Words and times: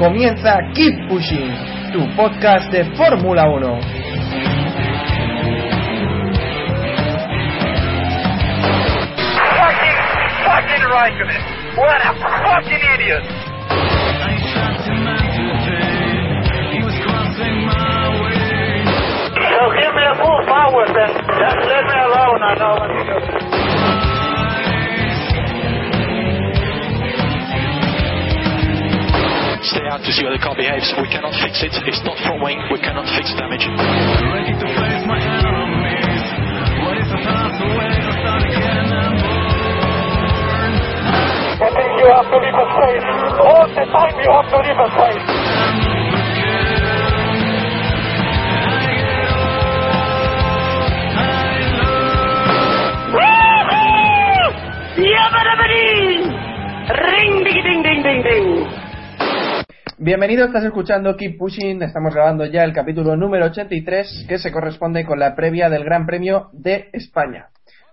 Comienza 0.00 0.58
Keep 0.72 1.08
Pushing, 1.10 1.52
tu 1.92 2.00
podcast 2.16 2.72
de 2.72 2.84
Fórmula 2.96 3.46
1. 3.46 3.80
Fucking, 9.60 9.98
fucking 10.46 10.84
Raikkonen. 10.88 11.42
What 11.76 12.00
a 12.00 12.14
fucking 12.16 12.80
idiot. 12.94 13.24
So 19.36 19.60
give 19.76 19.92
me 19.92 20.04
a 20.08 20.14
full 20.16 20.40
power 20.48 20.86
then. 20.96 21.12
Just 21.12 21.60
let 21.68 21.84
me 21.84 21.96
alone, 22.08 22.40
I 22.40 22.54
know 22.56 22.72
what 22.80 22.88
to 22.88 23.44
do. 23.44 23.49
Stay 29.70 29.86
out 29.86 30.02
to 30.02 30.10
see 30.10 30.26
how 30.26 30.34
the 30.34 30.42
car 30.42 30.58
behaves. 30.58 30.90
We 30.98 31.06
cannot 31.06 31.30
fix 31.38 31.62
it. 31.62 31.70
It's 31.86 32.02
not 32.02 32.18
front 32.26 32.42
wing. 32.42 32.58
We 32.74 32.82
cannot 32.82 33.06
fix 33.14 33.30
damage. 33.38 33.62
Ready 33.70 34.50
to 34.50 34.66
face 34.66 35.04
my 35.06 35.14
enemies. 35.22 36.26
What 36.82 36.98
is 36.98 37.06
the 37.06 37.22
path 37.22 37.54
I 41.54 41.70
think 41.70 41.90
you 42.02 42.10
have 42.10 42.26
to 42.26 42.38
leave 42.42 42.58
a 42.58 42.66
space. 42.66 43.06
All 43.46 43.70
the 43.70 43.86
time 43.94 44.18
you 44.18 44.26
have 44.34 44.50
to 44.50 44.58
leave 44.58 44.74
a 44.74 44.90
space. 44.90 45.22
Ring, 56.90 57.44
ding, 57.44 57.62
ding, 57.62 57.82
ding, 57.84 58.02
ding, 58.02 58.22
ding. 58.26 58.59
Bienvenido, 60.02 60.46
estás 60.46 60.64
escuchando 60.64 61.14
Keep 61.14 61.36
Pushing. 61.36 61.82
Estamos 61.82 62.14
grabando 62.14 62.46
ya 62.46 62.64
el 62.64 62.72
capítulo 62.72 63.16
número 63.16 63.44
83 63.44 64.24
que 64.26 64.38
se 64.38 64.50
corresponde 64.50 65.04
con 65.04 65.18
la 65.18 65.34
previa 65.36 65.68
del 65.68 65.84
Gran 65.84 66.06
Premio 66.06 66.48
de 66.54 66.88
España. 66.94 67.50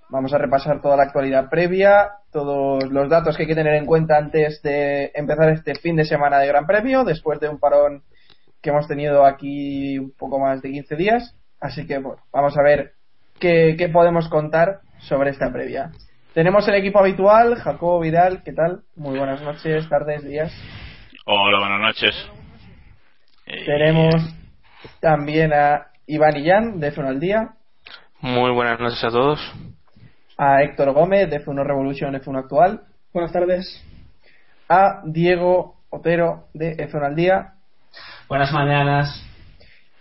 Vamos 0.07 0.33
a 0.33 0.37
repasar 0.37 0.81
toda 0.81 0.95
la 0.95 1.03
actualidad 1.03 1.49
previa, 1.49 2.11
todos 2.31 2.89
los 2.89 3.09
datos 3.09 3.35
que 3.35 3.43
hay 3.43 3.47
que 3.47 3.55
tener 3.55 3.73
en 3.73 3.85
cuenta 3.85 4.17
antes 4.17 4.61
de 4.61 5.11
empezar 5.15 5.49
este 5.49 5.75
fin 5.75 5.97
de 5.97 6.05
semana 6.05 6.39
de 6.39 6.47
Gran 6.47 6.65
Premio, 6.65 7.03
después 7.03 7.41
de 7.41 7.49
un 7.49 7.59
parón 7.59 8.03
que 8.61 8.69
hemos 8.69 8.87
tenido 8.87 9.25
aquí 9.25 9.99
un 9.99 10.11
poco 10.11 10.39
más 10.39 10.61
de 10.61 10.71
15 10.71 10.95
días. 10.95 11.35
Así 11.59 11.85
que 11.85 11.97
bueno, 11.97 12.21
vamos 12.31 12.57
a 12.57 12.63
ver 12.63 12.93
qué, 13.37 13.75
qué 13.77 13.89
podemos 13.89 14.29
contar 14.29 14.79
sobre 14.99 15.31
esta 15.31 15.51
previa. 15.51 15.91
Tenemos 16.33 16.65
el 16.69 16.75
equipo 16.75 16.99
habitual, 16.99 17.55
Jacobo 17.55 17.99
Vidal, 17.99 18.43
¿qué 18.43 18.53
tal? 18.53 18.83
Muy 18.95 19.17
buenas 19.17 19.41
noches, 19.41 19.89
tardes, 19.89 20.23
días. 20.23 20.53
Hola, 21.29 21.59
buenas 21.59 21.81
noches. 21.81 22.15
Eh, 23.47 23.65
Tenemos 23.65 24.15
también 25.01 25.51
a 25.53 25.87
Iván 26.05 26.37
Illán, 26.37 26.79
de 26.79 26.93
F1 26.93 27.07
al 27.07 27.19
Día, 27.19 27.49
Muy 28.21 28.51
buenas 28.51 28.79
noches 28.79 29.03
a 29.03 29.09
todos. 29.09 29.39
a 30.37 30.61
Héctor 30.63 30.93
Gómez, 30.93 31.29
de 31.29 31.43
F1 31.43 31.63
Revolution, 31.65 32.13
F1 32.15 32.39
Actual, 32.39 32.81
Buenas 33.13 33.31
tardes. 33.33 33.83
a 34.69 35.01
Diego 35.05 35.75
Otero, 35.89 36.45
de 36.53 36.77
F1 36.77 37.05
al 37.05 37.15
Día, 37.15 37.53
Buenas 38.29 38.51
mañanas. 38.53 39.23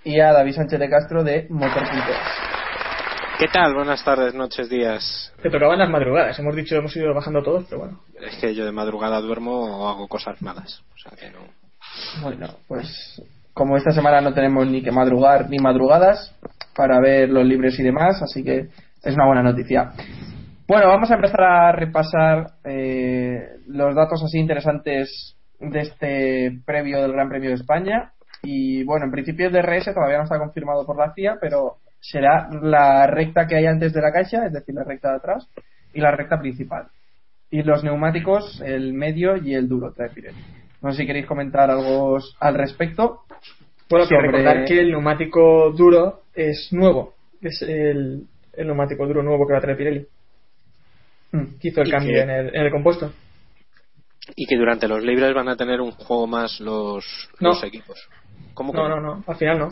y 0.04 0.20
a 0.20 0.32
David 0.32 0.52
Sánchez 0.52 0.78
de 0.78 0.88
Castro, 0.90 1.24
de 1.24 1.46
Motor.es. 1.50 2.45
¿Qué 3.38 3.48
tal? 3.48 3.74
Buenas 3.74 4.02
tardes, 4.02 4.34
noches, 4.34 4.70
días. 4.70 5.30
Te 5.42 5.50
tocaban 5.50 5.78
las 5.78 5.90
madrugadas. 5.90 6.38
Hemos 6.38 6.56
dicho, 6.56 6.74
hemos 6.76 6.96
ido 6.96 7.12
bajando 7.12 7.42
todos, 7.42 7.66
pero 7.68 7.80
bueno. 7.80 8.00
Es 8.18 8.36
que 8.40 8.54
yo 8.54 8.64
de 8.64 8.72
madrugada 8.72 9.20
duermo 9.20 9.52
o 9.52 9.88
hago 9.88 10.08
cosas 10.08 10.40
malas. 10.40 10.82
O 10.94 10.98
sea 10.98 11.12
que 11.18 11.30
no. 11.30 11.40
Bueno, 12.22 12.48
pues 12.66 13.20
como 13.52 13.76
esta 13.76 13.90
semana 13.90 14.22
no 14.22 14.32
tenemos 14.32 14.66
ni 14.66 14.82
que 14.82 14.90
madrugar 14.90 15.50
ni 15.50 15.58
madrugadas 15.58 16.34
para 16.74 16.98
ver 16.98 17.28
los 17.28 17.44
libres 17.44 17.78
y 17.78 17.82
demás, 17.82 18.22
así 18.22 18.42
que 18.42 18.68
es 19.02 19.14
una 19.14 19.26
buena 19.26 19.42
noticia. 19.42 19.92
Bueno, 20.66 20.88
vamos 20.88 21.10
a 21.10 21.16
empezar 21.16 21.42
a 21.42 21.72
repasar 21.72 22.52
eh, 22.64 23.50
los 23.66 23.94
datos 23.94 24.22
así 24.24 24.38
interesantes 24.38 25.36
de 25.60 25.80
este 25.80 26.60
previo 26.64 27.02
del 27.02 27.12
Gran 27.12 27.28
Premio 27.28 27.50
de 27.50 27.56
España. 27.56 28.12
Y 28.42 28.82
bueno, 28.84 29.04
en 29.04 29.10
principio 29.12 29.48
el 29.48 29.52
DRS 29.52 29.92
todavía 29.92 30.16
no 30.16 30.24
está 30.24 30.38
confirmado 30.38 30.86
por 30.86 30.96
la 30.96 31.12
FIA, 31.12 31.36
pero 31.38 31.80
será 32.10 32.48
la 32.62 33.06
recta 33.06 33.46
que 33.46 33.56
hay 33.56 33.66
antes 33.66 33.92
de 33.92 34.00
la 34.00 34.12
caixa, 34.12 34.46
es 34.46 34.52
decir, 34.52 34.74
la 34.74 34.84
recta 34.84 35.10
de 35.10 35.16
atrás, 35.16 35.48
y 35.92 36.00
la 36.00 36.10
recta 36.12 36.38
principal. 36.38 36.86
Y 37.50 37.62
los 37.62 37.82
neumáticos, 37.84 38.60
el 38.60 38.92
medio 38.92 39.36
y 39.36 39.54
el 39.54 39.68
duro, 39.68 39.92
trae 39.92 40.10
Pirelli. 40.10 40.38
No 40.82 40.92
sé 40.92 40.98
si 40.98 41.06
queréis 41.06 41.26
comentar 41.26 41.70
algo 41.70 42.18
al 42.40 42.54
respecto. 42.54 43.20
Bueno, 43.88 44.06
quiero 44.06 44.22
Sobre- 44.22 44.38
recordar 44.38 44.64
que 44.66 44.80
el 44.80 44.90
neumático 44.90 45.70
duro 45.72 46.22
es 46.34 46.68
nuevo. 46.72 47.14
Es 47.40 47.62
el, 47.62 48.26
el 48.54 48.66
neumático 48.66 49.06
duro 49.06 49.22
nuevo 49.22 49.46
que 49.46 49.52
va 49.52 49.58
a 49.58 49.62
traer 49.62 49.76
Pirelli. 49.78 50.06
Mm. 51.32 51.58
Que 51.60 51.68
hizo 51.68 51.82
el 51.82 51.90
cambio 51.90 52.12
que- 52.14 52.20
en 52.22 52.30
el, 52.30 52.54
en 52.54 52.62
el 52.62 52.70
compuesto. 52.70 53.12
Y 54.34 54.46
que 54.46 54.56
durante 54.56 54.88
los 54.88 55.02
libres 55.04 55.32
van 55.34 55.48
a 55.48 55.56
tener 55.56 55.80
un 55.80 55.92
juego 55.92 56.26
más 56.26 56.58
los, 56.60 57.04
No. 57.40 57.50
los 57.50 57.62
equipos. 57.64 58.08
¿Cómo 58.54 58.72
que 58.72 58.78
No, 58.78 58.88
no, 58.88 59.00
no. 59.00 59.24
Al 59.26 59.36
final 59.36 59.58
no. 59.60 59.68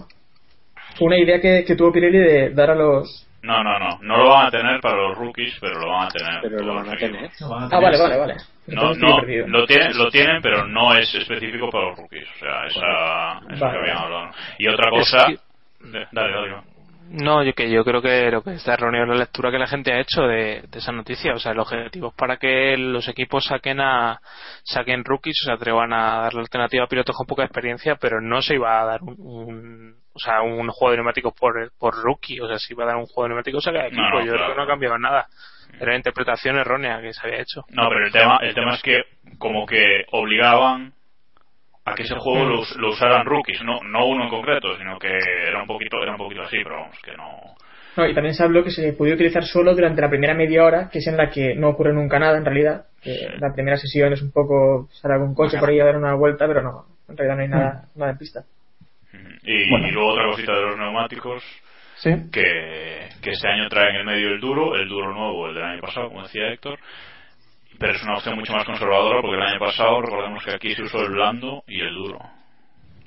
Fue 0.96 1.06
una 1.06 1.18
idea 1.18 1.40
que, 1.40 1.64
que 1.64 1.76
tuvo 1.76 1.92
Pirelli 1.92 2.18
de 2.18 2.50
dar 2.50 2.70
a 2.70 2.74
los. 2.74 3.26
No, 3.42 3.62
no, 3.62 3.78
no. 3.78 3.98
No 4.00 4.16
lo 4.16 4.28
van 4.30 4.46
a 4.46 4.50
tener 4.50 4.80
para 4.80 4.96
los 4.96 5.18
rookies, 5.18 5.58
pero 5.60 5.78
lo 5.78 5.88
van 5.90 6.06
a 6.06 6.10
tener. 6.10 6.40
Pero 6.40 6.60
lo 6.60 6.74
van 6.74 6.88
a 6.88 6.96
tener. 6.96 7.30
Ah, 7.42 7.80
vale, 7.80 7.98
vale, 7.98 8.16
vale. 8.16 8.34
No, 8.68 8.94
no, 8.94 9.18
lo 9.46 9.66
tienen, 9.66 9.98
lo 9.98 10.08
tienen, 10.08 10.40
pero 10.40 10.66
no 10.66 10.94
es 10.94 11.14
específico 11.14 11.68
para 11.70 11.88
los 11.88 11.98
rookies. 11.98 12.26
O 12.36 12.38
sea, 12.38 12.66
esa, 12.66 13.54
eso 13.54 13.64
Vale. 13.64 13.72
que 13.72 13.78
habían 13.80 13.98
hablado. 13.98 14.30
Y 14.58 14.68
otra 14.68 14.90
cosa. 14.90 15.26
Dale, 15.80 16.08
dale. 16.12 16.73
No, 17.10 17.42
yo 17.42 17.52
que 17.54 17.70
yo 17.70 17.84
creo 17.84 18.00
que 18.02 18.30
lo 18.30 18.42
que 18.42 18.54
está 18.54 18.74
erróneo 18.74 19.02
es 19.04 19.08
la 19.08 19.14
lectura 19.16 19.50
que 19.50 19.58
la 19.58 19.66
gente 19.66 19.92
ha 19.92 20.00
hecho 20.00 20.22
de, 20.22 20.62
de 20.68 20.78
esa 20.78 20.92
noticia. 20.92 21.32
O 21.34 21.38
sea, 21.38 21.52
el 21.52 21.58
objetivo 21.60 22.08
es 22.08 22.14
para 22.14 22.36
que 22.38 22.76
los 22.76 23.06
equipos 23.08 23.44
saquen 23.46 23.80
a 23.80 24.20
saquen 24.64 25.04
rookies, 25.04 25.40
o 25.42 25.46
sea, 25.46 25.54
atrevan 25.54 25.92
a 25.92 26.22
dar 26.22 26.34
la 26.34 26.40
alternativa 26.40 26.84
a 26.84 26.88
pilotos 26.88 27.16
con 27.16 27.26
poca 27.26 27.44
experiencia, 27.44 27.96
pero 27.96 28.20
no 28.20 28.42
se 28.42 28.54
iba 28.54 28.80
a 28.80 28.84
dar 28.84 29.02
un, 29.02 29.14
un- 29.18 29.94
o 30.12 30.18
sea, 30.18 30.42
un 30.42 30.68
juego 30.68 30.92
de 30.92 30.96
neumáticos 30.98 31.34
por, 31.34 31.72
por 31.78 31.94
rookie, 32.02 32.40
o 32.40 32.46
sea, 32.48 32.58
se 32.58 32.72
iba 32.72 32.84
a 32.84 32.88
dar 32.88 32.96
un 32.96 33.06
juego 33.06 33.24
de 33.24 33.28
neumáticos 33.30 33.66
a 33.66 33.72
cada 33.72 33.86
equipo. 33.86 34.02
No, 34.02 34.10
no, 34.10 34.24
yo 34.24 34.32
creo 34.32 34.48
que 34.48 34.54
no 34.56 34.62
ha 34.62 34.66
cambiado 34.66 34.98
nada. 34.98 35.26
Era 35.80 35.90
la 35.90 35.96
interpretación 35.96 36.56
errónea 36.56 37.00
que 37.00 37.12
se 37.12 37.26
había 37.26 37.40
hecho. 37.40 37.64
No, 37.70 37.88
pero 37.88 38.06
el 38.06 38.12
tema, 38.12 38.38
el 38.42 38.54
tema 38.54 38.74
es 38.74 38.82
que 38.82 39.02
como 39.38 39.66
que 39.66 40.04
obligaban 40.12 40.92
a 41.86 41.94
que 41.94 42.02
ese 42.02 42.14
juego 42.16 42.44
lo, 42.46 42.62
lo 42.78 42.88
usaran 42.90 43.26
rookies, 43.26 43.62
no, 43.62 43.80
no 43.82 44.06
uno 44.06 44.24
en 44.24 44.30
concreto, 44.30 44.76
sino 44.78 44.98
que 44.98 45.08
era 45.46 45.60
un 45.60 45.66
poquito, 45.66 46.02
era 46.02 46.12
un 46.12 46.18
poquito 46.18 46.42
así, 46.42 46.56
pero 46.62 46.76
vamos, 46.76 46.98
que 47.02 47.12
no. 47.16 47.54
No, 47.96 48.06
y 48.08 48.14
también 48.14 48.34
se 48.34 48.42
habló 48.42 48.64
que 48.64 48.70
se 48.70 48.92
podía 48.94 49.14
utilizar 49.14 49.44
solo 49.44 49.72
durante 49.74 50.00
la 50.00 50.08
primera 50.08 50.34
media 50.34 50.64
hora, 50.64 50.88
que 50.90 50.98
es 50.98 51.06
en 51.06 51.16
la 51.16 51.28
que 51.30 51.54
no 51.54 51.68
ocurre 51.68 51.92
nunca 51.92 52.18
nada 52.18 52.36
en 52.38 52.44
realidad. 52.44 52.86
Que 53.00 53.28
la 53.38 53.52
primera 53.54 53.76
sesión 53.76 54.12
es 54.12 54.22
un 54.22 54.32
poco 54.32 54.88
sale 54.92 55.14
algún 55.14 55.34
coche 55.34 55.58
por 55.58 55.68
ahí 55.68 55.78
a 55.78 55.84
dar 55.84 55.96
una 55.96 56.14
vuelta, 56.14 56.46
pero 56.48 56.62
no, 56.62 56.86
en 57.08 57.16
realidad 57.16 57.36
no 57.36 57.42
hay 57.42 57.48
nada, 57.48 57.84
nada 57.94 58.12
en 58.12 58.18
pista. 58.18 58.44
Y, 59.42 59.70
Bueno. 59.70 59.86
y 59.88 59.92
luego 59.92 60.08
otra 60.12 60.26
cosita 60.26 60.52
de 60.54 60.62
los 60.62 60.78
neumáticos, 60.78 61.44
Sí. 61.96 62.10
que, 62.32 63.08
que 63.22 63.30
este 63.30 63.46
año 63.48 63.68
traen 63.68 63.94
el 63.94 64.04
medio 64.04 64.28
el 64.30 64.40
duro, 64.40 64.74
el 64.74 64.88
duro 64.88 65.12
nuevo, 65.12 65.46
el 65.48 65.54
del 65.54 65.62
año 65.64 65.80
pasado, 65.80 66.08
como 66.08 66.22
decía 66.22 66.48
Héctor, 66.48 66.78
pero 67.78 67.92
es 67.92 68.02
una 68.02 68.14
opción 68.14 68.36
mucho 68.36 68.52
más 68.52 68.64
conservadora 68.64 69.20
porque 69.20 69.36
el 69.36 69.42
año 69.42 69.58
pasado 69.58 70.00
recordemos 70.00 70.44
que 70.44 70.52
aquí 70.52 70.74
se 70.74 70.82
usó 70.82 71.00
el 71.02 71.12
blando 71.12 71.62
y 71.66 71.80
el 71.80 71.94
duro. 71.94 72.18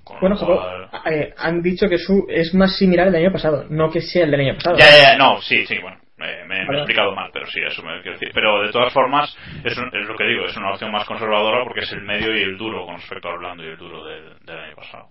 Con 0.04 0.20
Bueno, 0.22 0.38
cual- 0.38 0.90
eh, 1.12 1.34
han 1.38 1.62
dicho 1.62 1.88
que 1.90 1.98
su 1.98 2.26
es 2.30 2.54
más 2.54 2.78
similar 2.78 3.08
al 3.08 3.14
del 3.14 3.24
año 3.26 3.34
pasado, 3.34 3.66
no 3.70 3.90
que 3.90 4.02
sea 4.02 4.24
el 4.26 4.32
del 4.32 4.40
año 4.42 4.56
pasado. 4.56 4.78
Ya, 4.78 4.86
ya, 4.86 5.12
ya, 5.12 5.18
no, 5.18 5.42
sí, 5.42 5.66
sí, 5.66 5.78
bueno, 5.82 5.98
me, 6.18 6.46
me- 6.46 6.66
me 6.66 6.76
he 6.76 6.78
explicado 6.78 7.14
mal, 7.14 7.30
pero 7.34 7.46
sí, 7.48 7.60
eso 7.66 7.84
me 7.84 8.02
quiero 8.02 8.14
decir. 8.18 8.32
Pero 8.34 8.62
de 8.64 8.72
todas 8.72 8.94
formas, 8.94 9.36
es, 9.66 9.78
un- 9.78 9.92
es 9.94 10.08
lo 10.08 10.16
que 10.16 10.24
digo, 10.26 10.46
es 10.46 10.56
una 10.56 10.72
opción 10.72 10.92
más 10.94 11.06
conservadora 11.06 11.64
porque 11.66 11.82
es 11.82 11.92
el 11.92 12.04
medio 12.04 12.34
y 12.38 12.42
el 12.42 12.58
duro 12.58 12.86
con 12.86 12.96
respecto 12.96 13.28
al 13.30 13.40
blando 13.40 13.64
y 13.66 13.68
el 13.68 13.78
duro 13.78 14.06
del, 14.06 14.24
del 14.46 14.58
año 14.58 14.76
pasado. 14.78 15.08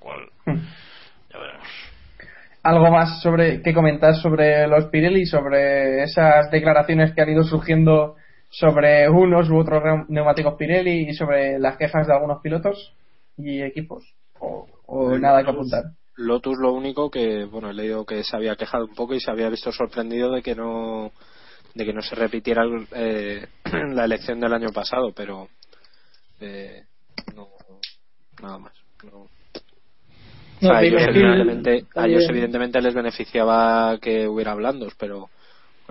Cual, 0.00 0.26
ya 0.46 1.38
veremos. 1.38 1.68
algo 2.64 2.90
más 2.90 3.22
sobre 3.22 3.62
que 3.62 3.72
comentar 3.72 4.14
sobre 4.16 4.66
los 4.66 4.86
Pirelli, 4.86 5.24
sobre 5.26 6.02
esas 6.02 6.50
declaraciones 6.50 7.12
que 7.14 7.22
han 7.22 7.30
ido 7.30 7.44
surgiendo 7.44 8.16
sobre 8.52 9.08
unos 9.08 9.48
u 9.48 9.56
otros 9.58 9.82
neu- 9.82 10.04
neumáticos 10.08 10.54
Pirelli 10.54 11.08
y 11.08 11.14
sobre 11.14 11.58
las 11.58 11.76
quejas 11.78 12.06
de 12.06 12.12
algunos 12.12 12.40
pilotos 12.42 12.92
y 13.38 13.62
equipos 13.62 14.04
o, 14.38 14.66
o 14.86 15.18
nada 15.18 15.42
que 15.42 15.50
apuntar. 15.50 15.84
Lotus 16.16 16.58
lo 16.58 16.72
único 16.74 17.10
que, 17.10 17.44
bueno, 17.46 17.70
he 17.70 17.74
leído 17.74 18.04
que 18.04 18.22
se 18.22 18.36
había 18.36 18.54
quejado 18.56 18.84
un 18.84 18.94
poco 18.94 19.14
y 19.14 19.20
se 19.20 19.30
había 19.30 19.48
visto 19.48 19.72
sorprendido 19.72 20.30
de 20.30 20.42
que 20.42 20.54
no 20.54 21.10
de 21.74 21.86
que 21.86 21.94
no 21.94 22.02
se 22.02 22.14
repitiera 22.14 22.64
el- 22.64 22.86
eh, 22.92 23.46
la 23.94 24.04
elección 24.04 24.38
del 24.38 24.52
año 24.52 24.68
pasado, 24.70 25.12
pero 25.16 25.48
eh, 26.40 26.82
no 27.34 27.48
nada 28.42 28.58
más. 28.58 28.72
No. 29.10 29.18
O 29.20 29.28
sea, 30.60 30.68
No, 30.68 30.74
a, 30.76 30.82
ellos, 30.84 31.02
evidentemente, 31.08 31.86
a 31.96 32.06
ellos 32.06 32.24
evidentemente 32.28 32.80
les 32.82 32.94
beneficiaba 32.94 33.98
que 33.98 34.28
hubiera 34.28 34.54
blandos, 34.54 34.92
pero 34.98 35.30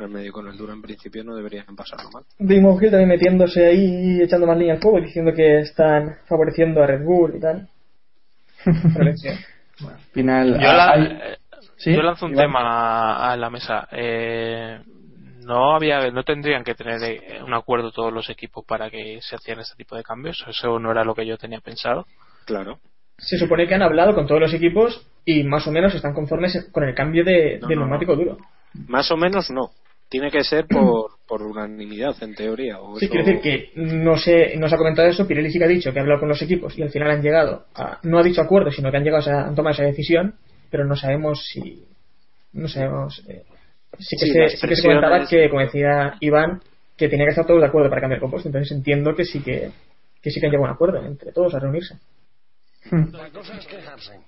con 0.01 0.07
el 0.09 0.13
medio 0.13 0.30
y 0.30 0.31
con 0.31 0.48
el 0.48 0.57
duro 0.57 0.74
en 0.74 0.81
principio 0.81 1.24
no 1.24 1.36
deberían 1.36 1.75
pasarlo 1.75 2.09
mal. 2.12 2.24
Damon 2.39 2.83
Hill 2.83 2.89
también 2.92 3.09
metiéndose 3.09 3.65
ahí 3.68 4.18
y 4.18 4.21
echando 4.24 4.48
más 4.48 4.57
línea 4.57 4.74
al 4.75 4.81
fuego 4.81 5.00
y 5.00 5.03
diciendo 5.06 5.31
que 5.33 5.59
están 5.59 6.18
favoreciendo 6.27 6.81
a 6.81 6.88
Red 6.88 7.03
Bull 7.03 7.36
y 7.36 7.39
tal. 7.39 7.69
Final, 10.13 10.53
Yo, 10.53 10.59
la- 10.74 10.92
hay- 10.92 11.03
eh, 11.06 11.38
¿Sí? 11.77 11.94
yo 11.94 12.01
lanzo 12.01 12.25
un 12.27 12.33
Iván. 12.33 12.45
tema 12.48 12.59
a, 12.62 13.31
a 13.31 13.38
la 13.38 13.50
mesa. 13.50 13.88
Eh, 13.92 14.80
no 15.45 15.75
había, 15.75 16.12
no 16.12 16.24
tendrían 16.24 16.63
que 16.63 16.75
tener 16.75 17.01
eh, 17.04 17.42
un 17.44 17.54
acuerdo 17.54 17.92
todos 17.92 18.13
los 18.13 18.30
equipos 18.30 18.63
para 18.65 18.89
que 18.92 19.19
se 19.21 19.36
hicieran 19.36 19.62
este 19.62 19.75
tipo 19.75 19.95
de 19.95 20.04
cambios. 20.04 20.44
Eso 20.47 20.77
no 20.80 20.92
era 20.92 21.04
lo 21.04 21.15
que 21.15 21.25
yo 21.25 21.38
tenía 21.38 21.59
pensado. 21.62 22.06
Claro. 22.45 22.80
Se 23.18 23.38
supone 23.38 23.68
que 23.68 23.75
han 23.75 23.81
hablado 23.83 24.13
con 24.13 24.27
todos 24.27 24.42
los 24.42 24.54
equipos 24.54 25.07
y 25.25 25.44
más 25.44 25.65
o 25.68 25.71
menos 25.71 25.94
están 25.95 26.13
conformes 26.13 26.69
con 26.71 26.83
el 26.83 26.94
cambio 26.95 27.24
de, 27.24 27.59
No, 27.59 27.68
de 27.68 27.75
no, 27.75 27.81
neumático 27.81 28.15
duro. 28.15 28.38
Más 28.88 29.12
o 29.12 29.18
menos 29.18 29.50
no. 29.51 29.71
Tiene 30.12 30.30
que 30.30 30.44
ser 30.44 30.68
por, 30.68 31.12
por 31.25 31.42
unanimidad, 31.42 32.13
en 32.22 32.36
teoría. 32.36 32.81
O 32.81 33.00
Sí, 33.00 33.06
eso- 33.06 33.13
quiero 33.13 33.25
decir 33.25 33.42
que 33.42 33.72
no 33.75 34.18
se, 34.18 34.58
no 34.58 34.68
se 34.68 34.75
ha 34.75 34.78
comentado 34.78 35.08
eso, 35.08 35.25
Pirelli 35.25 35.50
sí 35.50 35.58
que 35.58 35.63
ha 35.63 35.69
dicho 35.69 35.94
que 35.94 36.00
ha 36.00 36.02
hablado 36.02 36.19
con 36.19 36.28
los 36.28 36.42
equipos 36.42 36.78
y 36.78 36.84
al 36.84 36.90
final 36.90 37.12
han 37.12 37.22
llegado 37.22 37.66
a, 37.74 37.98
no 38.04 38.19
ha 38.19 38.24
dicho 38.24 38.42
acuerdo, 38.42 38.72
sino 38.72 38.92
que 38.92 38.98
han 38.98 39.06
llegado 39.06 39.31
a, 39.31 39.56
tomado 39.56 39.74
esa 39.74 39.84
decisión, 39.84 40.36
pero 40.69 40.84
no 40.84 40.98
sabemos 40.98 41.46
si, 41.46 41.86
no 42.52 42.68
sabemos, 42.68 43.24
eh, 43.30 43.44
sí 44.00 44.18
que, 44.19 44.25
Sí, 44.25 44.31
se, 44.34 44.58
sí 44.58 44.68
que 44.68 44.75
se 44.75 44.81
comentaba 44.84 45.25
que, 45.25 45.50
como 45.50 45.62
decía 45.62 46.16
Iván, 46.19 46.62
que 46.98 47.07
tenía 47.07 47.25
que 47.25 47.30
estar 47.31 47.46
todos 47.48 47.62
de 47.62 47.68
acuerdo 47.68 47.90
para 47.90 48.02
cambiar 48.02 48.18
el 48.18 48.22
compuesto, 48.22 48.50
entonces 48.50 48.69
entiendo 48.75 49.16
que 49.16 49.24
sí 49.24 49.42
que, 49.42 49.72
que 50.22 50.30
sí 50.30 50.42
que 50.42 50.48
han 50.48 50.52
llegado 50.52 50.66
a 50.68 50.72
un 50.72 50.75
acuerdo 50.75 51.06
entre 51.06 51.31
todos 51.31 51.56
a 51.56 51.60
reunirse. 51.60 51.96
La 52.92 53.30
cosa 53.30 53.56
es 53.57 53.66
quejarse. 53.66 54.19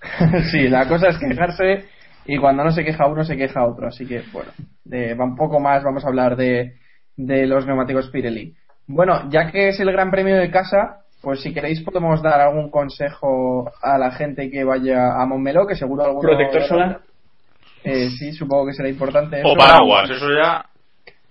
sí, 0.50 0.66
la 0.68 0.88
cosa 0.88 1.10
es 1.10 1.18
quejarse 1.18 1.84
y 2.26 2.38
cuando 2.38 2.64
no 2.64 2.72
se 2.72 2.84
queja 2.84 3.06
uno 3.06 3.24
se 3.24 3.36
queja 3.36 3.66
otro. 3.66 3.88
Así 3.88 4.06
que, 4.06 4.22
bueno, 4.32 4.50
de, 4.84 5.14
va 5.14 5.24
un 5.24 5.36
poco 5.36 5.60
más 5.60 5.82
vamos 5.82 6.04
a 6.04 6.08
hablar 6.08 6.36
de, 6.36 6.74
de 7.16 7.46
los 7.46 7.66
neumáticos 7.66 8.10
Pirelli. 8.10 8.54
Bueno, 8.86 9.28
ya 9.30 9.50
que 9.50 9.68
es 9.68 9.80
el 9.80 9.90
Gran 9.90 10.10
Premio 10.10 10.36
de 10.36 10.50
casa, 10.50 11.00
pues 11.22 11.40
si 11.40 11.52
queréis 11.52 11.82
podemos 11.82 12.22
dar 12.22 12.40
algún 12.40 12.70
consejo 12.70 13.72
a 13.82 13.98
la 13.98 14.12
gente 14.12 14.50
que 14.50 14.64
vaya 14.64 15.20
a 15.20 15.26
Montmeló, 15.26 15.66
que 15.66 15.74
seguro 15.74 16.04
alguno... 16.04 16.28
Protector 16.28 16.62
solar. 16.62 17.00
Eh, 17.82 18.10
sí, 18.10 18.32
supongo 18.32 18.66
que 18.66 18.74
será 18.74 18.88
importante. 18.88 19.42
O 19.44 19.48
eso. 19.48 19.56
paraguas, 19.56 20.10
eso 20.10 20.26
ya. 20.32 20.64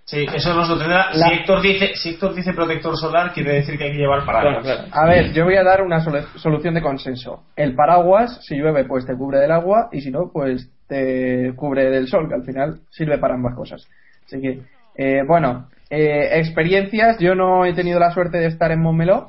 Sí, 0.06 0.24
eso 0.36 0.54
nos 0.54 0.70
lo 0.70 0.78
tendrá. 0.78 1.08
La- 1.16 1.30
Si, 1.30 1.34
Héctor 1.34 1.62
dice, 1.64 1.96
si 1.96 2.10
Héctor 2.12 2.36
dice 2.36 2.54
protector 2.54 2.96
solar, 2.96 3.34
quiere 3.34 3.54
decir 3.56 3.76
que 3.78 3.86
hay 3.86 3.92
que 3.92 3.98
llevar 3.98 4.24
paraguas. 4.24 4.88
A 4.92 5.06
ver, 5.08 5.34
yo 5.34 5.46
voy 5.46 5.56
a 5.56 5.64
dar 5.64 5.82
una 5.82 6.00
solu- 6.06 6.28
solución 6.36 6.76
de 6.76 6.82
consenso. 6.84 7.44
El 7.56 7.74
paraguas, 7.76 8.40
si 8.46 8.56
llueve, 8.56 8.86
pues 8.86 9.06
te 9.08 9.16
cubre 9.16 9.40
del 9.40 9.52
agua 9.52 9.90
y 9.92 10.02
si 10.02 10.12
no, 10.12 10.30
pues 10.32 10.70
te 10.88 11.54
cubre 11.56 11.90
del 11.90 12.08
sol, 12.08 12.28
que 12.30 12.36
al 12.36 12.44
final 12.44 12.82
sirve 12.92 13.18
para 13.18 13.34
ambas 13.34 13.56
cosas. 13.56 13.84
Así 14.28 14.40
que, 14.40 14.62
eh, 14.96 15.24
bueno, 15.28 15.70
eh, 15.90 16.30
experiencias. 16.40 17.18
Yo 17.18 17.34
no 17.34 17.66
he 17.66 17.74
tenido 17.74 18.00
la 18.00 18.12
suerte 18.12 18.38
de 18.38 18.46
estar 18.48 18.72
en 18.72 18.82
Montmeló, 18.84 19.28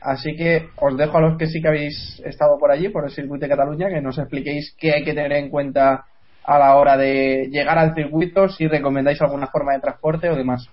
así 0.00 0.36
que 0.36 0.68
os 0.76 0.96
dejo 0.96 1.18
a 1.18 1.20
los 1.20 1.36
que 1.36 1.46
sí 1.48 1.60
que 1.60 1.66
habéis 1.68 2.22
estado 2.24 2.58
por 2.60 2.70
allí, 2.70 2.88
por 2.90 3.04
el 3.04 3.10
circuito 3.10 3.44
de 3.44 3.48
Cataluña, 3.48 3.88
que 3.88 4.00
nos 4.00 4.18
expliquéis 4.18 4.76
qué 4.78 4.92
hay 4.92 5.02
que 5.04 5.14
tener 5.14 5.32
en 5.32 5.50
cuenta 5.50 6.04
a 6.44 6.58
la 6.58 6.76
hora 6.76 6.96
de 6.96 7.48
llegar 7.50 7.78
al 7.78 7.94
circuito, 7.94 8.48
si 8.48 8.66
recomendáis 8.68 9.20
alguna 9.20 9.46
forma 9.46 9.72
de 9.72 9.80
transporte 9.80 10.28
o 10.30 10.36
demás. 10.36 10.68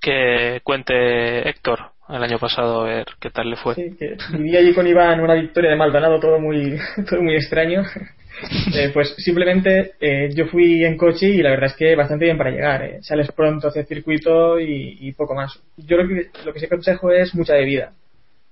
Que 0.00 0.60
cuente 0.62 1.48
Héctor 1.48 1.94
el 2.08 2.22
año 2.22 2.38
pasado 2.38 2.82
a 2.82 2.84
ver 2.84 3.06
qué 3.18 3.30
tal 3.30 3.48
le 3.50 3.56
fue. 3.56 3.74
Sí, 3.74 3.96
que 3.98 4.16
viví 4.32 4.56
allí 4.56 4.74
con 4.74 4.86
Iván 4.86 5.20
una 5.20 5.34
victoria 5.34 5.70
de 5.70 5.76
Maldonado, 5.76 6.20
todo 6.20 6.38
muy, 6.38 6.76
todo 7.08 7.22
muy 7.22 7.34
extraño. 7.34 7.82
Eh, 8.74 8.90
pues 8.92 9.14
simplemente 9.18 9.92
eh, 10.00 10.28
yo 10.34 10.46
fui 10.46 10.84
en 10.84 10.96
coche 10.96 11.28
y 11.28 11.40
la 11.40 11.50
verdad 11.50 11.66
es 11.66 11.76
que 11.76 11.94
bastante 11.94 12.24
bien 12.24 12.36
para 12.36 12.50
llegar. 12.50 12.82
eh. 12.82 12.98
Sales 13.00 13.30
pronto 13.30 13.68
hacia 13.68 13.82
el 13.82 13.86
circuito 13.86 14.58
y, 14.58 14.98
y 15.02 15.12
poco 15.12 15.36
más. 15.36 15.56
Yo 15.76 15.96
lo 15.96 16.08
que, 16.08 16.30
lo 16.44 16.52
que 16.52 16.58
sí 16.58 16.66
aconsejo 16.66 17.12
es 17.12 17.32
mucha 17.36 17.54
bebida. 17.54 17.92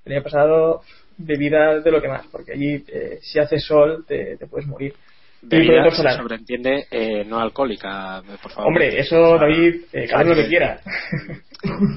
El 0.04 0.12
año 0.12 0.22
pasado 0.22 0.82
bebida 1.18 1.80
de 1.80 1.90
lo 1.90 2.00
que 2.00 2.06
más, 2.06 2.24
porque 2.30 2.52
allí 2.52 2.84
eh, 2.86 3.18
si 3.22 3.40
hace 3.40 3.58
sol 3.58 4.04
te, 4.06 4.36
te 4.36 4.46
puedes 4.46 4.68
morir. 4.68 4.94
Bebida 5.42 5.90
se 5.90 6.08
sobreentiende 6.10 6.86
eh, 6.90 7.24
no 7.24 7.40
alcohólica, 7.40 8.22
por 8.40 8.52
favor. 8.52 8.68
Hombre, 8.68 8.98
eso 8.98 9.36
David, 9.38 9.82
eh, 9.92 10.06
cada 10.08 10.22
uno 10.24 10.34
lo 10.34 10.42
que 10.42 10.48
quiera. 10.48 10.80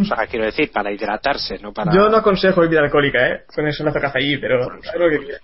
O 0.01 0.03
sea, 0.03 0.27
quiero 0.27 0.45
decir, 0.45 0.71
para 0.71 0.91
hidratarse, 0.91 1.57
no 1.59 1.71
para. 1.71 1.93
Yo 1.93 2.09
no 2.09 2.17
aconsejo 2.17 2.61
bebida 2.61 2.81
alcohólica, 2.81 3.27
¿eh? 3.27 3.43
Con 3.53 3.67
eso 3.67 3.83
no 3.83 3.91
hace 3.91 4.17
allí, 4.17 4.37
pero 4.37 4.67
cada 4.81 4.97
uno 4.97 5.05
lo 5.05 5.11
que 5.11 5.25
quiera. 5.25 5.39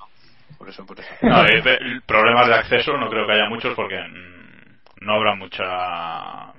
Por 0.57 0.69
eso, 0.69 0.85
por 0.85 0.99
eso. 0.99 1.09
No, 1.21 1.43
eh, 1.45 2.01
problemas 2.05 2.47
de 2.47 2.53
acceso 2.53 2.97
no 2.97 3.09
creo 3.09 3.25
que 3.25 3.33
haya 3.33 3.49
muchos 3.49 3.73
porque 3.75 3.97
no 5.01 5.13
habrá 5.15 5.35
mucha 5.35 6.53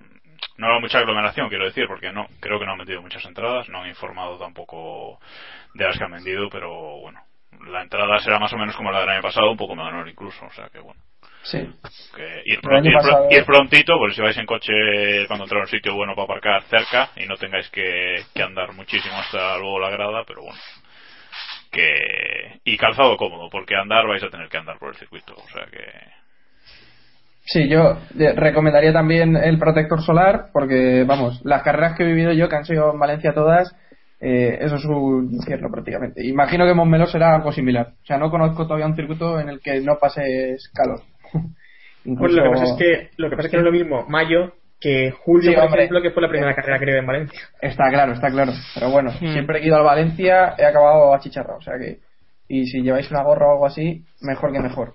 no 0.56 0.66
habrá 0.66 0.80
mucha 0.80 0.98
aglomeración 0.98 1.48
quiero 1.48 1.64
decir 1.64 1.86
porque 1.86 2.12
no 2.12 2.26
creo 2.40 2.58
que 2.58 2.66
no 2.66 2.72
han 2.72 2.78
vendido 2.78 3.00
muchas 3.00 3.24
entradas 3.24 3.68
no 3.68 3.82
han 3.82 3.88
informado 3.88 4.38
tampoco 4.38 5.20
de 5.74 5.84
las 5.84 5.96
que 5.96 6.04
han 6.04 6.10
vendido 6.10 6.48
pero 6.50 7.00
bueno 7.00 7.20
la 7.68 7.82
entrada 7.82 8.18
será 8.18 8.38
más 8.38 8.52
o 8.52 8.58
menos 8.58 8.76
como 8.76 8.90
la 8.90 9.00
del 9.00 9.08
año 9.10 9.22
pasado 9.22 9.50
un 9.50 9.56
poco 9.56 9.76
menor 9.76 10.08
incluso 10.08 10.44
o 10.44 10.52
sea 10.52 10.68
que 10.68 10.80
bueno 10.80 11.00
Sí. 11.44 11.58
que 12.14 12.42
ir, 12.46 12.60
pasado- 12.60 13.28
prontito 13.46 13.98
porque 13.98 14.14
si 14.14 14.22
vais 14.22 14.36
en 14.38 14.46
coche 14.46 14.72
cuando 15.26 15.44
entráis 15.44 15.62
a 15.62 15.64
un 15.64 15.68
sitio 15.70 15.94
bueno 15.94 16.14
para 16.14 16.24
aparcar 16.24 16.62
cerca 16.64 17.10
y 17.16 17.26
no 17.26 17.36
tengáis 17.36 17.68
que, 17.70 18.22
que 18.34 18.42
andar 18.42 18.72
muchísimo 18.74 19.14
hasta 19.16 19.58
luego 19.58 19.80
la 19.80 19.90
grada 19.90 20.24
pero 20.26 20.42
bueno 20.42 20.58
que 21.70 22.60
y 22.64 22.76
calzado 22.76 23.16
cómodo 23.16 23.48
porque 23.50 23.74
andar 23.74 24.06
vais 24.06 24.22
a 24.22 24.30
tener 24.30 24.48
que 24.48 24.58
andar 24.58 24.78
por 24.78 24.90
el 24.90 24.96
circuito 24.96 25.34
o 25.34 25.48
sea 25.48 25.66
que 25.66 25.82
Sí, 27.44 27.68
yo 27.68 27.98
recomendaría 28.36 28.92
también 28.92 29.36
el 29.36 29.58
protector 29.58 30.00
solar 30.02 30.50
porque, 30.52 31.04
vamos, 31.04 31.40
las 31.44 31.62
carreras 31.62 31.96
que 31.96 32.04
he 32.04 32.06
vivido 32.06 32.32
yo, 32.32 32.48
que 32.48 32.56
han 32.56 32.64
sido 32.64 32.92
en 32.92 32.98
Valencia 33.00 33.34
todas, 33.34 33.74
eh, 34.20 34.58
eso 34.60 34.76
es 34.76 34.84
un 34.84 35.28
infierno 35.32 35.68
prácticamente. 35.68 36.24
Imagino 36.24 36.64
que 36.64 36.74
Montmeló 36.74 37.06
será 37.06 37.34
algo 37.34 37.50
similar. 37.52 37.94
O 38.00 38.06
sea, 38.06 38.16
no 38.18 38.30
conozco 38.30 38.64
todavía 38.64 38.86
un 38.86 38.94
circuito 38.94 39.40
en 39.40 39.48
el 39.48 39.60
que 39.60 39.80
no 39.80 39.98
pases 40.00 40.70
calor. 40.72 41.00
Incluso- 42.04 42.36
lo 42.36 42.42
que 42.44 42.50
pasa 42.50 42.64
es 42.64 42.72
que 42.78 43.10
lo 43.16 43.30
que 43.30 43.36
pasa 43.36 43.46
es 43.46 43.50
que 43.50 43.56
no 43.56 43.60
es 43.62 43.66
lo 43.66 43.72
mismo 43.72 44.04
mayo 44.08 44.52
que 44.80 45.12
julio, 45.12 45.50
Sí, 45.50 45.54
por 45.54 45.64
hombre. 45.66 45.82
ejemplo, 45.84 46.02
que 46.02 46.10
fue 46.10 46.22
la 46.22 46.28
primera 46.28 46.54
carrera 46.56 46.78
que 46.80 46.90
iba 46.90 46.98
en 46.98 47.06
Valencia. 47.06 47.40
Está 47.60 47.88
claro, 47.88 48.12
está 48.14 48.28
claro. 48.30 48.52
Pero 48.74 48.90
bueno, 48.90 49.10
Hmm. 49.12 49.32
siempre 49.32 49.58
que 49.60 49.66
he 49.66 49.68
ido 49.68 49.76
al 49.76 49.84
Valencia 49.84 50.54
he 50.58 50.64
acabado 50.66 51.14
achicharrado. 51.14 51.58
O 51.58 51.62
sea 51.62 51.74
que, 51.78 52.00
y 52.48 52.66
si 52.66 52.82
lleváis 52.82 53.08
una 53.12 53.22
gorra 53.22 53.46
o 53.46 53.52
algo 53.52 53.66
así, 53.66 54.04
mejor 54.22 54.52
que 54.52 54.58
mejor. 54.58 54.94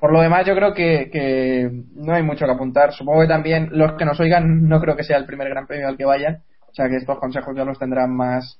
Por 0.00 0.12
lo 0.12 0.20
demás, 0.20 0.44
yo 0.44 0.56
creo 0.56 0.74
que, 0.74 1.08
que 1.12 1.70
no 1.94 2.12
hay 2.14 2.24
mucho 2.24 2.44
que 2.44 2.50
apuntar. 2.50 2.92
Supongo 2.92 3.20
que 3.20 3.28
también 3.28 3.68
los 3.70 3.92
que 3.92 4.04
nos 4.04 4.18
oigan 4.18 4.66
no 4.68 4.80
creo 4.80 4.96
que 4.96 5.04
sea 5.04 5.18
el 5.18 5.26
primer 5.26 5.48
gran 5.48 5.68
premio 5.68 5.86
al 5.86 5.96
que 5.96 6.04
vayan. 6.04 6.38
O 6.68 6.74
sea 6.74 6.88
que 6.88 6.96
estos 6.96 7.20
consejos 7.20 7.54
ya 7.56 7.64
los 7.64 7.78
tendrán 7.78 8.12
más, 8.16 8.58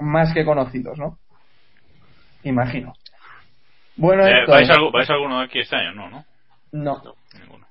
más 0.00 0.34
que 0.34 0.44
conocidos, 0.44 0.98
¿no? 0.98 1.18
Imagino. 2.42 2.92
Bueno, 3.96 4.26
Eh, 4.26 4.40
Héctor. 4.40 4.54
¿vais, 4.56 4.70
algo- 4.70 4.90
¿Vais 4.90 5.08
alguno 5.10 5.38
de 5.38 5.44
aquí 5.44 5.60
este 5.60 5.76
año? 5.76 5.92
No, 5.94 6.10
¿no? 6.10 6.24
No. 6.72 7.02
Ninguno. 7.38 7.66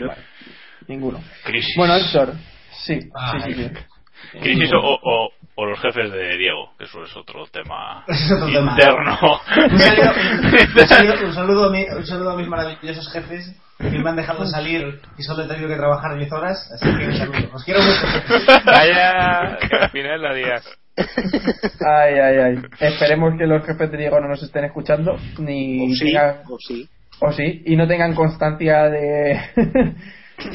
Vale, 0.00 0.22
ninguno. 0.86 1.20
Crisis. 1.44 1.74
Bueno, 1.76 1.96
Héctor. 1.96 2.34
Sí, 2.84 3.00
sí, 3.00 3.40
sí, 3.44 3.54
sí. 3.54 3.70
Crisis 4.40 4.70
o, 4.74 4.78
o, 4.80 5.30
o 5.54 5.66
los 5.66 5.78
jefes 5.80 6.10
de 6.12 6.36
Diego, 6.36 6.72
que 6.76 6.84
eso 6.84 7.02
es 7.04 7.16
otro 7.16 7.46
tema 7.46 8.04
interno. 8.08 9.18
Un 9.70 9.78
saludo, 9.78 10.12
un 10.76 10.86
saludo- 10.88 11.26
un 11.26 11.32
saludo 11.34 11.64
a 11.64 11.70
mi- 11.70 11.86
un 11.88 12.06
saludo 12.06 12.30
a 12.32 12.36
mis 12.36 12.48
maravillosos 12.48 13.10
jefes 13.12 13.54
que 13.78 13.90
me 13.98 14.10
han 14.10 14.16
dejado 14.16 14.44
salir 14.46 15.00
y 15.16 15.22
solo 15.22 15.44
he 15.44 15.48
tenido 15.48 15.68
que 15.68 15.76
trabajar 15.76 16.16
10 16.18 16.32
horas, 16.32 16.70
así 16.74 16.84
que 16.98 17.06
un 17.06 17.14
saludo. 17.16 17.50
Os 17.54 17.64
quiero 17.64 17.80
mucho. 17.80 18.60
Vaya, 18.66 19.56
que 19.58 19.76
al 19.76 19.90
final 19.90 20.20
la 20.22 20.34
días. 20.34 20.68
Ay, 21.86 22.14
ay, 22.18 22.36
ay. 22.38 22.62
Esperemos 22.80 23.34
que 23.38 23.46
los 23.46 23.64
jefes 23.64 23.90
de 23.90 23.98
Diego 23.98 24.20
no 24.20 24.28
nos 24.28 24.42
estén 24.42 24.64
escuchando, 24.64 25.16
ni 25.38 25.92
O 25.92 25.94
sí, 25.94 26.12
o 26.50 26.56
sí. 26.58 26.88
O 27.20 27.32
sí, 27.32 27.62
y 27.66 27.76
no 27.76 27.86
tengan 27.88 28.14
constancia 28.14 28.84
de, 28.90 29.38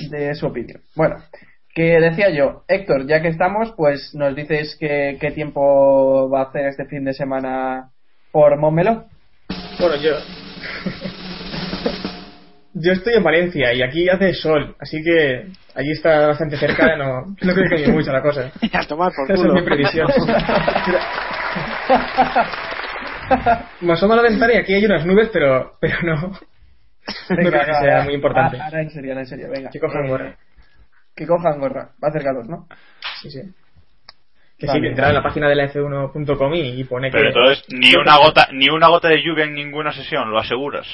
de 0.09 0.35
su 0.35 0.47
opinión. 0.47 0.81
Bueno, 0.95 1.15
que 1.73 1.99
decía 1.99 2.29
yo, 2.29 2.63
Héctor, 2.67 3.07
ya 3.07 3.21
que 3.21 3.27
estamos, 3.29 3.73
pues 3.75 4.11
nos 4.13 4.35
dices 4.35 4.77
que- 4.79 5.17
qué 5.19 5.31
tiempo 5.31 6.29
va 6.29 6.41
a 6.41 6.43
hacer 6.49 6.67
este 6.67 6.85
fin 6.85 7.03
de 7.03 7.13
semana 7.13 7.89
por 8.31 8.57
Montmeló. 8.59 9.05
Bueno, 9.79 9.95
yo. 9.97 10.11
Yo 12.75 12.91
estoy 12.93 13.13
en 13.15 13.23
Valencia 13.23 13.71
y 13.73 13.83
aquí 13.83 14.09
hace 14.09 14.33
sol, 14.33 14.75
así 14.79 15.03
que 15.03 15.45
allí 15.75 15.91
está 15.91 16.25
bastante 16.27 16.57
cerca, 16.57 16.95
no, 16.95 17.21
no 17.27 17.35
creo 17.53 17.55
que 17.55 17.69
cambie 17.69 17.87
mucho 17.91 18.11
la 18.11 18.21
cosa. 18.23 18.51
A 18.73 18.85
tomar 18.87 19.11
por 19.15 19.25
Esa 19.25 19.33
es 19.33 19.39
culo. 19.41 19.53
mi 19.53 19.61
previsión. 19.61 20.07
Me 23.81 23.93
asomo 23.93 24.13
a 24.13 24.15
la 24.17 24.21
ventana 24.23 24.53
y 24.53 24.57
aquí 24.57 24.73
hay 24.73 24.85
unas 24.85 25.05
nubes, 25.05 25.29
pero, 25.31 25.77
pero 25.79 25.97
no. 26.03 26.31
No 27.29 27.35
creo 27.35 27.51
que 27.51 27.57
Venga, 27.57 27.81
sea 27.81 28.01
muy 28.03 28.13
importante. 28.13 28.59
Ahora 28.59 28.81
en 28.81 28.89
serio, 28.89 29.11
ahora 29.11 29.21
en 29.21 29.27
serio, 29.27 29.49
venga. 29.49 29.69
Que 29.69 29.79
cojan 29.79 30.07
gorra. 30.07 30.35
Que 31.15 31.27
cojan 31.27 31.59
gorra. 31.59 31.89
Va 32.03 32.07
a 32.07 32.09
hacer 32.09 32.23
calor, 32.23 32.47
¿no? 32.49 32.67
Sí, 33.21 33.29
sí. 33.29 33.41
Que 34.57 34.67
Vale. 34.67 34.79
sí, 34.79 34.81
que 34.81 34.89
entrar 34.89 35.09
en 35.09 35.15
la 35.15 35.23
página 35.23 35.49
de 35.49 35.55
la 35.55 35.71
F1.com 35.71 36.53
y, 36.53 36.83
pone 36.85 37.11
Pero 37.11 37.23
que. 37.23 37.27
entonces, 37.29 37.65
ni 37.69 37.95
una 37.95 38.17
gota 38.17 38.47
ni 38.51 38.69
una 38.69 38.87
gota 38.87 39.09
de 39.09 39.21
lluvia 39.21 39.45
en 39.45 39.53
ninguna 39.53 39.91
sesión, 39.91 40.29
lo 40.31 40.39
aseguras. 40.39 40.87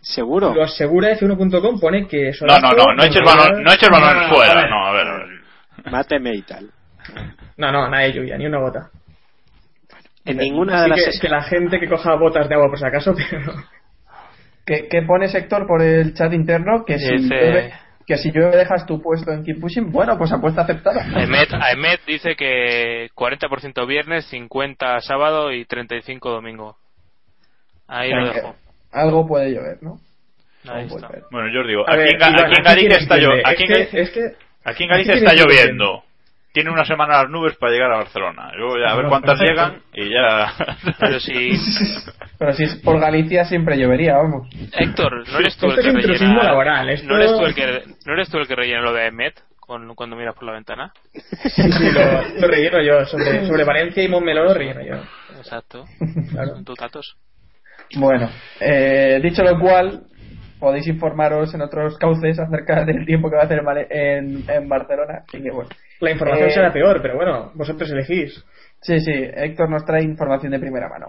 ¿Seguro? 0.00 0.54
Lo 0.54 0.62
asegura 0.62 1.10
F1.com, 1.16 1.80
pone 1.80 2.06
que. 2.06 2.30
No, 2.42 2.58
no, 2.58 2.70
no, 2.70 2.94
no 2.94 3.02
eches 3.02 3.22
balón, 3.24 3.62
no 3.62 3.72
eches 3.72 3.88
balón 3.90 4.30
fuera, 4.30 4.68
no, 4.68 4.86
a 4.86 4.92
ver, 4.92 5.06
a 5.08 5.16
ver. 5.18 5.26
Máteme 5.90 6.34
y 6.34 6.42
tal. 6.42 6.70
No, 7.56 7.72
no, 7.72 7.88
nada 7.88 8.04
de 8.04 8.12
lluvia, 8.12 8.36
ni 8.36 8.46
una 8.46 8.58
gota. 8.58 8.90
En 10.24 10.38
ninguna 10.38 10.82
de 10.82 10.88
las 10.88 10.98
que, 10.98 11.12
sesiones. 11.12 11.20
que 11.20 11.28
la 11.28 11.42
gente 11.42 11.80
que 11.80 11.88
coja 11.88 12.14
botas 12.16 12.48
de 12.48 12.54
agua 12.54 12.68
por 12.68 12.78
si 12.78 12.84
acaso, 12.84 13.14
pero 13.30 13.52
no. 14.68 14.76
¿Qué, 14.82 14.88
qué 14.88 15.02
pone 15.02 15.28
sector 15.28 15.66
por 15.66 15.82
el 15.82 16.14
chat 16.14 16.32
interno? 16.32 16.84
Que 16.84 16.98
si, 16.98 17.16
llueve, 17.18 17.72
que 18.06 18.16
si 18.18 18.30
llueve 18.32 18.56
dejas 18.56 18.84
tu 18.86 19.00
puesto 19.00 19.32
en 19.32 19.44
Keep 19.44 19.60
Pushing. 19.60 19.92
Bueno, 19.92 20.16
pues 20.18 20.32
apuesta 20.32 20.62
aceptada. 20.62 21.02
Ahmed, 21.02 21.48
Ahmed 21.52 22.00
dice 22.06 22.34
que 22.36 23.08
40% 23.14 23.86
viernes, 23.86 24.26
50 24.26 25.00
sábado 25.00 25.52
y 25.52 25.64
35 25.64 26.30
domingo. 26.30 26.76
Ahí 27.88 28.10
lo 28.12 28.32
dejo. 28.32 28.56
Algo 28.92 29.26
puede 29.26 29.52
llover, 29.52 29.78
¿no? 29.82 29.98
Ahí 30.68 30.82
Algo 30.82 30.88
puede 30.88 30.96
está. 31.04 31.08
llover. 31.08 31.22
Bueno, 31.30 31.48
yo 31.52 31.60
os 31.60 31.66
digo, 31.68 31.88
A 31.88 31.92
aquí, 31.92 31.98
ver, 32.02 32.14
en, 32.14 32.20
Ga- 32.20 32.28
Iván, 32.30 32.34
aquí 32.34 32.44
en 32.44 32.52
aquí 32.52 32.62
Galicia 32.62 32.88
tienes 32.88 33.02
está 33.02 33.14
que 33.14 33.20
llo- 33.20 33.36
entender. 33.36 33.46
aquí 33.46 33.62
en 33.62 33.70
Es 33.72 33.76
que- 33.76 33.96
Galicia- 33.96 34.00
es 34.02 34.10
que- 34.10 34.36
aquí 34.64 34.82
en 34.84 34.88
Galicia 34.90 35.12
aquí 35.14 35.24
está 35.24 35.34
que 35.34 35.40
lloviendo. 35.42 36.02
Tiene 36.56 36.70
una 36.70 36.86
semana 36.86 37.20
las 37.20 37.28
nubes 37.30 37.54
para 37.58 37.70
llegar 37.70 37.92
a 37.92 37.96
Barcelona. 37.98 38.50
Luego 38.56 38.78
ya 38.78 38.90
a 38.90 38.96
ver 38.96 39.08
cuántas 39.08 39.38
perfecto. 39.38 39.62
llegan 39.62 39.82
y 39.92 40.08
ya. 40.08 40.52
Pero 40.98 41.20
si. 41.20 41.50
Pero 42.38 42.52
si 42.54 42.64
es 42.64 42.76
por 42.76 42.98
Galicia 42.98 43.44
siempre 43.44 43.76
llovería, 43.76 44.14
vamos. 44.16 44.48
Héctor, 44.72 45.28
¿no 45.30 45.38
eres 45.38 45.54
tú 45.58 45.66
el 45.70 45.76
que 45.76 45.92
rellena. 45.92 46.42
laboral, 46.44 46.88
esto- 46.88 47.08
¿no, 47.08 47.16
eres 47.18 47.30
tú 47.36 47.44
el 47.44 47.54
que, 47.54 47.82
¿No 48.06 48.12
eres 48.14 48.30
tú 48.30 48.38
el 48.38 48.48
que 48.48 48.54
rellena 48.56 48.80
lo 48.80 48.94
de 48.94 49.34
con, 49.60 49.94
cuando 49.94 50.16
miras 50.16 50.34
por 50.34 50.44
la 50.44 50.52
ventana? 50.52 50.92
Sí, 51.12 51.70
sí, 51.72 51.90
lo, 51.92 52.40
lo 52.40 52.48
relleno 52.48 52.80
yo. 52.80 53.04
Sobre, 53.04 53.46
sobre 53.46 53.64
Valencia 53.64 54.02
y 54.02 54.08
Montmeló 54.08 54.44
lo 54.44 54.54
relleno 54.54 54.80
yo. 54.82 54.94
Exacto. 55.36 55.84
Claro. 56.30 56.54
Son 56.54 56.64
tus 56.64 56.78
datos. 56.78 57.18
Bueno, 57.96 58.30
eh, 58.60 59.20
dicho 59.22 59.42
lo 59.42 59.58
cual, 59.60 60.04
podéis 60.58 60.86
informaros 60.86 61.52
en 61.54 61.60
otros 61.60 61.98
cauces 61.98 62.38
acerca 62.38 62.82
del 62.86 63.04
tiempo 63.04 63.28
que 63.28 63.36
va 63.36 63.42
a 63.42 63.44
hacer 63.44 63.58
en, 63.58 63.64
Vale- 63.66 63.88
en, 63.90 64.44
en 64.48 64.68
Barcelona. 64.70 65.22
Así 65.28 65.42
que 65.42 65.50
bueno. 65.50 65.68
La 66.00 66.10
información 66.10 66.48
Eh, 66.48 66.52
será 66.52 66.72
peor, 66.72 67.00
pero 67.02 67.16
bueno, 67.16 67.50
vosotros 67.54 67.90
elegís. 67.90 68.44
Sí, 68.80 69.00
sí, 69.00 69.12
Héctor 69.12 69.70
nos 69.70 69.84
trae 69.84 70.02
información 70.02 70.52
de 70.52 70.58
primera 70.58 70.88
mano. 70.88 71.06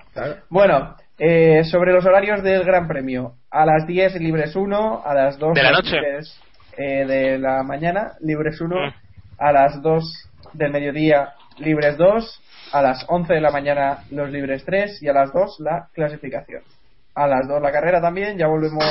Bueno, 0.49 0.95
eh, 1.19 1.63
sobre 1.65 1.91
los 1.91 2.05
horarios 2.05 2.41
del 2.41 2.63
Gran 2.63 2.87
Premio. 2.87 3.33
A 3.51 3.65
las 3.65 3.85
10 3.85 4.15
libres 4.21 4.55
1, 4.55 5.01
a 5.05 5.13
las 5.13 5.37
2 5.37 5.53
De 5.53 5.63
la 5.63 5.71
noche. 5.71 5.95
libres, 5.99 6.39
eh, 6.77 7.05
de 7.05 7.37
la 7.39 7.63
mañana 7.63 8.13
libres 8.21 8.59
1, 8.61 8.75
Mm. 8.75 8.93
a 9.39 9.51
las 9.51 9.81
2 9.81 10.29
del 10.53 10.71
mediodía 10.71 11.33
libres 11.59 11.97
2, 11.97 12.41
a 12.71 12.81
las 12.81 13.05
11 13.09 13.33
de 13.33 13.41
la 13.41 13.51
mañana 13.51 13.99
los 14.11 14.29
libres 14.31 14.63
3 14.65 15.01
y 15.03 15.09
a 15.09 15.13
las 15.13 15.33
2 15.33 15.57
la 15.59 15.87
clasificación. 15.93 16.61
A 17.15 17.27
las 17.27 17.47
2 17.47 17.61
la 17.61 17.71
carrera 17.71 17.99
también, 18.01 18.37
ya 18.37 18.47
volvemos, 18.47 18.83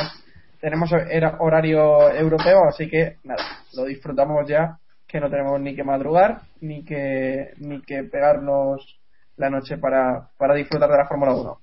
tenemos 0.60 0.90
horario 1.38 2.10
europeo, 2.12 2.64
así 2.68 2.88
que 2.88 3.16
nada, 3.24 3.42
lo 3.74 3.84
disfrutamos 3.84 4.46
ya, 4.48 4.76
que 5.16 5.20
no 5.20 5.30
tenemos 5.30 5.58
ni 5.60 5.74
que 5.74 5.82
madrugar, 5.82 6.40
ni 6.60 6.84
que, 6.84 7.50
ni 7.58 7.80
que 7.82 8.02
pegarnos 8.04 8.98
la 9.38 9.50
noche 9.50 9.78
para, 9.78 10.28
para 10.38 10.54
disfrutar 10.54 10.88
de 10.90 10.96
la 10.98 11.06
Fórmula 11.06 11.32
1. 11.34 11.56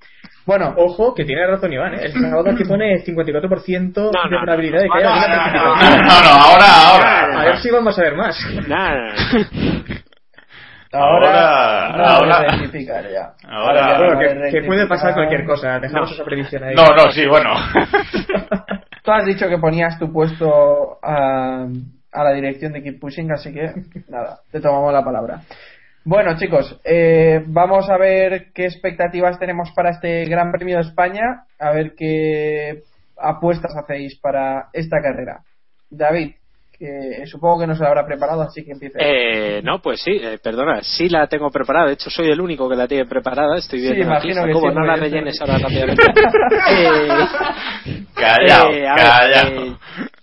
Bueno, 0.45 0.73
Ojo, 0.77 1.13
que 1.13 1.23
tiene 1.23 1.47
razón 1.47 1.71
Iván, 1.71 1.93
¿eh? 1.93 1.99
El 2.05 2.13
sábado 2.13 2.49
aquí 2.51 2.63
pone 2.65 3.03
54% 3.05 3.93
No, 3.95 4.11
de 4.11 4.29
no, 4.29 4.41
probabilidad 4.43 4.81
de 4.81 4.89
que 4.89 4.97
haya 4.97 5.09
no, 5.09 5.15
no, 5.15 5.21
no, 5.21 5.73
precipitación. 5.75 6.05
No, 6.05 6.21
no, 6.21 6.29
ahora, 6.43 6.65
ahora. 6.89 7.41
A 7.41 7.45
ver 7.45 7.57
si 7.59 7.71
vamos 7.71 7.97
a 7.97 8.01
ver 8.01 8.15
más. 8.15 8.37
Nada. 8.67 9.13
ahora, 10.91 11.87
ahora- 11.87 11.97
no 11.97 12.03
ahora- 12.05 12.39
rectificar 12.51 13.03
ya. 13.09 13.33
ahora- 13.47 13.97
Bueno, 13.97 14.19
que, 14.19 14.25
vale 14.25 14.51
que 14.51 14.61
puede 14.63 14.81
rectificar. 14.81 14.87
pasar 14.89 15.13
cualquier 15.13 15.45
cosa. 15.45 15.79
Dejamos 15.79 16.11
esa 16.11 16.23
predicción 16.23 16.63
ahí. 16.63 16.75
No, 16.75 16.83
no, 16.85 17.11
sí, 17.11 17.25
bueno. 17.27 17.49
Tú 19.03 19.11
has 19.11 19.25
dicho 19.25 19.47
que 19.49 19.57
ponías 19.57 19.97
tu 19.99 20.11
puesto 20.13 20.97
a, 21.03 21.65
a 22.13 22.23
la 22.23 22.33
dirección 22.33 22.73
de 22.73 22.83
Keep 22.83 22.99
Pushing, 22.99 23.31
así 23.31 23.51
que 23.51 23.71
nada, 24.09 24.39
te 24.51 24.59
tomamos 24.59 24.93
la 24.93 25.03
palabra. 25.03 25.41
Bueno, 26.05 26.37
chicos, 26.37 26.79
eh, 26.83 27.43
vamos 27.47 27.89
a 27.89 27.97
ver 27.97 28.51
qué 28.53 28.65
expectativas 28.65 29.39
tenemos 29.39 29.71
para 29.71 29.91
este 29.91 30.25
Gran 30.25 30.51
Premio 30.51 30.77
de 30.77 30.83
España, 30.83 31.45
a 31.57 31.71
ver 31.71 31.95
qué 31.95 32.83
apuestas 33.17 33.73
hacéis 33.75 34.19
para 34.19 34.67
esta 34.73 35.01
carrera. 35.01 35.43
David, 35.89 36.33
que 36.77 37.25
supongo 37.27 37.59
que 37.61 37.67
no 37.67 37.75
se 37.75 37.83
la 37.83 37.89
habrá 37.89 38.05
preparado, 38.05 38.41
así 38.41 38.63
que 38.65 38.71
empiece. 38.71 38.97
Eh, 38.99 39.61
no, 39.63 39.79
pues 39.81 40.01
sí, 40.01 40.11
eh, 40.21 40.37
perdona, 40.41 40.81
sí 40.81 41.07
la 41.09 41.27
tengo 41.27 41.49
preparada. 41.49 41.87
De 41.87 41.93
hecho, 41.93 42.09
soy 42.09 42.29
el 42.29 42.41
único 42.41 42.67
que 42.69 42.75
la 42.75 42.87
tiene 42.87 43.05
preparada. 43.05 43.57
Estoy 43.57 43.79
Sí, 43.79 43.91
viendo 43.93 44.13
aquí. 44.13 44.27
que 44.29 44.33
Jacobo, 44.33 44.69
sí, 44.69 44.75
no 44.75 44.81
la 44.85 44.93
bien. 44.95 44.99
rellenes 45.11 45.39
ahora 45.41 45.57
rápidamente. 45.59 46.03
eh, 46.69 47.07
Callao, 48.15 48.71
eh, 48.71 48.83
callao. 48.95 49.47
eh, 49.65 49.75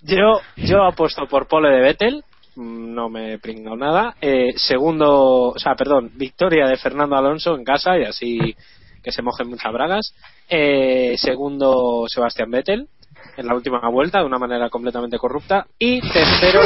yo, 0.03 0.41
yo 0.57 0.85
apuesto 0.85 1.27
por 1.27 1.47
pole 1.47 1.69
de 1.71 1.81
Vettel. 1.81 2.25
mm, 2.57 2.95
No 2.95 3.09
me 3.09 3.39
pringado 3.39 3.77
nada. 3.77 4.15
Eh, 4.21 4.53
segundo, 4.57 5.49
o 5.51 5.59
sea, 5.59 5.75
perdón, 5.75 6.11
victoria 6.15 6.67
de 6.67 6.77
Fernando 6.77 7.17
Alonso 7.17 7.55
en 7.57 7.65
casa 7.65 7.97
y 7.99 8.05
así 8.05 8.57
que 9.03 9.13
se 9.13 9.23
mojen 9.23 9.49
muchas 9.49 9.73
bragas. 9.73 10.15
Eh, 10.49 11.15
segundo, 11.17 12.05
Sebastián 12.09 12.51
Vettel 12.51 12.87
en 13.41 13.47
la 13.47 13.55
última 13.55 13.81
vuelta 13.91 14.19
de 14.21 14.27
una 14.27 14.39
manera 14.39 14.69
completamente 14.69 15.17
corrupta. 15.19 15.67
Y 15.79 16.01
tercero, 16.01 16.61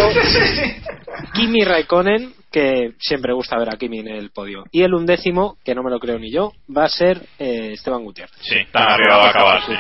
Kimi 1.32 1.64
Raikkonen, 1.64 2.34
que 2.50 2.94
siempre 2.98 3.32
gusta 3.32 3.56
ver 3.58 3.72
a 3.72 3.78
Kimi 3.78 4.00
en 4.00 4.08
el 4.08 4.30
podio. 4.30 4.64
Y 4.72 4.82
el 4.82 4.92
undécimo, 4.92 5.56
que 5.64 5.74
no 5.74 5.84
me 5.84 5.90
lo 5.90 6.00
creo 6.00 6.18
ni 6.18 6.32
yo, 6.32 6.52
va 6.76 6.84
a 6.84 6.88
ser 6.88 7.22
eh, 7.38 7.70
Esteban 7.74 8.02
Gutiérrez. 8.02 8.36
Sí, 8.40 8.56
tan 8.72 8.88
arriba 8.90 9.16
va 9.18 9.26
a 9.26 9.30
acabar, 9.30 9.62
sí. 9.62 9.74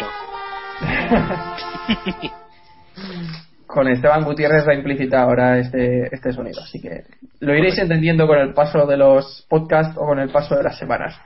Con 3.66 3.88
Esteban 3.88 4.22
Gutiérrez 4.24 4.64
va 4.68 4.74
implícita 4.74 5.22
ahora 5.22 5.58
este, 5.58 6.06
este 6.12 6.32
sonido, 6.32 6.62
así 6.62 6.80
que 6.80 7.02
lo 7.40 7.56
iréis 7.56 7.76
entendiendo 7.78 8.28
con 8.28 8.38
el 8.38 8.54
paso 8.54 8.86
de 8.86 8.96
los 8.96 9.44
podcasts 9.48 9.96
o 9.96 10.06
con 10.06 10.20
el 10.20 10.30
paso 10.30 10.54
de 10.54 10.62
las 10.62 10.78
semanas. 10.78 11.20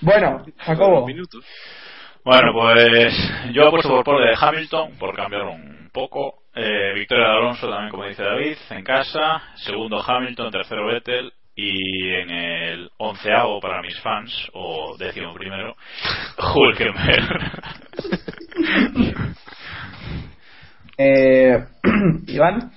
Bueno, 0.00 0.42
Jacobo, 0.56 1.04
Bueno, 2.22 2.52
pues 2.52 3.14
yo 3.52 3.68
apuesto 3.68 3.88
por 3.88 4.04
pole 4.04 4.26
de 4.28 4.36
Hamilton, 4.38 4.92
por 4.98 5.16
cambiar 5.16 5.42
un 5.44 5.88
poco. 5.92 6.34
Eh, 6.54 6.92
victoria 6.94 7.24
de 7.26 7.30
Alonso 7.30 7.68
también, 7.68 7.90
como 7.90 8.04
dice 8.04 8.22
David, 8.22 8.56
en 8.70 8.84
casa. 8.84 9.42
Segundo 9.56 10.02
Hamilton, 10.06 10.50
tercero 10.50 10.86
Vettel. 10.86 11.32
Y 11.54 12.14
en 12.14 12.30
el 12.30 12.90
onceavo 12.98 13.60
para 13.60 13.82
mis 13.82 13.98
fans, 14.00 14.48
o 14.52 14.96
décimo 14.98 15.34
primero, 15.34 15.74
Hulkenberg. 16.54 17.28
eh, 20.98 21.64
Iván, 22.28 22.72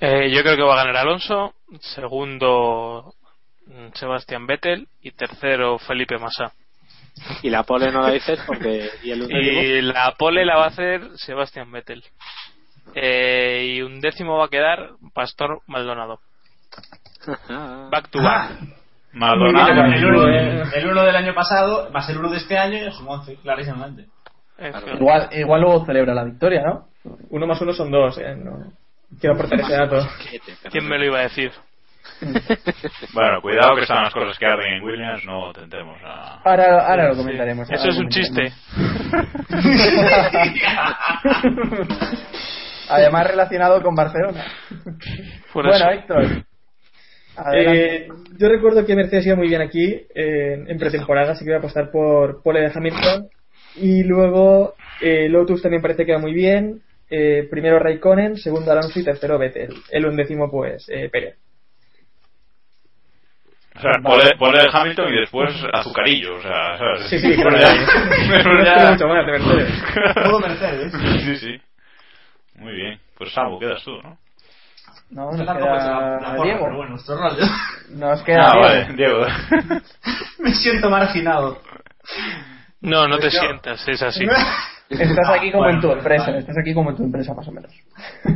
Eh, 0.00 0.30
yo 0.30 0.42
creo 0.42 0.56
que 0.56 0.62
va 0.62 0.74
a 0.74 0.84
ganar 0.84 0.96
Alonso. 0.98 1.54
Segundo, 1.80 3.14
mm, 3.66 3.88
Sebastián 3.94 4.46
Vettel. 4.46 4.86
Y 5.02 5.12
tercero, 5.12 5.78
Felipe 5.78 6.18
Massa. 6.18 6.52
Y 7.42 7.50
la 7.50 7.62
pole 7.62 7.90
no 7.90 8.02
la 8.02 8.10
dices 8.10 8.40
porque. 8.46 8.90
Y 9.02 9.10
el 9.12 9.22
undécimo. 9.22 9.62
Y 9.62 9.82
la 9.82 10.14
pole 10.18 10.44
la 10.44 10.56
va 10.56 10.64
a 10.64 10.68
hacer 10.68 11.02
Sebastián 11.16 11.70
Vettel. 11.70 12.02
Eh, 12.94 13.74
y 13.74 13.82
un 13.82 14.00
décimo 14.00 14.38
va 14.38 14.46
a 14.46 14.50
quedar 14.50 14.90
Pastor 15.12 15.60
Maldonado. 15.66 16.20
Back 17.90 18.10
to 18.10 18.22
back. 18.22 18.52
Maldonado. 19.12 19.84
El 19.84 20.04
1 20.04 20.74
el 20.74 20.86
uno 20.88 21.04
del 21.04 21.16
año 21.16 21.34
pasado, 21.34 21.90
más 21.90 22.08
el 22.08 22.18
1 22.18 22.30
de 22.30 22.36
este 22.36 22.58
año, 22.58 22.78
es 22.78 22.98
un 22.98 23.08
11, 23.08 23.36
clarísimamente. 23.36 24.06
Igual, 24.96 25.28
igual 25.32 25.60
luego 25.60 25.84
celebra 25.84 26.14
la 26.14 26.24
victoria, 26.24 26.62
¿no? 26.62 26.88
Uno 27.30 27.46
más 27.46 27.60
uno 27.60 27.72
son 27.72 27.90
dos, 27.90 28.18
¿eh? 28.18 28.34
No. 28.36 28.72
Quiero 29.20 29.34
aportar 29.34 29.60
ese 29.60 29.72
dato. 29.72 30.06
¿Quién 30.70 30.88
me 30.88 30.98
lo 30.98 31.04
iba 31.06 31.18
a 31.18 31.22
decir? 31.22 31.52
Bueno, 33.12 33.40
cuidado 33.40 33.76
que 33.76 33.82
están 33.82 34.02
las 34.02 34.12
cosas 34.12 34.38
que 34.38 34.46
arden 34.46 34.74
en 34.74 34.82
Williams, 34.82 35.24
no 35.24 35.52
tentemos 35.52 35.96
a... 36.02 36.40
Ahora, 36.44 36.86
ahora 36.86 37.08
lo 37.10 37.16
comentaremos. 37.16 37.70
Eso 37.70 37.88
es 37.88 37.98
un 37.98 38.08
chiste. 38.08 38.52
Además 42.88 43.26
relacionado 43.28 43.82
con 43.82 43.94
Barcelona. 43.94 44.44
Por 45.52 45.66
bueno, 45.66 45.90
eso. 45.90 45.90
Héctor. 45.90 46.44
Eh, 47.54 48.08
yo 48.38 48.48
recuerdo 48.48 48.86
que 48.86 48.94
Mercedes 48.94 49.26
iba 49.26 49.36
muy 49.36 49.48
bien 49.48 49.60
aquí 49.62 50.06
eh, 50.14 50.64
en 50.66 50.78
pretemporada, 50.78 51.32
así 51.32 51.44
que 51.44 51.50
voy 51.50 51.56
a 51.56 51.58
apostar 51.58 51.90
por 51.90 52.42
pole 52.42 52.60
de 52.60 52.72
Hamilton. 52.74 53.28
Y 53.76 54.04
luego 54.04 54.74
eh, 55.00 55.28
Lotus 55.28 55.62
también 55.62 55.82
parece 55.82 56.06
que 56.06 56.12
va 56.12 56.18
muy 56.18 56.32
bien. 56.32 56.82
Eh, 57.10 57.46
primero 57.50 57.78
Raikkonen, 57.78 58.36
segundo 58.36 58.72
Alonso 58.72 58.98
y 58.98 59.04
tercero 59.04 59.38
Vettel. 59.38 59.74
El 59.90 60.06
undécimo, 60.06 60.50
pues, 60.50 60.88
eh, 60.88 61.08
Pérez. 61.10 61.36
O 63.76 63.80
sea, 63.80 63.92
ponle 64.38 64.60
el 64.60 64.70
Hamilton 64.72 65.12
y 65.12 65.20
después 65.20 65.52
azucarillo, 65.72 66.36
o 66.36 66.42
sea, 66.42 66.78
¿sabes? 66.78 67.08
Sí, 67.10 67.18
sí, 67.18 67.34
pero 67.42 67.58
ya- 67.58 67.74
pero 68.28 68.64
ya- 68.64 68.90
mucho 68.92 69.08
más 69.08 69.26
de 69.26 69.32
Mercedes. 69.32 69.84
Todo 70.24 70.38
Mercedes. 70.40 70.92
Sí, 71.24 71.36
sí. 71.38 71.60
Muy 72.56 72.72
bien. 72.74 73.00
Pues 73.18 73.32
Samu, 73.32 73.58
quedas 73.58 73.82
tú, 73.82 74.00
¿no? 74.02 74.16
No, 75.10 75.30
nos 75.32 75.40
queda 75.40 76.18
la 76.20 76.34
Diego. 76.42 76.64
pero 76.64 76.76
bueno, 76.76 76.90
nuestro 76.92 77.16
rollo. 77.16 77.44
Nos 77.90 78.22
queda 78.22 78.48
Ah, 78.48 78.52
Diego. 78.52 78.60
vale, 78.62 78.86
Diego. 78.94 79.26
Me 80.38 80.52
siento 80.54 80.88
marginado. 80.90 81.60
No, 82.80 83.08
no 83.08 83.18
te 83.18 83.30
yo- 83.30 83.40
sientas, 83.40 83.86
es 83.88 84.02
así. 84.02 84.24
Estás 84.90 85.28
aquí 85.30 85.50
como 85.50 85.68
en 85.68 85.80
tu 85.80 85.86
Bueno, 85.88 86.00
empresa, 86.02 86.26
vale. 86.26 86.38
estás 86.40 86.56
aquí 86.60 86.74
como 86.74 86.90
en 86.90 86.96
tu 86.96 87.04
empresa 87.04 87.32
más 87.34 87.48
o 87.48 87.52
menos. 87.52 87.72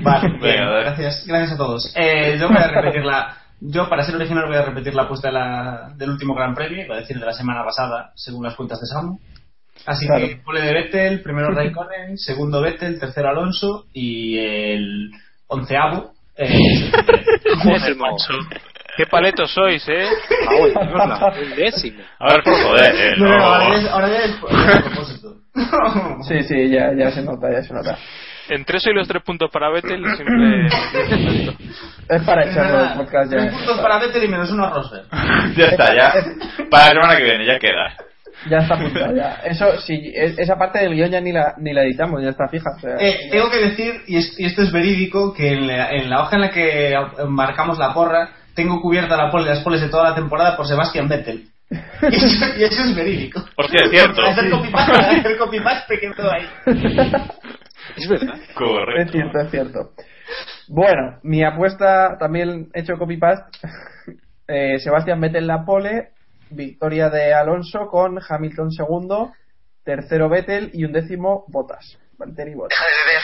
Vale, 0.03 0.29
gracias, 0.41 1.25
gracias 1.27 1.53
a 1.53 1.57
todos. 1.59 1.93
Eh, 1.95 2.37
yo 2.41 2.49
voy 2.49 2.57
a 2.57 2.69
repetir 2.69 3.05
la. 3.05 3.37
Yo, 3.61 3.89
para 3.89 4.05
ser 4.05 4.15
original, 4.15 4.47
voy 4.47 4.57
a 4.57 4.63
repetir 4.63 4.95
la 4.95 5.03
apuesta 5.03 5.29
de 5.29 5.35
la- 5.35 5.91
del 5.97 6.11
último 6.11 6.35
Gran 6.35 6.55
Premio, 6.55 6.85
iba 6.85 6.95
a 6.97 7.01
decir 7.01 7.19
de 7.19 7.27
la 7.27 7.33
semana 7.33 7.65
pasada, 7.65 8.13
según 8.15 8.45
las 8.45 8.55
cuentas 8.55 8.81
de 8.81 8.87
Samu. 8.87 9.19
Así 9.87 10.07
Claro. 10.07 10.27
que 10.27 10.37
pole 10.37 10.61
de 10.61 10.73
Vettel, 10.73 11.23
primero 11.23 11.51
Raikkonen, 11.51 12.19
segundo 12.19 12.61
Vettel, 12.61 12.99
tercero 13.01 13.29
Alonso 13.31 13.85
y 13.93 14.39
el 14.39 15.11
onceavo. 15.49 16.13
Eh, 16.37 16.49
Joder, 17.63 17.97
macho. 17.97 18.35
Qué 18.97 19.07
paletos 19.07 19.53
sois, 19.53 19.89
¿eh? 19.89 20.07
El 21.41 21.55
décimo. 21.57 22.03
A 22.19 22.33
ver, 22.33 22.43
por 22.43 22.55
joder, 22.55 22.95
eh, 22.95 23.15
no, 23.19 23.33
ahora 23.33 23.69
ya 23.69 23.75
es, 23.77 23.87
ahora 23.89 24.09
ya 24.09 24.19
es, 24.25 24.41
ya 24.41 24.71
es 24.73 24.77
a 24.77 24.83
propósito. 24.83 25.35
Sí, 26.29 26.43
sí, 26.45 26.69
ya, 26.71 26.93
ya 26.97 27.11
se 27.11 27.23
nota, 27.23 27.51
ya 27.51 27.63
se 27.63 27.73
nota. 27.75 27.97
Entre 28.51 28.79
eso 28.79 28.91
y 28.91 28.95
los 28.95 29.07
tres 29.09 29.23
puntos 29.23 29.51
para 29.51 29.71
Vettel, 29.71 30.03
siempre. 30.17 30.67
Es 32.09 32.23
para 32.25 32.45
echarlo 32.51 32.79
del 32.79 32.93
podcast 32.97 33.31
Tres 33.31 33.53
puntos 33.53 33.79
para 33.81 33.99
Vettel 33.99 34.25
y 34.25 34.29
menos 34.29 34.51
uno 34.51 34.65
a 34.65 34.71
Rosberg. 34.71 35.05
ya 35.57 35.67
está, 35.67 35.95
ya. 35.95 36.13
Para 36.71 36.85
la 36.85 36.91
semana 36.91 37.17
que 37.17 37.25
viene, 37.25 37.47
ya 37.47 37.59
queda. 37.59 37.95
Ya 38.49 38.59
está 38.59 38.75
apuntado, 38.75 39.15
ya. 39.17 39.41
Eso, 39.45 39.79
sí, 39.81 40.13
es- 40.15 40.39
esa 40.39 40.57
parte 40.57 40.79
del 40.79 40.95
guion 40.95 41.11
ya 41.11 41.21
ni 41.21 41.33
la, 41.33 41.55
ni 41.59 41.73
la 41.73 41.83
editamos, 41.83 42.23
ya 42.23 42.31
está 42.31 42.47
fija. 42.49 42.71
o 42.77 42.81
sea, 42.81 42.97
Eh, 43.01 43.29
tengo 43.33 43.51
que 43.51 43.59
decir, 43.59 44.03
y, 44.07 44.17
es- 44.17 44.39
y 44.39 44.47
esto 44.47 44.63
es 44.63 44.71
verídico, 44.73 45.35
que 45.35 45.53
en 45.53 45.67
la, 45.67 45.91
en 45.91 46.09
la 46.09 46.23
hoja 46.23 46.37
en 46.37 46.43
la 46.43 46.51
que 46.51 46.95
marcamos 47.29 47.79
la 47.79 47.93
porra, 47.93 48.31
tengo 48.55 48.81
cubierta 48.81 49.17
la 49.17 49.31
pole, 49.31 49.47
las 49.47 49.61
poles 49.61 49.81
de 49.81 49.89
toda 49.89 50.11
la 50.11 50.15
temporada 50.15 50.57
por 50.57 50.67
Sebastián 50.67 51.09
Vettel. 51.09 51.49
Y 52.01 52.15
eso, 52.15 52.47
y 52.57 52.63
eso 52.65 52.83
es 52.85 52.95
verídico. 52.95 53.45
Hostia, 53.57 53.81
es 53.85 53.91
cierto. 53.91 54.23
Hacer 54.25 54.49
copy-paste, 54.51 54.93
hacer 55.19 55.37
copy-paste 55.37 55.99
que 55.99 56.07
ahí. 56.07 56.47
Es 57.97 58.09
verdad. 58.09 58.35
Es 58.99 59.11
cierto, 59.11 59.41
es 59.41 59.51
cierto. 59.51 59.93
Bueno, 60.69 61.19
mi 61.23 61.43
apuesta 61.45 62.17
también 62.19 62.69
he 62.75 62.81
hecho 62.81 62.97
copy-paste. 62.99 63.59
Eh, 64.51 64.79
Sebastián 64.79 65.21
Vettel 65.21 65.47
la 65.47 65.67
pole, 65.67 66.13
victoria 66.49 67.11
de 67.11 67.35
Alonso 67.35 67.87
con 67.89 68.19
Hamilton 68.27 68.73
segundo, 68.73 69.33
tercero 69.85 70.31
Vettel 70.31 70.71
y 70.73 70.85
un 70.87 70.93
décimo 70.93 71.45
Botas. 71.49 71.99
Valtteri 72.17 72.55
Bottas. 72.55 72.79
Deja 72.79 72.89
de 72.89 72.97
beber, 73.05 73.23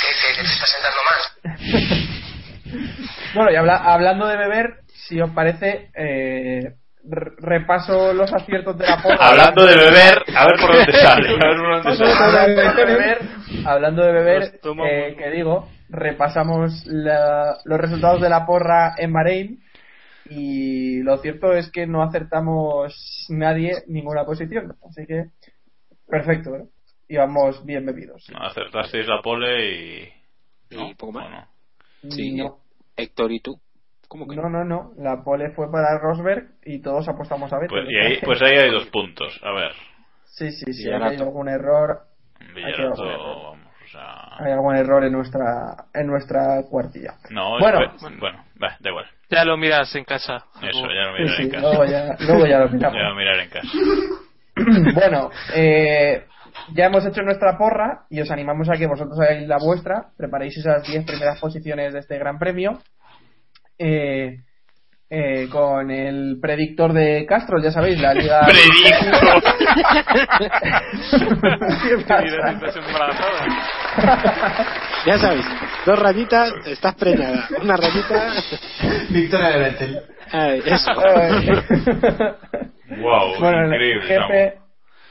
que, 0.00 0.08
que- 0.18 0.34
que 0.34 0.42
te 0.42 0.52
estás 0.52 0.72
sentando 0.72 1.00
más. 1.06 2.14
Bueno, 3.34 3.52
y 3.52 3.56
habla- 3.56 3.84
hablando 3.84 4.26
de 4.26 4.36
beber, 4.36 4.80
si 4.88 5.20
os 5.20 5.30
parece, 5.30 5.90
eh, 5.94 6.74
repaso 7.06 8.12
los 8.12 8.32
aciertos 8.32 8.78
de 8.78 8.86
la 8.86 9.02
porra. 9.02 9.16
Hablando 9.20 9.66
de 9.66 9.76
beber, 9.76 10.24
a 10.34 10.46
ver 10.46 10.56
por 10.60 10.74
dónde 10.76 10.92
sale. 11.02 11.28
A 11.30 11.48
ver 11.48 11.56
por 11.56 11.82
dónde 11.82 11.96
sale. 11.96 12.12
hablando 12.14 12.72
de 12.74 12.84
beber, 12.84 13.18
hablando 13.66 14.02
de 14.04 14.12
beber 14.12 14.60
eh, 14.88 15.14
que 15.18 15.30
digo, 15.30 15.68
repasamos 15.90 16.84
la- 16.86 17.58
los 17.64 17.80
resultados 17.80 18.20
de 18.20 18.28
la 18.28 18.46
porra 18.46 18.94
en 18.98 19.12
Bahrein 19.12 19.60
y 20.30 21.02
lo 21.02 21.18
cierto 21.18 21.52
es 21.52 21.70
que 21.70 21.86
no 21.86 22.02
acertamos 22.02 23.26
nadie 23.28 23.82
ninguna 23.88 24.24
posición, 24.24 24.74
así 24.88 25.06
que 25.06 25.26
perfecto, 26.08 26.56
¿eh? 26.56 26.64
íbamos 27.08 27.64
bien 27.66 27.84
bebidos. 27.84 28.24
No, 28.32 28.38
acertasteis 28.46 29.06
la 29.06 29.20
pole 29.20 29.70
y. 29.70 30.08
Y 30.70 30.94
poco 30.94 31.12
más. 31.12 31.26
¿O 31.26 32.06
no? 32.06 32.10
Sí, 32.10 32.32
no, 32.32 32.58
Héctor 32.96 33.30
y 33.32 33.40
tú. 33.40 33.60
¿Cómo 34.08 34.26
que 34.28 34.36
no, 34.36 34.48
no, 34.48 34.64
no, 34.64 34.92
la 34.98 35.22
pole 35.24 35.50
fue 35.50 35.70
para 35.70 35.98
Rosberg 35.98 36.48
y 36.64 36.80
todos 36.80 37.08
apostamos 37.08 37.52
a 37.52 37.58
Vettel. 37.58 37.84
Pues, 37.84 37.88
y 37.90 37.96
ahí, 37.96 38.18
pues 38.24 38.42
ahí 38.42 38.56
hay 38.58 38.70
dos 38.70 38.86
puntos. 38.86 39.40
A 39.42 39.52
ver. 39.52 39.72
Sí, 40.24 40.50
sí, 40.52 40.72
sí, 40.72 40.84
Villarato. 40.84 41.10
hay 41.12 41.16
algún 41.18 41.48
error, 41.48 42.00
Villarato, 42.54 43.02
Hay 43.04 43.16
vamos, 43.16 43.58
o 43.84 43.88
sea. 43.88 44.36
hay 44.44 44.52
algún 44.52 44.76
error 44.76 45.04
en 45.04 45.12
nuestra 45.12 45.76
en 45.94 46.06
nuestra 46.06 46.62
cuartilla. 46.68 47.14
No, 47.30 47.58
Bueno. 47.58 47.78
bueno, 48.20 48.44
va, 48.62 48.76
da 48.80 48.90
igual. 48.90 49.06
Ya 49.30 49.44
lo 49.44 49.56
miras 49.56 49.94
en 49.96 50.04
casa. 50.04 50.44
Eso, 50.62 50.86
ya 50.88 51.10
lo 51.10 51.16
Sí, 51.16 51.22
miraré 51.22 51.36
sí, 51.36 51.42
en 51.44 51.50
casa. 51.50 51.62
luego 51.68 51.84
ya, 51.86 52.16
luego 52.26 52.46
ya 52.46 52.58
lo 52.58 52.68
miramos. 52.68 52.96
Ya 53.00 53.08
lo 53.08 53.14
miraré 53.14 53.42
en 53.44 53.50
casa. 53.50 53.68
bueno, 54.94 55.30
eh, 55.54 56.24
ya 56.74 56.86
hemos 56.86 57.04
hecho 57.06 57.22
nuestra 57.22 57.56
porra 57.58 58.04
y 58.10 58.20
os 58.20 58.30
animamos 58.30 58.68
a 58.70 58.76
que 58.76 58.86
vosotros 58.86 59.18
hagáis 59.20 59.46
la 59.48 59.58
vuestra, 59.58 60.06
preparéis 60.16 60.56
esas 60.58 60.86
10 60.86 61.04
primeras 61.04 61.40
posiciones 61.40 61.92
de 61.92 61.98
este 62.00 62.18
gran 62.18 62.38
premio. 62.38 62.78
Eh, 63.78 64.36
eh, 65.10 65.48
con 65.50 65.90
el 65.90 66.38
predictor 66.40 66.92
de 66.92 67.24
Castro, 67.26 67.62
ya 67.62 67.70
sabéis, 67.70 68.00
la 68.00 68.14
liga. 68.14 68.46
Embarazada. 72.88 73.46
Ya 75.06 75.18
sabéis, 75.18 75.44
dos 75.84 75.98
rayitas, 75.98 76.50
estás 76.66 76.94
preñada. 76.94 77.46
Una 77.60 77.76
rayita. 77.76 78.32
Victoria 79.10 79.48
de 79.50 79.58
Vettel. 79.58 80.00
Ay, 80.32 80.62
eso. 80.64 80.94
Wow, 83.02 83.38
bueno, 83.38 83.66
increíble. 83.66 84.56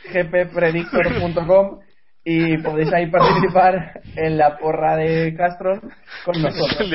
GP, 0.10 0.50
gppredictor.com 0.50 1.80
y 2.26 2.58
podéis 2.60 2.92
ahí 2.94 3.08
participar 3.08 4.02
en 4.16 4.38
la 4.38 4.58
porra 4.58 4.96
de 4.96 5.36
Castro 5.36 5.82
con 6.24 6.42
nosotros. 6.42 6.90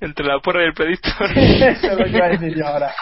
Entre 0.00 0.26
la 0.26 0.38
porra 0.40 0.62
y 0.62 0.66
el 0.66 0.74
predictor. 0.74 1.30
Eso 1.36 1.92
es 1.92 1.98
lo 1.98 2.04
que 2.04 2.10
iba 2.10 2.26
a 2.26 2.30
decir 2.30 2.54
yo 2.56 2.66
ahora. 2.66 2.92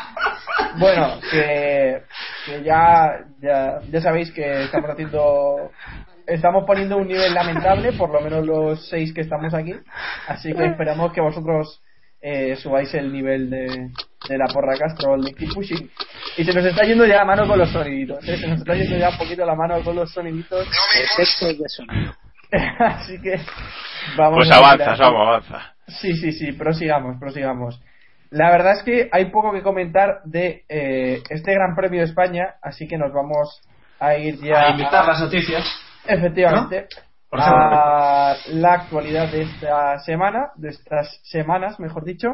Bueno, 0.79 1.21
que, 1.31 2.03
que 2.47 2.63
ya, 2.65 3.27
ya, 3.41 3.81
ya 3.91 4.01
sabéis 4.01 4.33
que 4.33 4.65
estamos 4.65 4.91
haciendo. 4.91 5.71
Estamos 6.27 6.65
poniendo 6.65 6.97
un 6.97 7.09
nivel 7.09 7.35
lamentable, 7.35 7.93
por 7.93 8.11
lo 8.11 8.21
menos 8.21 8.47
los 8.47 8.89
seis 8.89 9.13
que 9.13 9.23
estamos 9.23 9.53
aquí. 9.55 9.75
Así 10.29 10.53
que 10.55 10.65
esperamos 10.67 11.13
que 11.13 11.21
vosotros 11.21 11.83
eh, 12.21 12.55
subáis 12.57 12.95
el 12.95 13.13
nivel 13.13 13.51
de, 13.51 13.91
de 14.29 14.39
la 14.39 14.47
porra 14.47 14.77
Castro, 14.79 15.15
el 15.15 15.23
de 15.23 15.35
Keep 15.35 15.55
Pushing. 15.55 15.91
Y 16.37 16.45
se 16.45 16.53
nos 16.53 16.65
está 16.65 16.85
yendo 16.85 17.05
ya 17.07 17.17
la 17.17 17.25
mano 17.25 17.47
con 17.47 17.59
los 17.59 17.71
soniditos. 17.71 18.27
¿eh? 18.29 18.37
Se 18.37 18.47
nos 18.47 18.59
está 18.59 18.75
yendo 18.75 18.97
ya 18.97 19.11
un 19.11 19.19
poquito 19.19 19.45
la 19.45 19.55
mano 19.55 19.83
con 19.83 19.97
los 19.97 20.13
soniditos. 20.13 20.67
Efectos 20.95 21.59
de 21.59 21.69
sonido. 21.69 22.13
Así 22.79 23.21
que 23.21 23.41
vamos 24.17 24.39
Pues 24.39 24.51
a 24.51 24.59
avanza. 24.59 24.97
Samu, 24.97 25.19
avanza. 25.19 25.75
Sí, 25.87 26.15
sí, 26.17 26.33
sí, 26.33 26.53
prosigamos, 26.53 27.19
prosigamos. 27.19 27.81
La 28.31 28.51
verdad 28.51 28.73
es 28.73 28.83
que 28.83 29.09
hay 29.13 29.27
poco 29.27 29.53
que 29.53 29.63
comentar 29.63 30.23
de 30.25 30.65
eh, 30.69 31.23
este 31.29 31.53
Gran 31.53 31.75
Premio 31.75 32.01
de 32.01 32.07
España, 32.07 32.55
así 32.63 32.89
que 32.89 32.97
nos 32.97 33.13
vamos 33.13 33.61
a 34.01 34.17
ir 34.17 34.39
ya 34.41 34.69
A 34.69 34.71
invitar 34.71 35.05
las 35.07 35.21
noticias. 35.21 35.65
efectivamente 36.07 36.87
Por 37.29 37.41
a 37.43 38.35
la 38.49 38.73
actualidad 38.73 39.31
de 39.31 39.43
esta 39.43 39.99
semana, 39.99 40.51
de 40.57 40.71
estas 40.71 41.21
semanas, 41.25 41.79
mejor 41.79 42.05
dicho. 42.05 42.29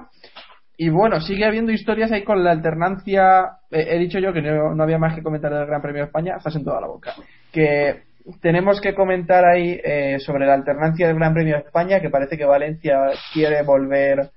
Y 0.80 0.90
bueno, 0.90 1.20
sigue 1.20 1.44
habiendo 1.44 1.72
historias 1.72 2.12
ahí 2.12 2.22
con 2.22 2.44
la 2.44 2.52
alternancia. 2.52 3.58
eh, 3.68 3.88
he 3.90 3.98
dicho 3.98 4.20
yo 4.20 4.32
que 4.32 4.40
no, 4.40 4.76
no 4.76 4.82
había 4.84 4.96
más 4.96 5.12
que 5.12 5.24
comentar 5.24 5.52
del 5.52 5.66
Gran 5.66 5.82
Premio 5.82 6.02
de 6.02 6.06
España, 6.06 6.36
estás 6.36 6.54
en 6.54 6.64
toda 6.64 6.80
la 6.80 6.86
boca. 6.86 7.14
Que 7.52 8.04
tenemos 8.40 8.80
que 8.80 8.94
comentar 8.94 9.44
ahí 9.44 9.80
eh, 9.82 10.20
sobre 10.20 10.46
la 10.46 10.54
alternancia 10.54 11.08
del 11.08 11.16
Gran 11.16 11.34
Premio 11.34 11.56
de 11.56 11.62
España, 11.62 12.00
que 12.00 12.10
parece 12.10 12.38
que 12.38 12.44
Valencia 12.44 12.96
quiere 13.32 13.62
volver 13.64 14.30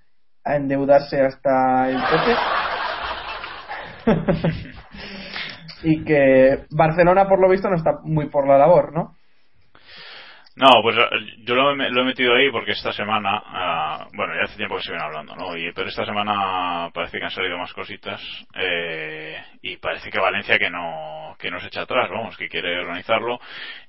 a 0.43 0.55
endeudarse 0.55 1.21
hasta 1.21 1.89
el 1.91 1.97
tope. 2.09 2.35
y 5.83 6.03
que 6.03 6.65
Barcelona, 6.71 7.27
por 7.27 7.39
lo 7.39 7.49
visto, 7.49 7.69
no 7.69 7.75
está 7.75 7.99
muy 8.03 8.29
por 8.29 8.47
la 8.47 8.57
labor, 8.57 8.93
¿no? 8.93 9.15
No, 10.55 10.67
pues 10.83 10.97
yo 11.45 11.55
lo, 11.55 11.71
he- 11.71 11.89
lo 11.91 12.01
he 12.01 12.05
metido 12.05 12.35
ahí 12.35 12.51
porque 12.51 12.71
esta 12.71 12.91
semana, 12.91 13.41
ah, 13.45 14.07
bueno, 14.13 14.33
ya 14.35 14.43
hace 14.43 14.57
tiempo 14.57 14.75
que 14.75 14.83
se 14.83 14.91
viene 14.91 15.05
hablando, 15.05 15.33
¿no? 15.35 15.55
Y, 15.55 15.71
pero 15.71 15.87
esta 15.87 16.05
semana 16.05 16.89
parece 16.93 17.19
que 17.19 17.23
han 17.23 17.31
salido 17.31 17.57
más 17.57 17.71
cositas 17.73 18.21
eh, 18.55 19.41
y 19.61 19.77
parece 19.77 20.09
que 20.11 20.19
Valencia 20.19 20.57
que 20.59 20.69
no, 20.69 21.35
que 21.39 21.49
no 21.49 21.59
se 21.61 21.67
echa 21.67 21.83
atrás, 21.83 22.09
vamos, 22.09 22.35
que 22.35 22.49
quiere 22.49 22.79
organizarlo. 22.79 23.39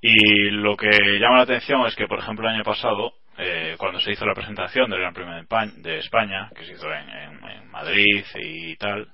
Y 0.00 0.50
lo 0.50 0.76
que 0.76 0.88
llama 1.18 1.38
la 1.38 1.42
atención 1.42 1.84
es 1.86 1.96
que, 1.96 2.06
por 2.06 2.20
ejemplo, 2.20 2.48
el 2.48 2.54
año 2.54 2.64
pasado, 2.64 3.12
eh, 3.38 3.74
cuando 3.76 3.98
se 3.98 4.12
hizo 4.12 4.24
la 4.24 4.34
presentación 4.34 4.88
del 4.88 5.00
Gran 5.00 5.14
Premio 5.14 5.34
de 5.78 5.98
España, 5.98 6.48
que 6.54 6.64
se 6.64 6.72
hizo 6.74 6.86
en 6.92 7.70
Madrid 7.70 8.24
y 8.36 8.76
tal, 8.76 9.08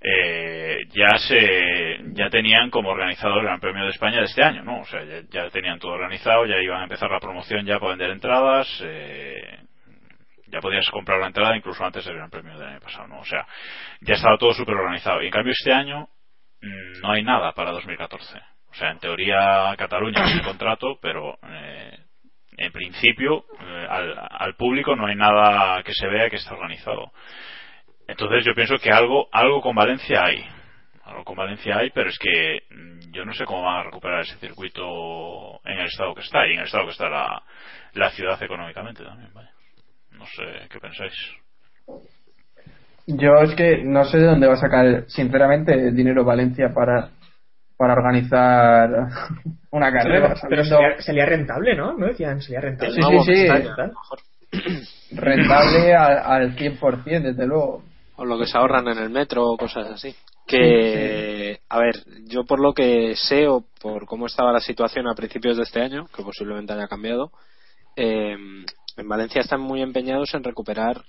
eh, 0.00 0.86
ya 0.90 1.18
se 1.18 1.98
ya 2.12 2.30
tenían 2.30 2.70
como 2.70 2.90
organizado 2.90 3.38
el 3.38 3.44
Gran 3.44 3.60
Premio 3.60 3.84
de 3.84 3.90
España 3.90 4.18
de 4.18 4.26
este 4.26 4.44
año, 4.44 4.62
¿no? 4.62 4.80
O 4.80 4.84
sea, 4.84 5.00
ya, 5.28 5.50
tenían 5.50 5.78
todo 5.78 5.92
organizado, 5.92 6.46
ya 6.46 6.58
iban 6.58 6.80
a 6.80 6.84
empezar 6.84 7.10
la 7.10 7.18
promoción 7.18 7.66
ya 7.66 7.78
para 7.80 7.90
vender 7.90 8.10
entradas, 8.10 8.68
eh, 8.84 9.58
ya 10.46 10.60
podías 10.60 10.88
comprar 10.90 11.20
la 11.20 11.26
entrada 11.26 11.56
incluso 11.56 11.84
antes 11.84 12.04
del 12.04 12.16
Gran 12.16 12.30
Premio 12.30 12.56
del 12.56 12.68
año 12.68 12.80
pasado, 12.80 13.08
¿no? 13.08 13.18
O 13.20 13.24
sea, 13.24 13.44
ya 14.00 14.14
estaba 14.14 14.38
todo 14.38 14.52
súper 14.54 14.76
organizado. 14.76 15.20
Y 15.20 15.26
en 15.26 15.32
cambio 15.32 15.52
este 15.52 15.72
año 15.72 16.08
mm, 16.62 17.00
no 17.02 17.12
hay 17.12 17.24
nada 17.24 17.52
para 17.52 17.72
2014. 17.72 18.40
O 18.70 18.74
sea, 18.74 18.90
en 18.92 19.00
teoría 19.00 19.74
Cataluña 19.76 20.24
tiene 20.26 20.42
contrato, 20.42 20.98
pero 21.02 21.38
eh, 21.42 21.98
en 22.56 22.72
principio 22.72 23.46
eh, 23.60 23.86
al, 23.90 24.14
al 24.30 24.54
público 24.54 24.94
no 24.94 25.06
hay 25.06 25.16
nada 25.16 25.82
que 25.82 25.92
se 25.92 26.06
vea 26.06 26.30
que 26.30 26.36
está 26.36 26.54
organizado. 26.54 27.10
Entonces 28.08 28.44
yo 28.44 28.54
pienso 28.54 28.76
que 28.78 28.90
algo, 28.90 29.28
algo 29.30 29.60
con 29.60 29.76
Valencia 29.76 30.24
hay. 30.24 30.42
Algo 31.04 31.24
con 31.24 31.36
Valencia 31.36 31.76
hay, 31.76 31.90
pero 31.90 32.08
es 32.08 32.18
que 32.18 32.62
mm, 32.74 33.12
yo 33.12 33.24
no 33.24 33.34
sé 33.34 33.44
cómo 33.44 33.62
van 33.62 33.80
a 33.80 33.84
recuperar 33.84 34.22
ese 34.22 34.36
circuito 34.38 35.60
en 35.64 35.78
el 35.78 35.86
estado 35.86 36.14
que 36.14 36.22
está 36.22 36.46
y 36.46 36.54
en 36.54 36.60
el 36.60 36.64
estado 36.64 36.86
que 36.86 36.92
está 36.92 37.08
la, 37.08 37.42
la 37.94 38.10
ciudad 38.10 38.42
económicamente 38.42 39.04
también. 39.04 39.30
vaya. 39.34 39.50
No 40.12 40.24
sé 40.26 40.68
qué 40.70 40.80
pensáis. 40.80 41.12
Yo 43.06 43.34
es 43.42 43.54
que 43.54 43.82
no 43.84 44.04
sé 44.04 44.18
de 44.18 44.26
dónde 44.26 44.46
va 44.46 44.54
a 44.54 44.58
sacar, 44.58 45.04
sinceramente, 45.06 45.72
el 45.72 45.94
dinero 45.94 46.24
Valencia 46.24 46.72
para, 46.74 47.10
para 47.76 47.92
organizar 47.92 48.90
una 49.70 49.92
carrera. 49.92 50.34
pero 50.48 50.64
sería, 50.64 51.00
sería 51.00 51.26
rentable, 51.26 51.76
¿no? 51.76 51.92
¿No 51.92 52.06
decían? 52.06 52.40
Sería 52.40 52.60
rentable. 52.60 52.94
Sí, 52.94 53.02
sí, 53.24 53.46
sí. 54.50 55.16
Rentable 55.16 55.94
al, 55.94 56.18
al 56.18 56.56
100%, 56.56 57.22
desde 57.22 57.46
luego. 57.46 57.82
O 58.18 58.24
lo 58.24 58.38
que 58.38 58.46
se 58.46 58.58
ahorran 58.58 58.86
en 58.88 58.98
el 58.98 59.10
metro 59.10 59.46
o 59.46 59.56
cosas 59.56 59.86
así. 59.90 60.14
Que, 60.46 61.60
a 61.68 61.78
ver, 61.78 62.04
yo 62.26 62.44
por 62.44 62.60
lo 62.60 62.72
que 62.74 63.14
sé 63.16 63.46
o 63.46 63.64
por 63.80 64.06
cómo 64.06 64.26
estaba 64.26 64.52
la 64.52 64.60
situación 64.60 65.06
a 65.06 65.14
principios 65.14 65.56
de 65.56 65.62
este 65.62 65.80
año, 65.80 66.06
que 66.14 66.22
posiblemente 66.22 66.72
haya 66.72 66.88
cambiado, 66.88 67.30
eh, 67.96 68.36
en 68.96 69.08
Valencia 69.08 69.40
están 69.40 69.60
muy 69.60 69.82
empeñados 69.82 70.34
en 70.34 70.42
recuperar 70.42 71.02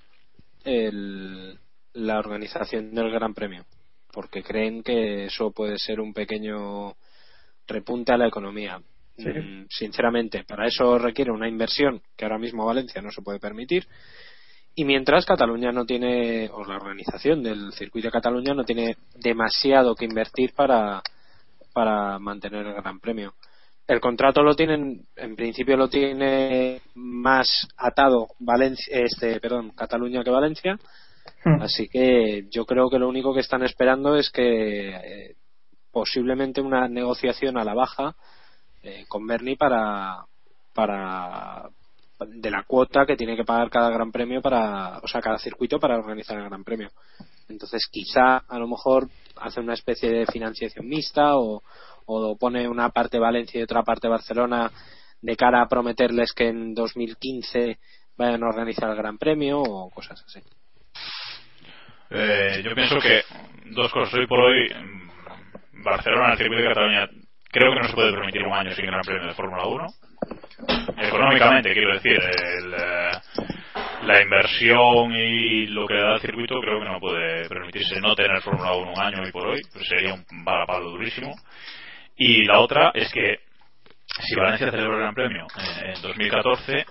el- 0.63 1.57
la 1.93 2.19
organización 2.19 2.93
del 2.93 3.11
Gran 3.11 3.33
Premio, 3.33 3.65
porque 4.11 4.43
creen 4.43 4.83
que 4.83 5.25
eso 5.25 5.51
puede 5.51 5.77
ser 5.79 5.99
un 5.99 6.13
pequeño 6.13 6.93
repunte 7.67 8.13
a 8.13 8.17
la 8.17 8.27
economía. 8.27 8.79
Sí. 9.17 9.29
Mm, 9.29 9.65
Sinceramente, 9.69 10.43
para 10.43 10.67
eso 10.67 10.97
requiere 10.97 11.31
una 11.31 11.47
inversión 11.47 12.01
que 12.15 12.25
ahora 12.25 12.37
mismo 12.37 12.65
Valencia 12.65 13.01
no 13.01 13.11
se 13.11 13.21
puede 13.21 13.39
permitir. 13.39 13.87
Y 14.79 14.85
mientras 14.85 15.25
Cataluña 15.25 15.73
no 15.73 15.85
tiene, 15.85 16.49
o 16.53 16.63
la 16.63 16.77
organización 16.77 17.43
del 17.43 17.73
circuito 17.73 18.07
de 18.07 18.13
Cataluña 18.13 18.53
no 18.53 18.63
tiene 18.63 18.95
demasiado 19.13 19.93
que 19.93 20.05
invertir 20.05 20.53
para, 20.55 21.03
para 21.73 22.17
mantener 22.17 22.65
el 22.65 22.75
Gran 22.75 23.01
Premio. 23.01 23.33
El 23.85 23.99
contrato 23.99 24.41
lo 24.41 24.55
tienen, 24.55 25.05
en 25.17 25.35
principio 25.35 25.75
lo 25.75 25.89
tiene 25.89 26.79
más 26.95 27.67
atado 27.75 28.29
Valencia, 28.39 29.01
este, 29.01 29.41
perdón, 29.41 29.71
Cataluña 29.71 30.23
que 30.23 30.29
Valencia. 30.29 30.79
Así 31.59 31.89
que 31.89 32.47
yo 32.49 32.65
creo 32.65 32.89
que 32.89 32.99
lo 32.99 33.09
único 33.09 33.33
que 33.33 33.41
están 33.41 33.63
esperando 33.63 34.15
es 34.15 34.29
que 34.29 34.91
eh, 34.91 35.35
posiblemente 35.91 36.61
una 36.61 36.87
negociación 36.87 37.57
a 37.57 37.65
la 37.65 37.73
baja 37.73 38.15
eh, 38.81 39.03
con 39.09 39.27
Bernie 39.27 39.57
para, 39.57 40.23
para 40.73 41.69
de 42.27 42.51
la 42.51 42.63
cuota 42.63 43.05
que 43.05 43.15
tiene 43.15 43.35
que 43.35 43.45
pagar 43.45 43.69
cada 43.69 43.89
Gran 43.89 44.11
Premio 44.11 44.41
para, 44.41 44.99
o 44.99 45.07
sea, 45.07 45.21
cada 45.21 45.37
circuito 45.37 45.79
para 45.79 45.97
organizar 45.97 46.37
el 46.37 46.45
Gran 46.45 46.63
Premio. 46.63 46.89
Entonces, 47.47 47.87
quizá 47.91 48.37
a 48.37 48.59
lo 48.59 48.67
mejor 48.67 49.07
hace 49.37 49.59
una 49.59 49.73
especie 49.73 50.09
de 50.09 50.25
financiación 50.25 50.87
mixta 50.87 51.37
o, 51.37 51.63
o 52.05 52.37
pone 52.37 52.67
una 52.67 52.89
parte 52.89 53.19
Valencia 53.19 53.59
y 53.59 53.63
otra 53.63 53.83
parte 53.83 54.07
Barcelona 54.07 54.71
de 55.21 55.35
cara 55.35 55.61
a 55.61 55.67
prometerles 55.67 56.33
que 56.33 56.47
en 56.47 56.73
2015 56.73 57.77
vayan 58.17 58.43
a 58.43 58.49
organizar 58.49 58.89
el 58.89 58.97
Gran 58.97 59.17
Premio 59.17 59.61
o 59.61 59.89
cosas 59.89 60.23
así. 60.25 60.39
Eh, 62.11 62.61
yo 62.63 62.73
pienso 62.73 62.99
que 62.99 63.21
dos 63.71 63.91
cosas. 63.91 64.13
Hoy 64.15 64.27
por 64.27 64.39
hoy, 64.39 64.67
Barcelona, 65.83 66.33
el 66.33 66.37
circuito 66.37 66.63
de 66.63 66.69
Cataluña, 66.69 67.09
creo 67.51 67.73
que 67.73 67.79
no 67.79 67.87
se 67.87 67.95
puede 67.95 68.13
permitir 68.13 68.43
un 68.43 68.53
año 68.53 68.71
sin 68.71 68.85
Gran 68.85 69.01
Premio 69.01 69.27
de 69.27 69.33
Fórmula 69.33 69.65
1. 69.65 69.87
Económicamente, 70.97 71.73
quiero 71.73 71.93
decir, 71.93 72.19
el, 72.19 72.73
eh, 72.73 73.11
la 74.03 74.21
inversión 74.21 75.11
y 75.13 75.67
lo 75.67 75.87
que 75.87 75.93
le 75.93 76.01
da 76.01 76.13
el 76.15 76.21
circuito, 76.21 76.59
creo 76.61 76.79
que 76.79 76.85
no 76.85 76.99
puede 76.99 77.47
permitirse 77.47 77.99
no 78.01 78.15
tener 78.15 78.41
Fórmula 78.41 78.73
1 78.73 78.91
un 78.91 78.99
año 78.99 79.23
hoy 79.23 79.31
por 79.31 79.47
hoy. 79.47 79.61
Pues 79.73 79.87
sería 79.87 80.13
un 80.13 80.43
balapalo 80.43 80.91
durísimo. 80.91 81.33
Y 82.15 82.45
la 82.45 82.59
otra 82.59 82.91
es 82.93 83.11
que 83.11 83.39
si 84.05 84.35
Valencia 84.35 84.71
celebra 84.71 84.95
el 84.95 85.01
Gran 85.01 85.15
Premio 85.15 85.47
en 85.83 86.01
2014, 86.01 86.85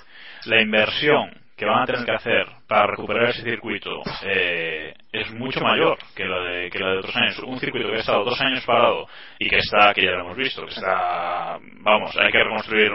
la 0.46 0.60
inversión 0.60 1.30
que 1.58 1.66
van 1.66 1.82
a 1.82 1.86
tener 1.86 2.04
que 2.04 2.12
hacer 2.12 2.46
para 2.68 2.86
recuperar 2.86 3.30
ese 3.30 3.42
circuito 3.42 4.00
eh, 4.22 4.94
es 5.12 5.30
mucho 5.32 5.60
mayor 5.60 5.98
que 6.14 6.24
la 6.24 6.40
de 6.40 6.70
que 6.70 6.78
la 6.78 6.92
de 6.92 6.98
otros 6.98 7.16
años. 7.16 7.38
Un 7.40 7.58
circuito 7.58 7.88
que 7.88 7.96
ha 7.96 8.00
estado 8.00 8.24
dos 8.24 8.40
años 8.40 8.64
parado 8.64 9.06
y 9.40 9.48
que 9.50 9.58
está, 9.58 9.92
que 9.92 10.04
ya 10.04 10.12
lo 10.12 10.20
hemos 10.20 10.36
visto, 10.36 10.64
que 10.64 10.70
está, 10.72 11.58
vamos, 11.80 12.16
hay 12.16 12.30
que 12.30 12.44
reconstruir 12.44 12.92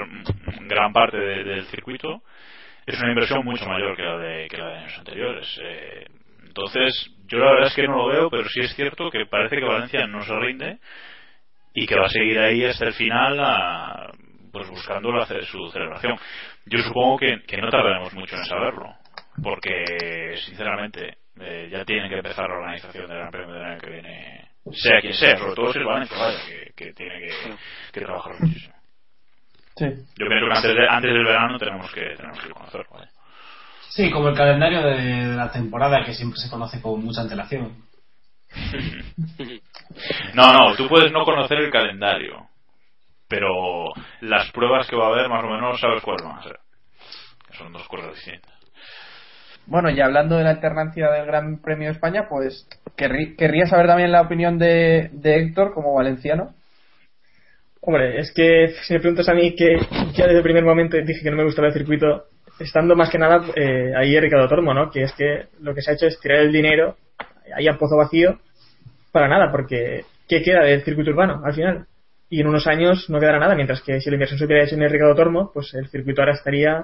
gran 0.62 0.94
parte 0.94 1.18
de- 1.18 1.44
del 1.44 1.66
circuito, 1.66 2.22
es 2.86 3.00
una 3.00 3.10
inversión 3.10 3.44
mucho 3.44 3.66
mayor 3.68 3.96
que 3.98 4.04
la 4.04 4.18
de, 4.18 4.48
que 4.48 4.58
la 4.58 4.68
de 4.68 4.78
años 4.78 4.98
anteriores. 4.98 5.60
Eh, 5.62 6.06
entonces, 6.48 7.12
yo 7.28 7.40
la 7.40 7.52
verdad 7.52 7.68
es 7.68 7.76
que 7.76 7.88
no 7.88 7.98
lo 7.98 8.08
veo, 8.08 8.30
pero 8.30 8.46
sí 8.48 8.62
es 8.62 8.74
cierto 8.76 9.10
que 9.10 9.26
parece 9.26 9.58
que 9.58 9.66
Valencia 9.66 10.08
no 10.08 10.24
se 10.24 10.34
rinde 10.40 10.78
y 11.74 11.86
que 11.86 11.96
va 11.96 12.06
a 12.06 12.10
seguir 12.10 12.40
ahí 12.40 12.64
hasta 12.66 12.86
el 12.86 12.94
final 12.94 13.40
a- 13.42 14.12
pues 14.52 14.70
buscando 14.70 15.12
la, 15.12 15.26
su 15.26 15.68
celebración. 15.72 16.16
Yo 16.66 16.80
supongo 16.80 17.18
que, 17.18 17.42
que 17.44 17.58
no 17.58 17.70
tardaremos 17.70 18.14
mucho 18.14 18.36
en 18.36 18.46
saberlo, 18.46 18.96
porque 19.44 20.36
sinceramente 20.46 21.18
eh, 21.40 21.70
ya 21.72 21.84
tienen 21.86 22.10
que 22.10 22.18
empezar 22.18 22.48
la 22.50 22.56
organización 22.56 23.08
del 23.08 23.18
Gran 23.18 23.32
Premio 23.32 23.54
del 23.54 23.64
año 23.64 23.80
que 23.82 23.90
viene, 23.90 24.48
sea 24.72 25.02
quien 25.02 25.14
sea, 25.14 25.38
sobre 25.38 25.56
todo 25.56 25.74
si 25.74 25.80
es 25.80 25.86
Valencia, 25.86 26.18
vaya, 26.18 26.40
que, 26.48 26.72
que 26.76 26.94
tiene 26.94 27.20
que, 27.20 27.34
que 27.92 28.02
trabajar 28.02 28.34
muchísimo. 28.40 28.74
Sí. 29.76 29.86
Yo 29.86 30.28
pienso 30.28 30.46
que 30.48 30.54
antes, 30.56 30.76
de- 30.76 30.88
antes 30.90 31.12
del 31.14 31.26
verano 31.26 31.58
tenemos 31.58 31.92
que, 31.92 32.16
tenemos 32.16 32.40
que 32.40 32.50
conocerlo. 32.50 32.88
vaya. 32.92 33.10
Sí, 33.90 34.10
como 34.12 34.30
el 34.30 34.36
calendario 34.36 34.82
de 34.82 35.36
la 35.36 35.52
temporada 35.52 36.04
que 36.06 36.14
siempre 36.14 36.40
se 36.40 36.50
conoce 36.50 36.82
con 36.82 37.04
mucha 37.04 37.22
antelación. 37.22 37.84
No, 40.34 40.52
no, 40.52 40.76
tú 40.76 40.88
puedes 40.88 41.12
no 41.12 41.24
conocer 41.24 41.60
el 41.60 41.72
calendario, 41.72 42.48
pero 43.28 43.88
las 44.22 44.52
pruebas 44.52 44.88
que 44.88 44.96
va 44.96 45.06
a 45.08 45.10
haber 45.10 45.30
más 45.30 45.44
o 45.44 45.48
menos 45.48 45.80
sabes 45.80 46.02
cuáles 46.02 46.24
van 46.24 46.40
a 46.40 46.44
ser. 46.44 46.60
Que 47.50 47.58
Son 47.58 47.72
dos 47.74 47.88
cosas 47.88 48.14
distintas. 48.16 48.52
Bueno, 49.66 49.90
y 49.90 50.02
hablando 50.02 50.38
de 50.38 50.44
la 50.44 50.50
alternancia 50.52 51.10
del 51.10 51.26
Gran 51.26 51.62
Premio 51.62 51.88
de 51.88 51.94
España, 51.94 52.28
pues 52.30 52.68
querrí- 52.98 53.36
querría 53.38 53.66
saber 53.66 53.88
también 53.88 54.12
la 54.12 54.22
opinión 54.22 54.58
de, 54.60 55.10
de 55.14 55.36
Héctor 55.38 55.74
como 55.74 55.94
valenciano. 55.94 56.54
Hombre, 57.82 58.20
es 58.20 58.32
que 58.34 58.74
si 58.84 58.94
me 58.94 59.00
preguntas 59.00 59.28
a 59.30 59.34
mí 59.34 59.56
que 59.56 59.78
ya 60.14 60.26
desde 60.26 60.38
el 60.38 60.44
primer 60.44 60.64
momento 60.64 60.98
dije 60.98 61.22
que 61.22 61.32
no 61.32 61.38
me 61.38 61.44
gustaba 61.44 61.68
el 61.68 61.74
circuito, 61.74 62.26
estando 62.60 62.96
más 62.96 63.10
que 63.10 63.18
nada 63.18 63.42
eh, 63.56 63.94
ahí 63.98 64.18
Ricardo 64.20 64.48
Tormo, 64.48 64.74
¿no? 64.74 64.90
Que 64.90 65.04
es 65.04 65.14
que 65.14 65.48
lo 65.62 65.74
que 65.74 65.82
se 65.82 65.92
ha 65.92 65.94
hecho 65.96 66.08
es 66.08 66.20
tirar 66.20 66.40
el 66.40 66.52
dinero 66.52 66.96
ahí 67.56 67.68
a 67.68 67.78
pozo 67.78 67.98
vacío 67.98 68.40
para 69.12 69.28
nada, 69.28 69.52
porque 69.52 70.06
¿qué 70.30 70.42
queda 70.42 70.64
del 70.64 70.84
circuito 70.84 71.12
urbano 71.12 71.42
al 71.44 71.54
final? 71.54 71.86
Y 72.36 72.42
en 72.42 72.48
unos 72.48 72.66
años 72.66 73.10
no 73.12 73.20
quedará 73.20 73.38
nada, 73.38 73.54
mientras 73.54 73.82
que 73.84 74.02
si 74.02 74.10
la 74.10 74.16
inversión 74.16 74.40
se 74.40 74.46
hubiera 74.46 74.64
hecho 74.64 74.74
en 74.76 74.82
el 74.82 74.90
Ricardo 74.90 75.14
Tormo, 75.16 75.52
pues 75.54 75.72
el 75.76 75.88
circuito 75.90 76.22
ahora 76.22 76.34
estaría 76.34 76.84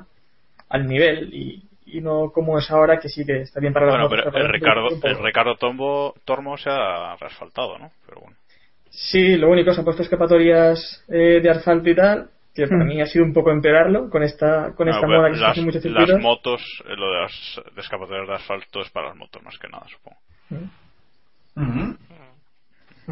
al 0.70 0.86
nivel 0.86 1.34
y, 1.34 1.64
y 1.88 2.02
no 2.02 2.32
como 2.32 2.60
es 2.60 2.70
ahora, 2.70 3.00
que 3.00 3.10
sí 3.10 3.26
que 3.26 3.42
está 3.42 3.60
bien 3.60 3.74
para 3.74 3.88
las 3.88 3.96
Bueno, 3.96 4.10
motos, 4.10 4.32
pero 4.32 4.46
el 4.46 4.52
Ricardo, 4.52 4.88
el 5.04 5.24
Ricardo 5.24 5.56
Tombo, 5.56 6.14
Tormo 6.24 6.56
se 6.58 6.70
ha 6.70 7.16
reasfaltado, 7.16 7.80
¿no? 7.80 7.90
Pero 8.06 8.22
bueno. 8.22 8.38
Sí, 8.92 9.38
lo 9.38 9.50
único 9.50 9.74
se 9.74 9.82
ha 9.82 9.84
puesto 9.84 10.04
escapatorias 10.04 11.04
eh, 11.10 11.40
de 11.42 11.50
asfalto 11.50 11.90
y 11.90 11.96
tal, 11.96 12.30
que 12.54 12.68
para 12.68 12.84
Hmm. 12.84 12.88
mí 12.88 13.02
ha 13.02 13.08
sido 13.08 13.26
un 13.26 13.34
poco 13.34 13.50
empeorarlo 13.52 14.10
con 14.10 14.22
esta 14.22 14.74
con 14.76 14.88
No, 14.88 14.94
esta 14.96 15.08
moda 15.08 15.30
que 15.30 15.36
se 15.36 15.42
las, 15.42 15.52
hace 15.52 15.60
en 15.62 15.66
muchos 15.66 15.84
las 15.86 15.94
circuitos. 15.96 16.22
motos, 16.22 16.62
eh, 16.86 16.96
lo 16.96 17.12
de 17.12 17.22
las 17.22 17.62
de 17.76 17.82
escapatorias 17.82 18.28
de 18.28 18.36
asfalto 18.36 18.82
es 18.82 18.90
para 18.92 19.08
las 19.08 19.16
motos 19.16 19.42
más 19.42 19.58
que 19.58 19.68
nada, 19.68 19.86
supongo. 19.88 20.18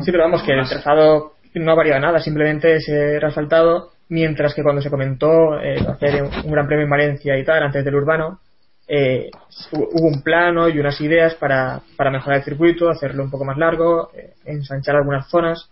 Sí, 0.04 0.12
pero 0.12 0.24
vamos, 0.26 0.44
que 0.44 0.52
el 0.54 0.68
trazado 0.70 1.34
no 1.60 1.72
ha 1.72 1.76
variado 1.76 2.00
nada, 2.02 2.20
simplemente 2.20 2.80
se 2.82 3.18
ha 3.18 3.20
resaltado, 3.20 3.92
mientras 4.10 4.54
que 4.54 4.64
cuando 4.64 4.82
se 4.82 4.90
comentó 4.90 5.60
eh, 5.60 5.76
hacer 5.88 6.24
un 6.24 6.52
gran 6.52 6.68
premio 6.68 6.86
en 6.86 6.90
Valencia 6.90 7.38
y 7.38 7.44
tal, 7.44 7.64
antes 7.64 7.84
del 7.84 7.96
urbano, 7.96 8.40
eh, 8.88 9.30
hu- 9.72 9.88
hubo 9.92 10.08
un 10.08 10.22
plano 10.24 10.70
y 10.70 10.80
unas 10.80 11.00
ideas 11.02 11.36
para, 11.36 11.82
para 11.98 12.10
mejorar 12.12 12.40
el 12.40 12.46
circuito, 12.46 12.90
hacerlo 12.90 13.24
un 13.24 13.30
poco 13.32 13.44
más 13.46 13.58
largo, 13.58 14.12
eh, 14.16 14.34
ensanchar 14.46 14.96
algunas 14.96 15.30
zonas 15.30 15.70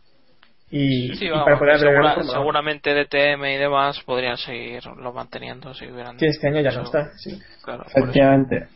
y, 0.70 1.16
Sí, 1.16 1.26
y 1.26 1.30
vamos, 1.30 1.46
para 1.46 1.60
poder 1.60 1.80
segura- 1.80 2.16
seguramente 2.24 2.94
DTM 2.94 3.46
y 3.54 3.58
demás 3.58 4.02
podrían 4.06 4.36
seguirlo 4.36 5.14
manteniendo 5.14 5.74
si 5.74 5.86
hubieran 5.90 6.18
Que 6.18 6.28
este 6.28 6.48
año 6.48 6.60
ya 6.62 6.72
no 6.72 6.84
está, 6.84 7.12
sí. 7.18 7.40
Claro. 7.64 7.86
Efectivamente. 7.88 8.68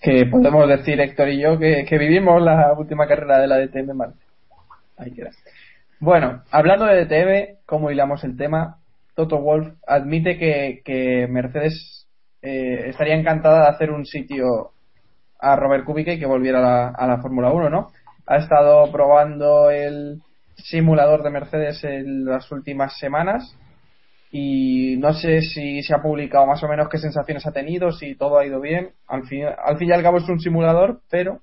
Que 0.00 0.26
podemos 0.26 0.68
decir, 0.68 1.00
Héctor 1.00 1.28
y 1.28 1.40
yo, 1.40 1.58
que, 1.58 1.84
que 1.88 1.98
vivimos 1.98 2.42
la 2.42 2.72
última 2.76 3.06
carrera 3.06 3.38
de 3.38 3.46
la 3.46 3.58
DTM 3.58 3.90
en 3.90 3.96
Marte. 3.96 4.18
Ahí 4.98 5.12
queda. 5.12 5.30
Bueno, 5.98 6.42
hablando 6.50 6.84
de 6.84 7.04
DTM, 7.04 7.64
como 7.64 7.90
hilamos 7.90 8.22
el 8.24 8.36
tema, 8.36 8.78
Toto 9.14 9.38
Wolf 9.38 9.74
admite 9.86 10.36
que, 10.38 10.82
que 10.84 11.26
Mercedes 11.28 12.06
eh, 12.42 12.90
estaría 12.90 13.14
encantada 13.14 13.62
de 13.62 13.68
hacer 13.68 13.90
un 13.90 14.04
sitio 14.04 14.72
a 15.40 15.56
Robert 15.56 15.84
Kubica 15.84 16.12
y 16.12 16.18
que 16.18 16.26
volviera 16.26 16.88
a 16.88 17.06
la, 17.06 17.18
Fórmula 17.18 17.50
1, 17.50 17.70
¿no? 17.70 17.90
Ha 18.26 18.36
estado 18.36 18.90
probando 18.92 19.70
el 19.70 20.20
simulador 20.56 21.22
de 21.22 21.30
Mercedes 21.30 21.82
en 21.84 22.24
las 22.24 22.50
últimas 22.52 22.98
semanas 22.98 23.56
y 24.30 24.96
no 24.98 25.12
sé 25.12 25.40
si 25.40 25.82
se 25.82 25.94
ha 25.94 26.02
publicado 26.02 26.46
más 26.46 26.62
o 26.62 26.68
menos 26.68 26.88
qué 26.88 26.98
sensaciones 26.98 27.46
ha 27.46 27.52
tenido, 27.52 27.92
si 27.92 28.14
todo 28.16 28.38
ha 28.38 28.46
ido 28.46 28.60
bien. 28.60 28.92
Al 29.06 29.26
fin, 29.26 29.44
al 29.44 29.78
fin 29.78 29.88
y 29.88 29.92
al 29.92 30.02
cabo 30.02 30.18
es 30.18 30.28
un 30.28 30.40
simulador, 30.40 31.00
pero 31.10 31.40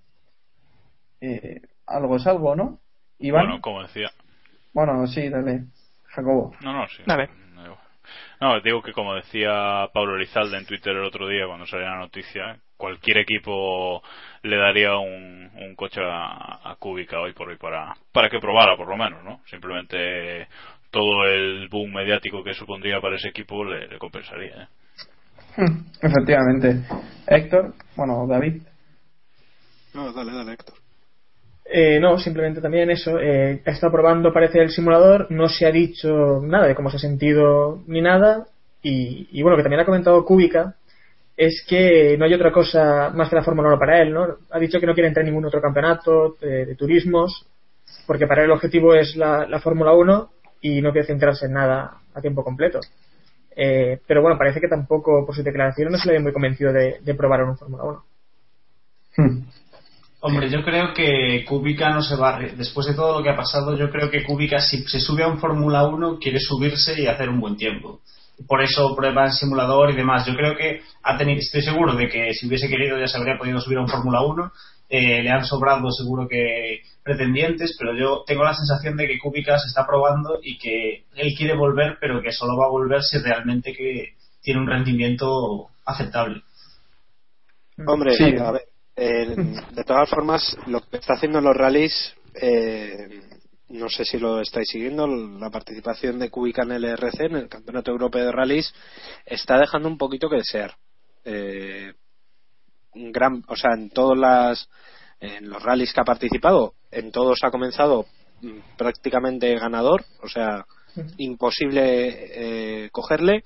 eh, 1.22 1.62
algo 1.88 2.18
es 2.18 2.28
algo, 2.28 2.56
¿no? 2.56 2.80
Bueno, 3.20 3.62
como 3.62 3.82
decía. 3.82 4.10
Bueno, 4.74 5.06
sí, 5.08 5.30
dale, 5.30 5.66
Jacobo. 6.08 6.56
No, 6.62 6.74
no, 6.74 6.88
sí. 6.90 7.04
Dale. 7.06 7.30
No, 8.40 8.60
digo 8.60 8.82
que 8.82 8.92
como 8.92 9.16
decía 9.16 9.90
Pablo 9.94 10.18
Rizalde 10.18 10.58
en 10.58 10.66
Twitter 10.66 10.94
el 10.96 11.06
otro 11.06 11.28
día 11.28 11.48
cuando 11.48 11.66
salió 11.66 11.86
la 11.86 11.98
noticia, 12.00 12.60
cualquier 12.76 13.20
equipo 13.20 14.04
le 14.42 14.58
daría 14.58 14.98
un, 14.98 15.50
un 15.56 15.76
coche 15.76 16.02
a, 16.04 16.70
a 16.70 16.76
Kubica 16.76 17.22
hoy 17.22 17.32
por 17.34 17.48
hoy 17.50 17.58
para, 17.58 17.96
para 18.12 18.30
que 18.30 18.40
probara 18.40 18.76
por 18.76 18.90
lo 18.90 18.98
menos, 18.98 19.24
¿no? 19.24 19.42
Simplemente 19.46 20.48
todo 20.92 21.26
el 21.26 21.70
boom 21.70 21.94
mediático 21.94 22.44
que 22.44 22.54
supondría 22.54 23.00
para 23.00 23.16
ese 23.16 23.30
equipo 23.30 23.64
le, 23.64 23.88
le 23.88 23.98
compensaría, 23.98 24.64
¿eh? 24.64 24.68
Hmm, 25.56 25.86
Efectivamente. 26.02 26.82
Héctor, 27.28 27.74
bueno, 27.96 28.28
David. 28.28 28.64
No, 29.94 30.12
dale, 30.12 30.34
dale, 30.34 30.54
Héctor. 30.54 30.83
Eh, 31.66 32.00
no, 32.00 32.20
simplemente 32.20 32.62
también 32.62 32.90
eso. 32.90 33.20
Eh, 33.20 33.62
ha 33.66 33.72
estado 33.72 33.92
probando, 33.92 34.34
parece, 34.34 34.60
el 34.60 34.70
simulador. 34.70 35.28
No 35.32 35.48
se 35.48 35.66
ha 35.66 35.72
dicho 35.72 36.42
nada 36.44 36.68
de 36.68 36.76
cómo 36.76 36.90
se 36.90 36.98
ha 36.98 37.00
sentido 37.00 37.82
ni 37.88 38.02
nada. 38.02 38.48
Y, 38.82 39.28
y 39.32 39.42
bueno, 39.42 39.58
que 39.58 39.64
también 39.64 39.82
ha 39.82 39.86
comentado 39.86 40.26
Kubica 40.26 40.76
es 41.36 41.66
que 41.68 42.16
no 42.18 42.26
hay 42.26 42.34
otra 42.34 42.52
cosa 42.52 43.10
más 43.14 43.30
que 43.30 43.36
la 43.36 43.44
Fórmula 43.44 43.70
1 43.70 43.80
para 43.80 44.02
él, 44.02 44.14
¿no? 44.14 44.38
Ha 44.52 44.60
dicho 44.60 44.80
que 44.80 44.86
no 44.86 44.94
quiere 44.94 45.08
entrar 45.08 45.26
en 45.26 45.32
ningún 45.32 45.46
otro 45.46 45.62
campeonato 45.62 46.36
de, 46.40 46.76
turismos, 46.76 47.48
porque 48.06 48.28
para 48.28 48.42
él 48.42 48.46
el 48.46 48.56
objetivo 48.56 48.94
es 48.94 49.16
la, 49.16 49.48
la 49.48 49.60
Fórmula 49.60 49.94
1 49.94 50.30
y 50.62 50.82
no 50.82 50.92
quiere 50.92 51.08
centrarse 51.08 51.48
en 51.48 51.54
nada 51.54 51.98
a 52.14 52.22
tiempo 52.22 52.44
completo. 52.44 52.80
Eh, 53.56 54.00
pero 54.08 54.22
bueno, 54.22 54.38
parece 54.38 54.60
que 54.60 54.68
tampoco, 54.68 55.26
por 55.26 55.36
sus 55.36 55.44
declaraciones, 55.44 55.92
no 55.92 55.98
se 55.98 56.08
le 56.08 56.14
ve 56.14 56.20
muy 56.20 56.34
convencido 56.34 56.72
de, 56.72 57.00
de 57.02 57.16
probar 57.16 57.42
en 57.42 57.50
un 57.50 57.58
Fórmula 57.58 57.84
1. 57.84 58.06
Hombre, 60.26 60.50
yo 60.50 60.64
creo 60.64 60.94
que 60.94 61.44
Kubica 61.46 61.90
no 61.90 62.02
se 62.02 62.16
va 62.16 62.38
a... 62.38 62.40
Después 62.40 62.88
de 62.88 62.94
todo 62.94 63.18
lo 63.18 63.24
que 63.24 63.30
ha 63.30 63.36
pasado, 63.36 63.76
yo 63.76 63.90
creo 63.90 64.10
que 64.10 64.24
Kubica, 64.24 64.62
si 64.62 64.82
se 64.88 65.02
sube 65.02 65.22
a 65.22 65.28
un 65.28 65.38
Fórmula 65.38 65.86
1, 65.86 66.18
quiere 66.18 66.40
subirse 66.40 67.02
y 67.02 67.08
hacer 67.08 67.28
un 67.28 67.42
buen 67.42 67.58
tiempo. 67.58 68.00
Por 68.48 68.62
eso 68.62 68.96
prueba 68.96 69.26
en 69.26 69.34
simulador 69.34 69.92
y 69.92 69.98
demás. 69.98 70.26
Yo 70.26 70.34
creo 70.34 70.56
que 70.56 70.82
ha 71.04 71.18
tenido, 71.18 71.40
estoy 71.40 71.62
seguro 71.62 71.94
de 71.96 72.08
que 72.08 72.34
si 72.34 72.48
hubiese 72.48 72.70
querido 72.70 72.98
ya 72.98 73.08
se 73.08 73.18
habría 73.18 73.38
podido 73.38 73.60
subir 73.60 73.80
a 73.80 73.82
un 73.82 73.90
Fórmula 73.90 74.22
1. 74.22 74.52
Eh, 74.92 75.24
le 75.24 75.30
han 75.30 75.44
sobrado 75.44 75.92
seguro 75.92 76.26
que 76.30 76.84
pretendientes, 77.04 77.76
pero 77.78 77.94
yo 77.94 78.24
tengo 78.26 78.46
la 78.46 78.54
sensación 78.54 78.96
de 78.96 79.08
que 79.08 79.20
Kubica 79.20 79.60
se 79.60 79.68
está 79.68 79.86
probando 79.86 80.40
y 80.42 80.58
que 80.58 81.04
él 81.16 81.34
quiere 81.38 81.54
volver, 81.54 81.98
pero 82.00 82.22
que 82.22 82.32
solo 82.32 82.56
va 82.58 82.68
a 82.68 82.70
volver 82.70 83.04
si 83.04 83.18
realmente 83.18 83.74
que 83.74 84.14
tiene 84.42 84.62
un 84.62 84.68
rendimiento 84.68 85.68
aceptable. 85.86 86.44
Hombre, 87.86 88.14
Sí. 88.16 88.36
a 88.38 88.52
ver, 88.52 88.62
eh, 88.96 89.36
de 89.72 89.84
todas 89.84 90.10
formas, 90.10 90.56
lo 90.68 90.82
que 90.82 90.98
está 90.98 91.14
haciendo 91.14 91.40
en 91.40 91.46
los 91.46 91.56
rallies, 91.56 92.14
eh, 92.36 93.22
no 93.70 93.90
sé 93.90 94.06
si 94.06 94.20
lo 94.20 94.40
estáis 94.40 94.70
siguiendo, 94.70 95.08
la 95.08 95.50
participación 95.50 96.20
de 96.20 96.30
Kubica 96.30 96.64
en 96.64 96.74
el 96.74 96.86
RC, 96.86 97.26
en 97.26 97.36
el 97.36 97.50
Campeonato 97.50 97.92
Europeo 97.92 98.26
de 98.26 98.32
Rallies, 98.32 98.74
está 99.26 99.58
dejando 99.58 99.88
un 99.90 99.98
poquito 99.98 100.30
que 100.30 100.38
desear. 100.38 100.76
Eh, 101.26 101.94
un 102.94 103.12
gran, 103.12 103.44
o 103.48 103.56
sea, 103.56 103.72
en 103.74 103.90
todas 103.90 104.18
las, 104.18 104.70
en 105.20 105.50
los 105.50 105.64
rallies 105.64 105.92
que 105.92 106.02
ha 106.02 106.06
participado, 106.06 106.74
en 106.92 107.12
todos 107.12 107.40
ha 107.44 107.50
comenzado 107.50 108.06
mm, 108.42 108.78
prácticamente 108.78 109.58
ganador, 109.58 110.06
o 110.22 110.28
sea, 110.28 110.66
imposible 111.18 112.84
eh, 112.86 112.90
cogerle, 112.92 113.44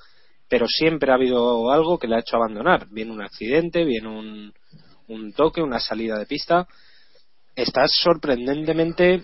pero 0.49 0.67
siempre 0.67 1.11
ha 1.11 1.15
habido 1.15 1.71
algo 1.71 1.97
que 1.97 2.07
le 2.07 2.15
ha 2.15 2.19
hecho 2.19 2.37
abandonar. 2.37 2.87
Bien 2.89 3.11
un 3.11 3.21
accidente, 3.21 3.83
bien 3.85 4.07
un, 4.07 4.53
un 5.07 5.33
toque, 5.33 5.61
una 5.61 5.79
salida 5.79 6.17
de 6.17 6.25
pista. 6.25 6.67
Está 7.55 7.87
sorprendentemente, 7.87 9.23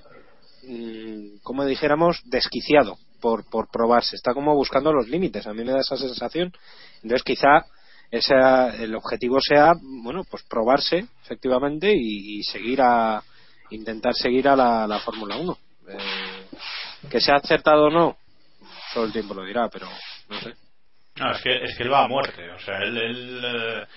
mm, 0.64 1.38
como 1.44 1.66
dijéramos, 1.66 2.22
desquiciado 2.26 2.98
por, 3.22 3.50
por 3.50 3.70
probarse. 3.70 4.16
Está 4.16 4.34
como 4.34 4.56
buscando 4.56 4.92
los 4.92 5.08
límites. 5.08 5.48
A 5.48 5.54
mí 5.54 5.64
me 5.64 5.72
da 5.72 5.80
esa 5.80 5.98
sensación. 5.98 6.52
Entonces, 7.04 7.24
quizá 7.24 7.66
esa, 8.12 8.76
el 8.76 8.94
objetivo 8.96 9.40
sea, 9.42 9.74
bueno, 9.82 10.24
pues 10.30 10.44
probarse 10.44 11.06
efectivamente 11.24 11.92
y, 11.96 12.44
seguir 12.44 12.82
a 12.82 13.24
intentar 13.72 14.14
seguir 14.14 14.48
a 14.48 14.56
la, 14.56 14.86
la 14.88 15.00
Fórmula 15.00 15.38
1. 15.38 15.58
Eh, 15.90 15.98
que 17.10 17.20
sea 17.20 17.36
acertado 17.36 17.86
o 17.86 17.90
no, 17.90 18.18
solo 18.94 19.08
el 19.08 19.12
tiempo 19.12 19.34
lo 19.34 19.44
dirá, 19.44 19.68
pero 19.70 19.88
no 20.30 20.40
sé. 20.40 20.54
No, 21.16 21.32
es 21.32 21.42
que, 21.42 21.64
es 21.64 21.76
que 21.76 21.84
él 21.84 21.92
va 21.92 22.06
a 22.06 22.08
muerte, 22.08 22.50
o 22.52 22.60
sea, 22.60 22.78
él, 22.80 22.98
él, 22.98 23.42
eh, 23.44 23.88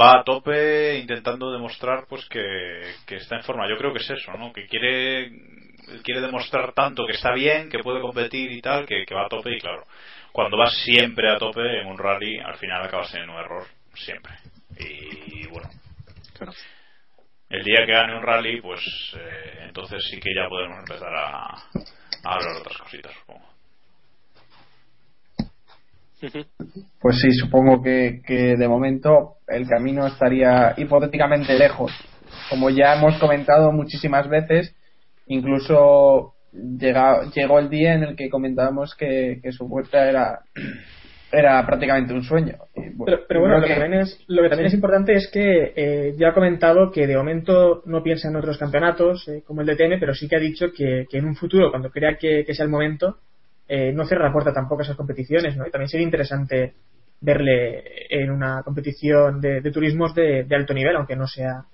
va 0.00 0.20
a 0.20 0.24
tope 0.24 0.98
intentando 0.98 1.52
demostrar 1.52 2.06
pues 2.08 2.28
que, 2.28 2.94
que 3.06 3.16
está 3.16 3.36
en 3.36 3.42
forma. 3.42 3.68
Yo 3.68 3.76
creo 3.76 3.92
que 3.92 4.00
es 4.00 4.10
eso, 4.10 4.32
¿no? 4.32 4.52
Que 4.52 4.66
quiere 4.66 5.30
quiere 6.02 6.20
demostrar 6.20 6.72
tanto 6.72 7.06
que 7.06 7.12
está 7.12 7.32
bien, 7.32 7.68
que 7.68 7.80
puede 7.80 8.00
competir 8.00 8.52
y 8.52 8.60
tal, 8.60 8.86
que, 8.86 9.04
que 9.04 9.14
va 9.14 9.26
a 9.26 9.28
tope 9.28 9.54
y 9.54 9.60
claro, 9.60 9.84
cuando 10.32 10.56
vas 10.56 10.74
siempre 10.84 11.30
a 11.30 11.38
tope 11.38 11.80
en 11.80 11.86
un 11.86 11.98
rally, 11.98 12.38
al 12.38 12.56
final 12.56 12.84
acabas 12.84 13.14
en 13.14 13.28
un 13.28 13.36
error, 13.36 13.66
siempre. 13.94 14.34
Y 14.78 15.46
bueno, 15.48 15.68
el 17.50 17.64
día 17.64 17.84
que 17.84 17.92
gane 17.92 18.16
un 18.16 18.22
rally, 18.22 18.60
pues 18.60 18.80
eh, 19.16 19.64
entonces 19.66 20.02
sí 20.10 20.20
que 20.20 20.34
ya 20.34 20.48
podemos 20.48 20.78
empezar 20.78 21.14
a, 21.14 21.46
a 22.24 22.34
hablar 22.34 22.56
otras 22.60 22.78
cositas, 22.78 23.12
supongo. 23.20 23.51
Pues 27.00 27.20
sí, 27.20 27.32
supongo 27.32 27.82
que, 27.82 28.22
que 28.24 28.56
de 28.56 28.68
momento 28.68 29.36
el 29.48 29.66
camino 29.68 30.06
estaría 30.06 30.74
hipotéticamente 30.76 31.58
lejos. 31.58 31.92
Como 32.48 32.70
ya 32.70 32.94
hemos 32.94 33.18
comentado 33.18 33.72
muchísimas 33.72 34.28
veces, 34.28 34.74
incluso 35.26 36.34
llega, 36.52 37.30
llegó 37.34 37.58
el 37.58 37.68
día 37.68 37.94
en 37.94 38.04
el 38.04 38.16
que 38.16 38.30
comentábamos 38.30 38.94
que, 38.94 39.40
que 39.42 39.52
su 39.52 39.66
vuelta 39.66 40.08
era, 40.08 40.40
era 41.32 41.64
prácticamente 41.66 42.12
un 42.12 42.22
sueño. 42.22 42.56
Bueno, 42.74 43.04
Pero, 43.04 43.18
pero 43.26 43.40
bueno, 43.40 43.58
lo 43.58 43.66
que, 43.66 43.74
también 43.74 44.00
es, 44.00 44.24
lo 44.28 44.42
que 44.42 44.48
también 44.48 44.66
es 44.66 44.74
importante 44.74 45.14
es 45.14 45.30
que 45.30 45.72
eh, 45.74 46.14
ya 46.16 46.28
ha 46.28 46.34
comentado 46.34 46.90
que 46.90 47.06
de 47.06 47.16
momento 47.16 47.82
no 47.86 48.02
piensa 48.02 48.28
en 48.28 48.36
otros 48.36 48.58
campeonatos 48.58 49.26
eh, 49.28 49.42
como 49.46 49.62
el 49.62 49.66
DTM, 49.66 49.98
pero 49.98 50.14
sí 50.14 50.28
que 50.28 50.36
ha 50.36 50.40
dicho 50.40 50.72
que, 50.72 51.06
que 51.10 51.18
en 51.18 51.24
un 51.24 51.34
futuro, 51.34 51.70
cuando 51.70 51.90
crea 51.90 52.16
que, 52.16 52.44
que 52.44 52.54
sea 52.54 52.64
el 52.64 52.70
momento, 52.70 53.18
eh, 53.68 53.92
no 53.92 54.04
cierra 54.04 54.26
la 54.26 54.32
puerta 54.32 54.52
tampoco 54.52 54.82
a 54.82 54.84
esas 54.84 54.96
competiciones, 54.96 55.56
¿no? 55.56 55.66
Y 55.66 55.70
también 55.70 55.88
sería 55.88 56.04
interesante 56.04 56.74
verle 57.20 57.82
en 58.10 58.30
una 58.30 58.62
competición 58.62 59.40
de, 59.40 59.60
de 59.60 59.70
turismos 59.70 60.14
de, 60.14 60.44
de 60.44 60.56
alto 60.56 60.74
nivel, 60.74 60.96
aunque 60.96 61.16
no 61.16 61.26
sea, 61.26 61.64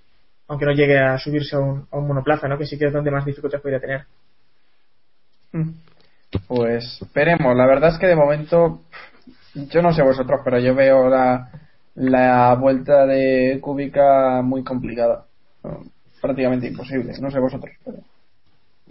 aunque 0.46 0.66
no 0.66 0.72
llegue 0.72 0.98
a 0.98 1.18
subirse 1.18 1.56
a 1.56 1.60
un, 1.60 1.86
monoplaza, 1.90 2.48
¿no? 2.48 2.58
Que 2.58 2.66
sí 2.66 2.78
que 2.78 2.86
es 2.86 2.92
donde 2.92 3.10
más 3.10 3.24
dificultades 3.24 3.62
podría 3.62 3.80
tener. 3.80 4.04
Pues 6.46 7.00
veremos. 7.14 7.56
La 7.56 7.66
verdad 7.66 7.90
es 7.90 7.98
que 7.98 8.06
de 8.06 8.16
momento, 8.16 8.82
yo 9.54 9.82
no 9.82 9.92
sé 9.92 10.02
vosotros, 10.02 10.40
pero 10.44 10.58
yo 10.58 10.74
veo 10.74 11.08
la, 11.08 11.50
la 11.94 12.54
vuelta 12.54 13.06
de 13.06 13.58
Kubica 13.60 14.42
muy 14.42 14.62
complicada. 14.62 15.24
Prácticamente 16.20 16.68
imposible. 16.68 17.12
No 17.20 17.30
sé 17.30 17.38
vosotros. 17.38 17.72
Pero... 17.84 17.98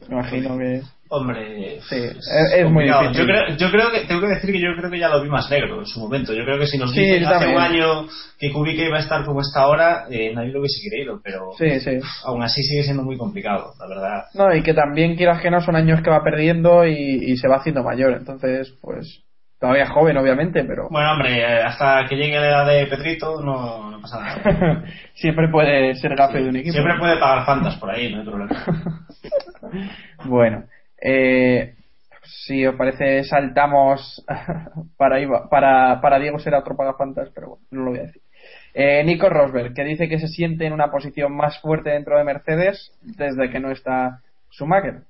Me 0.08 0.16
imagino 0.16 0.58
que. 0.58 0.82
Hombre, 1.10 1.80
Sí, 1.90 1.96
es, 1.96 2.28
es 2.56 2.70
muy 2.72 2.86
difícil. 2.86 3.12
Yo 3.14 3.26
creo, 3.26 3.56
yo 3.58 3.72
creo 3.72 3.92
que 3.92 4.08
tengo 4.08 4.22
que 4.22 4.28
decir 4.28 4.52
que 4.52 4.60
yo 4.62 4.76
creo 4.78 4.92
que 4.92 5.00
ya 5.00 5.10
lo 5.10 5.22
vi 5.22 5.30
más 5.30 5.50
negro 5.50 5.80
en 5.80 5.86
su 5.86 6.00
momento. 6.00 6.34
Yo 6.34 6.44
creo 6.44 6.60
que 6.60 6.68
si 6.68 6.78
nos 6.78 6.92
Sí, 6.94 7.00
dicen 7.02 7.26
hace 7.26 7.48
un 7.48 7.58
año 7.62 8.08
que 8.40 8.52
Kubica 8.52 8.84
iba 8.84 8.98
a 8.98 9.02
estar 9.02 9.24
como 9.26 9.42
está 9.42 9.62
ahora, 9.62 10.06
eh, 10.10 10.32
nadie 10.36 10.52
lo 10.52 10.60
hubiese 10.60 10.88
creído, 10.90 11.20
pero 11.24 11.52
Sí, 11.58 11.80
sí. 11.80 12.00
aún 12.26 12.44
así 12.44 12.62
sigue 12.64 12.84
siendo 12.84 13.04
muy 13.04 13.18
complicado, 13.18 13.74
la 13.80 13.88
verdad. 13.88 14.24
No, 14.34 14.54
y 14.56 14.62
que 14.64 14.74
también 14.74 15.16
quieras 15.16 15.42
que 15.42 15.50
no 15.52 15.62
son 15.62 15.76
años 15.76 16.02
que 16.02 16.10
va 16.10 16.24
perdiendo 16.24 16.86
y, 16.86 16.94
y 16.94 17.38
se 17.38 17.48
va 17.48 17.58
haciendo 17.58 17.84
mayor. 17.84 18.14
Entonces, 18.14 18.74
pues. 18.82 19.24
Todavía 19.60 19.88
joven, 19.88 20.16
obviamente, 20.18 20.64
pero. 20.66 20.88
Bueno, 20.92 21.14
hombre, 21.14 21.44
hasta 21.64 22.06
que 22.08 22.16
llegue 22.16 22.40
la 22.40 22.48
edad 22.48 22.68
de 22.68 22.86
Pedrito 22.86 23.42
no, 23.42 23.90
no 23.90 24.00
pasa 24.02 24.20
nada. 24.20 24.84
Siempre 25.16 25.48
puede 25.50 25.96
ser 25.96 26.16
gafe 26.16 26.44
de 26.44 26.50
un 26.50 26.58
equipo. 26.58 26.74
Siempre 26.74 27.00
puede 27.00 27.18
pagar 27.18 27.44
fantas 27.44 27.76
por 27.78 27.90
ahí, 27.90 28.14
no 28.14 28.20
hay 28.20 28.26
problema. 28.28 28.66
Bueno, 30.26 30.64
eh, 31.02 31.76
si 32.24 32.66
os 32.66 32.76
parece, 32.76 33.24
saltamos 33.24 34.26
para, 34.98 35.20
Iva- 35.20 35.50
para, 35.50 36.00
para 36.02 36.20
Diego 36.20 36.40
será 36.40 36.60
otro 36.60 36.76
pagafantas, 36.76 37.30
pero 37.34 37.48
bueno, 37.50 37.64
no 37.72 37.84
lo 37.84 37.90
voy 37.92 38.00
a 38.00 38.04
decir. 38.04 38.22
Eh, 38.74 39.04
Nico 39.04 39.28
Rosberg, 39.30 39.74
que 39.74 39.84
dice 39.84 40.08
que 40.08 40.20
se 40.20 40.28
siente 40.28 40.66
en 40.66 40.74
una 40.74 40.92
posición 40.92 41.36
más 41.36 41.60
fuerte 41.62 41.90
dentro 41.90 42.18
de 42.18 42.24
Mercedes 42.24 42.92
desde 43.02 43.50
que 43.50 43.60
no 43.60 43.72
está 43.72 44.20
Schumacher. 44.52 45.02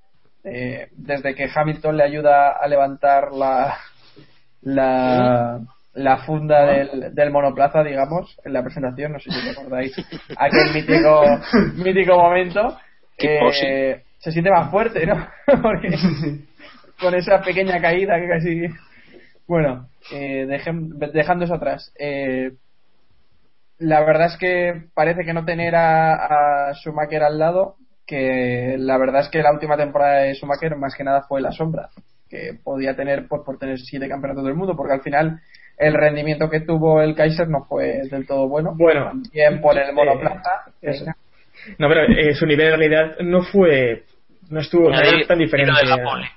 Eh, 0.43 0.87
desde 0.95 1.35
que 1.35 1.49
Hamilton 1.53 1.97
le 1.97 2.03
ayuda 2.03 2.51
a 2.51 2.65
levantar 2.67 3.33
la, 3.33 3.75
la, 4.61 5.59
la 5.93 6.17
funda 6.25 6.65
del, 6.65 7.13
del 7.13 7.31
monoplaza, 7.31 7.83
digamos, 7.83 8.37
en 8.45 8.53
la 8.53 8.63
presentación, 8.63 9.11
no 9.13 9.19
sé 9.19 9.29
si 9.31 9.49
recordáis 9.49 9.93
aquel 10.37 10.73
mítico, 10.73 11.23
mítico 11.75 12.17
momento. 12.17 12.77
Eh. 13.63 14.03
Se 14.19 14.31
siente 14.31 14.51
más 14.51 14.69
fuerte, 14.71 15.05
¿no? 15.05 15.15
Porque 15.61 15.89
con 16.99 17.13
esa 17.15 17.41
pequeña 17.41 17.79
caída 17.81 18.19
que 18.19 18.27
casi. 18.27 18.61
Bueno, 19.47 19.87
eh, 20.11 20.45
dejando 20.45 21.45
eso 21.45 21.55
atrás. 21.55 21.91
eh, 21.99 22.51
la 23.79 24.03
verdad 24.03 24.27
es 24.27 24.37
que 24.37 24.87
parece 24.95 25.23
que 25.23 25.33
no 25.33 25.45
tener 25.45 25.75
a, 25.75 26.69
a 26.69 26.73
Schumacher 26.73 27.23
al 27.23 27.37
lado, 27.37 27.75
que 28.07 28.75
la 28.79 28.97
verdad 28.97 29.21
es 29.21 29.29
que 29.29 29.43
la 29.43 29.51
última 29.53 29.77
temporada 29.77 30.21
de 30.21 30.33
Schumacher 30.33 30.75
más 30.75 30.95
que 30.95 31.03
nada 31.03 31.23
fue 31.27 31.41
la 31.41 31.51
sombra, 31.51 31.89
que 32.27 32.57
podía 32.63 32.95
tener 32.95 33.27
pues, 33.27 33.43
por 33.45 33.59
tener 33.59 33.77
siete 33.77 34.09
campeonatos 34.09 34.45
del 34.45 34.55
mundo, 34.55 34.75
porque 34.75 34.93
al 34.93 35.01
final 35.01 35.41
el 35.77 35.93
rendimiento 35.93 36.49
que 36.49 36.61
tuvo 36.61 37.01
el 37.01 37.15
Kaiser 37.15 37.47
no 37.49 37.65
fue 37.65 38.01
del 38.09 38.25
todo 38.25 38.47
bueno. 38.47 38.73
Bueno, 38.75 39.11
Bien 39.31 39.61
por 39.61 39.77
el 39.77 39.89
eh, 39.89 39.93
monoplaza. 39.93 40.49
No, 41.77 41.87
pero 41.87 42.03
eh, 42.03 42.33
su 42.35 42.45
nivel 42.45 42.73
en 42.73 42.79
realidad 42.79 43.17
no 43.19 43.43
fue. 43.43 44.03
No 44.49 44.59
estuvo 44.59 44.93
ahí, 44.93 45.25
tan 45.25 45.39
diferente. 45.39 45.73
de 45.81 45.87
la 45.87 46.03
pole. 46.03 46.29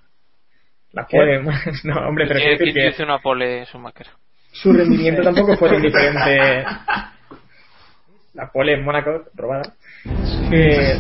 La 0.92 1.06
pole, 1.06 1.42
no, 1.84 2.08
hombre, 2.08 2.26
pero 2.26 2.40
Que, 2.40 2.50
decir 2.50 2.74
que 2.74 2.88
hizo 2.88 3.04
una 3.04 3.18
pole 3.18 3.64
Schumacher. 3.66 4.08
su 4.52 4.72
rendimiento 4.72 5.22
tampoco 5.22 5.56
fue 5.56 5.68
tan 5.68 5.82
diferente. 5.82 6.64
La 8.34 8.48
pole 8.50 8.74
en 8.74 8.84
Mónaco, 8.84 9.24
robada. 9.34 9.74
Que 10.50 10.94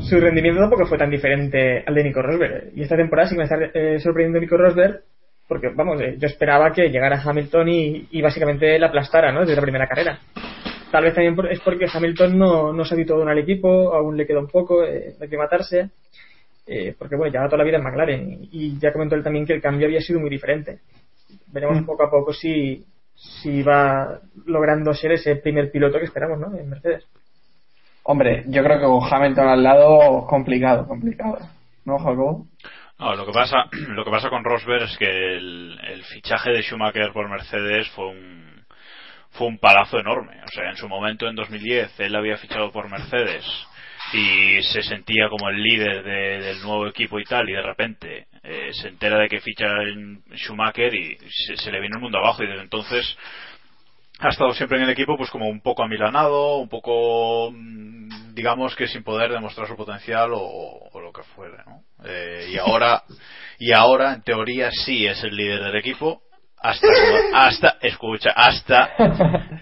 su 0.00 0.20
rendimiento 0.20 0.60
tampoco 0.60 0.86
fue 0.86 0.98
tan 0.98 1.10
diferente 1.10 1.82
al 1.86 1.94
de 1.94 2.04
Nico 2.04 2.22
Rosberg. 2.22 2.70
Y 2.76 2.82
esta 2.82 2.96
temporada 2.96 3.28
sí 3.28 3.34
que 3.34 3.38
me 3.38 3.44
está 3.44 3.56
eh, 3.74 3.98
sorprendiendo 3.98 4.40
Nico 4.40 4.56
Rosberg, 4.56 5.00
porque, 5.48 5.70
vamos, 5.74 6.00
eh, 6.00 6.16
yo 6.18 6.26
esperaba 6.26 6.72
que 6.72 6.90
llegara 6.90 7.20
Hamilton 7.24 7.68
y, 7.68 8.08
y 8.10 8.22
básicamente 8.22 8.78
la 8.78 8.88
aplastara, 8.88 9.32
¿no? 9.32 9.40
Desde 9.40 9.56
la 9.56 9.62
primera 9.62 9.86
carrera. 9.86 10.18
Tal 10.90 11.04
vez 11.04 11.14
también 11.14 11.34
por- 11.34 11.50
es 11.50 11.60
porque 11.60 11.86
Hamilton 11.92 12.38
no, 12.38 12.72
no 12.72 12.84
se 12.84 12.94
ha 12.94 12.96
habituado 12.96 13.22
aún 13.22 13.30
al 13.30 13.38
equipo, 13.38 13.92
aún 13.94 14.16
le 14.16 14.26
queda 14.26 14.38
un 14.40 14.48
poco 14.48 14.84
eh, 14.84 15.14
de 15.18 15.24
aclimatarse. 15.24 15.90
Eh, 16.68 16.94
porque, 16.98 17.14
bueno, 17.16 17.32
lleva 17.32 17.46
toda 17.46 17.58
la 17.58 17.64
vida 17.64 17.76
en 17.76 17.84
McLaren 17.84 18.38
y, 18.50 18.76
ya 18.78 18.92
comentó 18.92 19.14
él 19.14 19.22
también 19.22 19.46
que 19.46 19.52
el 19.52 19.62
cambio 19.62 19.86
había 19.86 20.00
sido 20.00 20.18
muy 20.18 20.30
diferente. 20.30 20.80
Veremos 21.52 21.80
Mm. 21.82 21.86
poco 21.86 22.02
a 22.04 22.10
poco 22.10 22.32
si, 22.32 22.84
si 23.14 23.62
va 23.62 24.20
logrando 24.46 24.92
ser 24.92 25.12
ese 25.12 25.36
primer 25.36 25.70
piloto 25.70 25.98
que 25.98 26.06
esperamos, 26.06 26.40
¿no? 26.40 26.56
En 26.58 26.68
Mercedes. 26.68 27.04
Hombre, 28.02 28.44
yo 28.48 28.62
creo 28.62 28.78
que 28.78 28.84
con 28.84 29.00
Hamilton 29.12 29.48
al 29.48 29.62
lado, 29.62 30.26
complicado, 30.26 30.86
complicado. 30.86 31.38
¿No, 31.84 31.98
Jacobo? 31.98 32.46
No, 32.98 33.14
lo 33.14 33.26
que 33.26 33.32
pasa, 33.32 33.56
lo 33.90 34.04
que 34.04 34.10
pasa 34.10 34.28
con 34.30 34.42
Rosberg 34.44 34.82
es 34.84 34.96
que 34.98 35.36
el, 35.36 35.78
el 35.88 36.02
fichaje 36.04 36.50
de 36.50 36.62
Schumacher 36.62 37.12
por 37.12 37.28
Mercedes 37.28 37.88
fue 37.90 38.08
un 38.08 38.55
fue 39.36 39.46
un 39.46 39.58
palazo 39.58 39.98
enorme. 39.98 40.40
O 40.44 40.48
sea, 40.48 40.70
en 40.70 40.76
su 40.76 40.88
momento, 40.88 41.28
en 41.28 41.36
2010, 41.36 42.00
él 42.00 42.14
había 42.16 42.36
fichado 42.36 42.70
por 42.72 42.88
Mercedes 42.88 43.44
y 44.12 44.62
se 44.62 44.82
sentía 44.82 45.28
como 45.28 45.48
el 45.48 45.60
líder 45.62 46.04
de- 46.04 46.40
del 46.40 46.62
nuevo 46.62 46.86
equipo 46.86 47.18
y 47.18 47.24
tal, 47.24 47.48
y 47.48 47.52
de 47.52 47.62
repente 47.62 48.26
eh, 48.44 48.70
se 48.72 48.88
entera 48.88 49.18
de 49.18 49.28
que 49.28 49.40
ficha 49.40 49.66
en 49.82 50.22
Schumacher 50.36 50.94
y 50.94 51.18
se, 51.56 51.72
le 51.72 51.80
viene 51.80 51.96
el 51.96 52.02
mundo 52.02 52.18
abajo, 52.18 52.44
y 52.44 52.46
desde 52.46 52.62
entonces 52.62 53.16
ha 54.20 54.28
estado 54.28 54.52
siempre 54.54 54.78
en 54.78 54.84
el 54.84 54.90
equipo 54.90 55.16
pues 55.16 55.28
como 55.30 55.48
un 55.48 55.60
poco 55.60 55.82
amilanado, 55.82 56.58
un 56.58 56.68
poco 56.68 57.50
mm, 57.52 58.32
digamos 58.34 58.74
que 58.76 58.86
sin 58.86 59.02
poder 59.02 59.32
demostrar 59.32 59.66
su 59.66 59.76
potencial 59.76 60.30
o, 60.32 60.40
o 60.92 61.00
lo 61.00 61.12
que 61.12 61.22
fuere, 61.34 61.56
¿no? 61.66 61.82
Eh, 62.04 62.50
y 62.52 62.58
ahora 62.58 63.02
y 63.58 63.72
ahora 63.72 64.14
en 64.14 64.22
teoría 64.22 64.70
sí 64.70 65.04
es 65.06 65.22
el 65.24 65.34
líder 65.36 65.64
del 65.64 65.76
equipo 65.76 66.22
hasta 66.58 66.88
hasta 67.34 67.76
escucha 67.80 68.30
hasta 68.30 68.90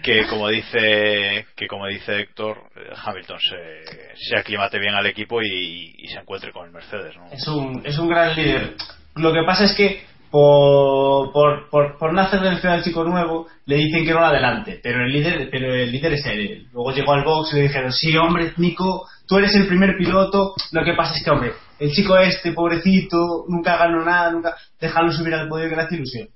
que 0.02 0.26
como 0.26 0.48
dice 0.48 1.46
que 1.56 1.66
como 1.66 1.86
dice 1.86 2.20
Héctor 2.20 2.70
eh, 2.76 2.92
Hamilton 3.04 3.38
se, 3.40 4.16
se 4.16 4.36
aclimate 4.36 4.78
bien 4.78 4.94
al 4.94 5.06
equipo 5.06 5.42
y, 5.42 5.92
se 6.08 6.20
encuentre 6.20 6.52
con 6.52 6.66
el 6.66 6.72
Mercedes, 6.72 7.16
¿no? 7.16 7.26
Es 7.32 7.48
un, 7.48 7.82
es 7.84 7.98
un 7.98 8.08
gran 8.08 8.36
líder. 8.36 8.74
Lo 9.16 9.32
que 9.32 9.42
pasa 9.44 9.64
es 9.64 9.74
que 9.74 10.04
por, 10.34 11.32
por, 11.32 11.70
por, 11.70 11.96
por 11.96 12.12
no 12.12 12.26
feo 12.26 12.72
al 12.72 12.82
chico 12.82 13.04
nuevo, 13.04 13.46
le 13.66 13.76
dicen 13.76 14.04
que 14.04 14.12
no 14.12 14.18
adelante, 14.18 14.80
pero 14.82 15.04
el 15.04 15.12
líder, 15.12 15.48
pero 15.48 15.72
el 15.72 15.92
líder 15.92 16.14
es 16.14 16.26
él. 16.26 16.66
Luego 16.72 16.90
llegó 16.90 17.12
al 17.12 17.22
box 17.22 17.52
y 17.52 17.56
le 17.56 17.62
dijeron, 17.62 17.92
sí, 17.92 18.16
hombre, 18.16 18.52
Nico, 18.56 19.06
tú 19.28 19.38
eres 19.38 19.54
el 19.54 19.68
primer 19.68 19.96
piloto, 19.96 20.54
lo 20.72 20.84
que 20.84 20.94
pasa 20.94 21.14
es 21.14 21.22
que, 21.22 21.30
hombre, 21.30 21.52
el 21.78 21.92
chico 21.92 22.16
este, 22.18 22.50
pobrecito, 22.50 23.44
nunca 23.48 23.76
ganó 23.76 24.04
nada, 24.04 24.32
nunca, 24.32 24.56
déjalo 24.80 25.12
subir 25.12 25.34
al 25.34 25.48
podio 25.48 25.68
que 25.68 25.76
le 25.76 25.82
hace 25.82 25.94
ilusión. 25.94 26.28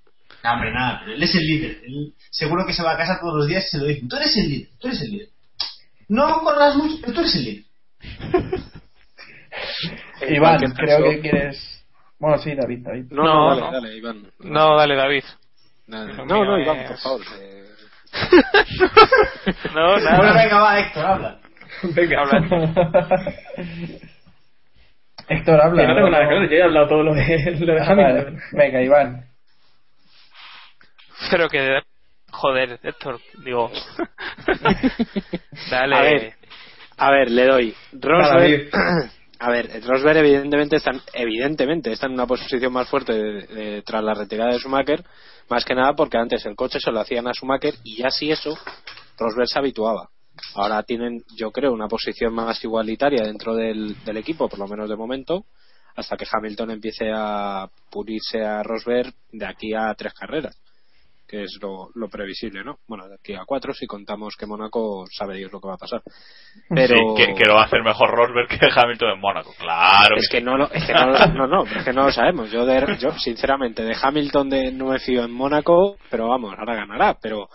No, 0.45 0.53
hombre, 0.53 0.73
nada, 0.73 1.01
pero 1.01 1.13
él 1.17 1.23
es 1.23 1.35
el 1.35 1.43
líder. 1.47 1.79
Él 1.85 2.13
seguro 2.31 2.65
que 2.67 2.73
se 2.73 2.83
va 2.83 2.93
a 2.93 2.97
casa 2.97 3.19
todos 3.21 3.35
los 3.37 3.47
días 3.49 3.65
y 3.67 3.69
se 3.71 3.79
lo 3.79 3.85
dicen, 3.85 4.09
tú 4.09 4.17
eres 4.17 4.37
el 4.37 4.49
líder, 4.49 4.69
tú 4.79 4.89
eres 4.89 5.01
el 5.03 5.11
líder. 5.11 5.29
No 6.09 6.41
corras 6.41 6.77
mucho, 6.77 6.97
pero 7.01 7.13
tú 7.13 7.21
eres 7.21 7.35
el 7.37 7.45
líder. 7.45 7.65
Iván, 10.29 10.59
creo 10.75 11.03
que 11.11 11.21
quieres. 11.21 11.85
Bueno, 12.19 12.39
sí, 12.39 12.55
David, 12.55 12.81
David. 12.83 13.05
No, 13.11 13.23
No, 13.25 13.35
no, 13.35 13.49
dale, 13.51 13.61
no. 13.61 13.73
dale, 13.73 13.97
Iván. 13.97 14.27
No, 14.41 14.77
dale, 14.77 14.95
David. 14.97 15.25
Dale. 15.87 16.15
No, 16.15 16.25
mío 16.25 16.45
no, 16.45 16.59
Iván, 16.59 16.87
por 16.87 16.99
favor. 16.99 17.21
eh, 17.41 17.65
No, 19.75 19.93
Bueno, 19.93 20.11
nada. 20.11 20.33
venga, 20.43 20.61
va, 20.61 20.81
Héctor, 20.81 21.05
habla. 21.05 21.39
Venga, 21.83 22.23
Héctor, 25.29 25.61
habla. 25.61 25.83
Que 25.83 25.89
no 25.89 25.95
tengo 25.95 26.11
nada 26.11 26.29
que 26.29 26.35
ver, 26.35 26.51
yo 26.51 26.57
he 26.57 26.63
hablado 26.63 26.89
todo 26.89 27.03
lo 27.03 27.15
de, 27.15 27.57
lo 27.61 27.75
de 27.75 27.81
Ah, 27.81 27.95
vale. 27.95 28.03
Hamilton. 28.21 28.41
Venga, 28.53 28.83
Iván. 28.83 29.25
Pero 31.31 31.49
que. 31.49 31.81
Joder, 32.31 32.79
Héctor, 32.83 33.21
digo. 33.45 33.71
Dale. 35.71 35.95
A 35.97 36.03
ver, 36.03 36.35
a 36.97 37.11
ver, 37.11 37.31
le 37.31 37.47
doy. 37.47 37.75
Rosberg, 37.93 38.71
a 39.41 39.51
ver, 39.51 39.83
Rosberg 39.87 40.19
evidentemente 40.19 40.77
está, 40.77 40.91
en- 40.91 41.01
evidentemente 41.15 41.93
está 41.93 42.07
en 42.07 42.13
una 42.13 42.27
posición 42.27 42.73
más 42.73 42.89
fuerte 42.89 43.13
de- 43.13 43.47
de- 43.47 43.83
tras 43.83 44.03
la 44.05 44.15
retirada 44.15 44.53
de 44.53 44.59
Schumacher, 44.59 45.03
más 45.49 45.65
que 45.65 45.75
nada 45.75 45.95
porque 45.95 46.19
antes 46.19 46.45
el 46.47 46.55
coche 46.57 46.79
se 46.81 46.91
lo 46.93 47.01
hacían 47.01 47.27
a 47.29 47.33
Schumacher 47.33 47.75
y 47.85 47.97
ya 47.97 48.11
si 48.11 48.31
eso, 48.31 48.57
Rosberg 49.19 49.49
se 49.49 49.59
habituaba. 49.59 50.09
Ahora 50.55 50.83
tienen, 50.83 51.23
yo 51.37 51.51
creo, 51.51 51.73
una 51.73 51.89
posición 51.89 52.33
más 52.35 52.63
igualitaria 52.63 53.23
dentro 53.25 53.55
del, 53.57 53.97
del 54.05 54.17
equipo, 54.19 54.49
por 54.49 54.59
lo 54.59 54.69
menos 54.69 54.89
de 54.89 54.97
momento, 54.97 55.47
hasta 55.97 56.17
que 56.17 56.27
Hamilton 56.31 56.73
empiece 56.73 57.11
a 57.13 57.67
pulirse 57.91 58.45
a 58.45 58.63
Rosberg 58.63 59.13
de 59.33 59.47
aquí 59.47 59.75
a 59.75 59.93
tres 59.95 60.13
carreras, 60.15 60.57
que 61.29 61.43
es 61.43 61.59
lo, 61.61 61.91
lo 61.95 62.09
previsible, 62.09 62.65
¿no? 62.65 62.79
Bueno, 62.89 63.07
de 63.07 63.17
aquí 63.17 63.35
a 63.35 63.45
cuatro, 63.47 63.75
si 63.75 63.87
contamos 63.87 64.35
que 64.35 64.47
Mónaco 64.47 65.05
sabe 65.13 65.37
Dios 65.37 65.53
lo 65.53 65.61
que 65.61 65.69
va 65.69 65.75
a 65.75 65.79
pasar. 65.79 66.01
Pero 66.71 66.97
Sí, 66.97 67.03
que, 67.17 67.35
que 67.35 67.45
lo 67.45 67.55
va 67.57 67.63
a 67.63 67.65
hacer 67.67 67.83
mejor 67.83 68.11
Rosberg 68.11 68.49
que 68.49 68.67
Hamilton 68.75 69.11
en 69.11 69.21
Mónaco, 69.21 69.53
claro. 69.59 70.17
es 70.17 70.27
que 70.31 70.41
no, 70.41 70.57
lo- 70.57 70.71
es 70.73 70.87
que 70.87 70.95
no, 70.95 71.07
lo- 71.07 71.27
no, 71.35 71.47
no, 71.47 71.65
es 71.65 71.85
que 71.85 71.93
no 71.93 72.05
lo 72.07 72.13
sabemos. 72.13 72.51
Yo, 72.51 72.65
de- 72.65 72.97
yo 72.99 73.13
sinceramente, 73.19 73.83
de 73.85 73.95
Hamilton 74.01 74.49
de, 74.49 74.73
no 74.73 74.87
me 74.87 74.99
fío 75.01 75.23
en 75.25 75.33
Mónaco, 75.33 75.99
pero 76.11 76.29
vamos, 76.29 76.55
ahora 76.59 76.75
ganará. 76.75 77.19
Pero 77.21 77.49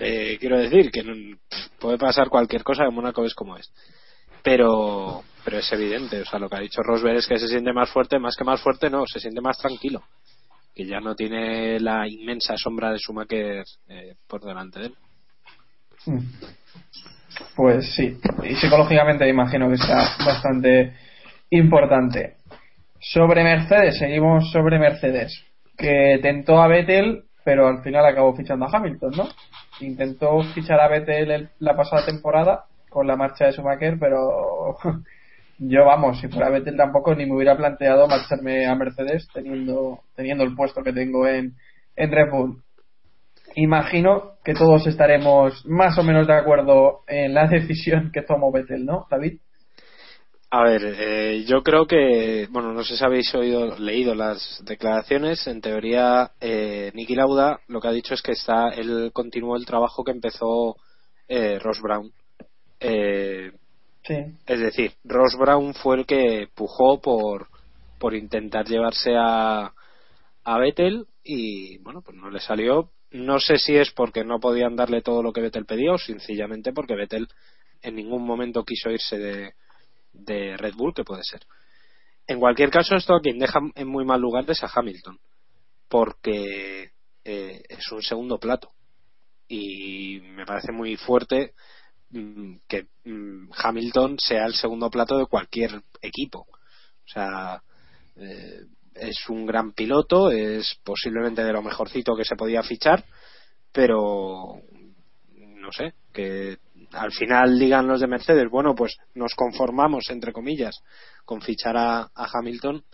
eh, 0.00 0.36
quiero 0.40 0.58
decir 0.58 0.90
que 0.90 1.02
pff, 1.04 1.68
puede 1.78 1.98
pasar 1.98 2.28
cualquier 2.28 2.64
cosa, 2.64 2.82
que 2.84 2.90
Mónaco 2.90 3.24
es 3.24 3.34
como 3.34 3.56
es. 3.56 3.72
Pero, 4.42 5.22
pero 5.44 5.58
es 5.58 5.72
evidente, 5.72 6.20
o 6.22 6.24
sea, 6.24 6.38
lo 6.40 6.48
que 6.48 6.56
ha 6.56 6.60
dicho 6.60 6.82
Rosberg 6.82 7.18
es 7.18 7.26
que 7.28 7.38
se 7.38 7.46
siente 7.46 7.72
más 7.72 7.90
fuerte, 7.90 8.18
más 8.18 8.34
que 8.36 8.42
más 8.44 8.60
fuerte, 8.60 8.90
no, 8.90 9.04
se 9.06 9.20
siente 9.20 9.40
más 9.40 9.56
tranquilo. 9.58 10.02
Que 10.74 10.86
ya 10.86 11.00
no 11.00 11.14
tiene 11.14 11.78
la 11.80 12.08
inmensa 12.08 12.56
sombra 12.56 12.90
de 12.90 12.98
Schumacher 12.98 13.64
eh, 13.88 14.14
por 14.26 14.40
delante 14.42 14.80
de 14.80 14.86
él. 14.86 14.94
Mm. 16.06 16.18
Pues 17.56 17.94
sí, 17.94 18.18
y 18.44 18.54
psicológicamente 18.56 19.28
imagino 19.28 19.68
que 19.68 19.74
está 19.74 20.16
bastante 20.24 20.94
importante. 21.50 22.36
Sobre 23.00 23.42
Mercedes, 23.42 23.98
seguimos 23.98 24.50
sobre 24.52 24.78
Mercedes, 24.78 25.44
que 25.76 26.18
tentó 26.22 26.62
a 26.62 26.68
Vettel, 26.68 27.24
pero 27.44 27.68
al 27.68 27.82
final 27.82 28.06
acabó 28.06 28.34
fichando 28.36 28.66
a 28.66 28.70
Hamilton, 28.76 29.12
¿no? 29.16 29.28
Intentó 29.80 30.42
fichar 30.54 30.80
a 30.80 30.88
Vettel 30.88 31.30
el- 31.30 31.48
la 31.58 31.74
pasada 31.76 32.04
temporada 32.06 32.64
con 32.88 33.06
la 33.06 33.16
marcha 33.16 33.46
de 33.46 33.52
Schumacher, 33.52 33.96
pero 33.98 34.76
yo, 35.64 35.84
vamos, 35.84 36.20
si 36.20 36.28
fuera 36.28 36.50
Vettel 36.50 36.76
tampoco 36.76 37.14
ni 37.14 37.24
me 37.24 37.36
hubiera 37.36 37.56
planteado 37.56 38.08
marcharme 38.08 38.66
a 38.66 38.74
Mercedes 38.74 39.28
teniendo, 39.32 40.00
teniendo 40.16 40.42
el 40.42 40.54
puesto 40.56 40.82
que 40.82 40.92
tengo 40.92 41.26
en, 41.26 41.54
en 41.94 42.10
Red 42.10 42.30
Bull. 42.30 42.62
Imagino 43.54 44.32
que 44.44 44.54
todos 44.54 44.86
estaremos 44.86 45.64
más 45.66 45.96
o 45.98 46.02
menos 46.02 46.26
de 46.26 46.34
acuerdo 46.34 47.02
en 47.06 47.34
la 47.34 47.46
decisión 47.46 48.10
que 48.12 48.22
tomó 48.22 48.50
Vettel, 48.50 48.84
¿no, 48.84 49.06
David? 49.10 49.38
A 50.50 50.64
ver, 50.64 50.82
eh, 50.84 51.44
yo 51.46 51.62
creo 51.62 51.86
que, 51.86 52.46
bueno, 52.50 52.72
no 52.72 52.82
sé 52.82 52.96
si 52.96 53.04
habéis 53.04 53.34
oído, 53.34 53.78
leído 53.78 54.14
las 54.14 54.62
declaraciones. 54.66 55.46
En 55.46 55.60
teoría, 55.62 56.32
eh, 56.40 56.90
Nicky 56.94 57.14
Lauda 57.14 57.60
lo 57.68 57.80
que 57.80 57.88
ha 57.88 57.92
dicho 57.92 58.14
es 58.14 58.20
que 58.20 58.32
está, 58.32 58.68
él 58.70 59.12
continuó 59.14 59.56
el 59.56 59.64
trabajo 59.64 60.04
que 60.04 60.10
empezó 60.10 60.76
eh, 61.28 61.58
Ross 61.58 61.80
Brown. 61.80 62.12
Eh, 62.80 63.52
Es 64.46 64.60
decir, 64.60 64.92
Ross 65.04 65.36
Brown 65.38 65.74
fue 65.74 65.98
el 65.98 66.06
que 66.06 66.48
pujó 66.54 67.00
por, 67.00 67.48
por 67.98 68.14
intentar 68.14 68.66
llevarse 68.66 69.14
a, 69.16 69.72
a 70.44 70.58
Vettel 70.58 71.06
y, 71.22 71.78
bueno, 71.78 72.02
pues 72.02 72.16
no 72.16 72.30
le 72.30 72.40
salió. 72.40 72.90
No 73.12 73.38
sé 73.38 73.58
si 73.58 73.76
es 73.76 73.92
porque 73.92 74.24
no 74.24 74.40
podían 74.40 74.74
darle 74.74 75.02
todo 75.02 75.22
lo 75.22 75.32
que 75.32 75.42
Vettel 75.42 75.66
pedía 75.66 75.92
o 75.92 75.98
sencillamente 75.98 76.72
porque 76.72 76.96
Vettel 76.96 77.28
en 77.82 77.94
ningún 77.94 78.24
momento 78.24 78.64
quiso 78.64 78.90
irse 78.90 79.18
de, 79.18 79.54
de 80.12 80.56
Red 80.56 80.74
Bull, 80.74 80.94
que 80.94 81.04
puede 81.04 81.22
ser. 81.22 81.42
En 82.26 82.40
cualquier 82.40 82.70
caso, 82.70 82.94
esto 82.96 83.14
a 83.14 83.20
quien 83.20 83.38
deja 83.38 83.60
en 83.74 83.88
muy 83.88 84.04
mal 84.04 84.20
lugar 84.20 84.44
es 84.48 84.62
a 84.62 84.70
Hamilton, 84.72 85.18
porque 85.88 86.92
eh, 87.24 87.62
es 87.68 87.92
un 87.92 88.02
segundo 88.02 88.38
plato. 88.38 88.70
Y 89.48 90.20
me 90.20 90.46
parece 90.46 90.72
muy 90.72 90.96
fuerte 90.96 91.52
que 92.68 92.86
mm, 93.04 93.50
Hamilton 93.56 94.16
sea 94.18 94.46
el 94.46 94.54
segundo 94.54 94.90
plato 94.90 95.16
de 95.18 95.26
cualquier 95.26 95.82
equipo. 96.00 96.40
O 96.40 97.08
sea, 97.12 97.62
eh, 98.16 98.60
es 98.94 99.28
un 99.28 99.46
gran 99.46 99.72
piloto, 99.72 100.30
es 100.30 100.78
posiblemente 100.84 101.42
de 101.42 101.52
lo 101.52 101.62
mejorcito 101.62 102.14
que 102.14 102.24
se 102.24 102.36
podía 102.36 102.62
fichar, 102.62 103.04
pero 103.72 104.60
no 105.34 105.72
sé, 105.72 105.94
que 106.12 106.58
al 106.92 107.12
final 107.12 107.58
digan 107.58 107.86
los 107.86 108.00
de 108.00 108.06
Mercedes, 108.06 108.50
bueno, 108.50 108.74
pues 108.74 108.98
nos 109.14 109.34
conformamos, 109.34 110.10
entre 110.10 110.32
comillas, 110.32 110.82
con 111.24 111.40
fichar 111.40 111.76
a, 111.76 112.02
a 112.14 112.28
Hamilton, 112.32 112.84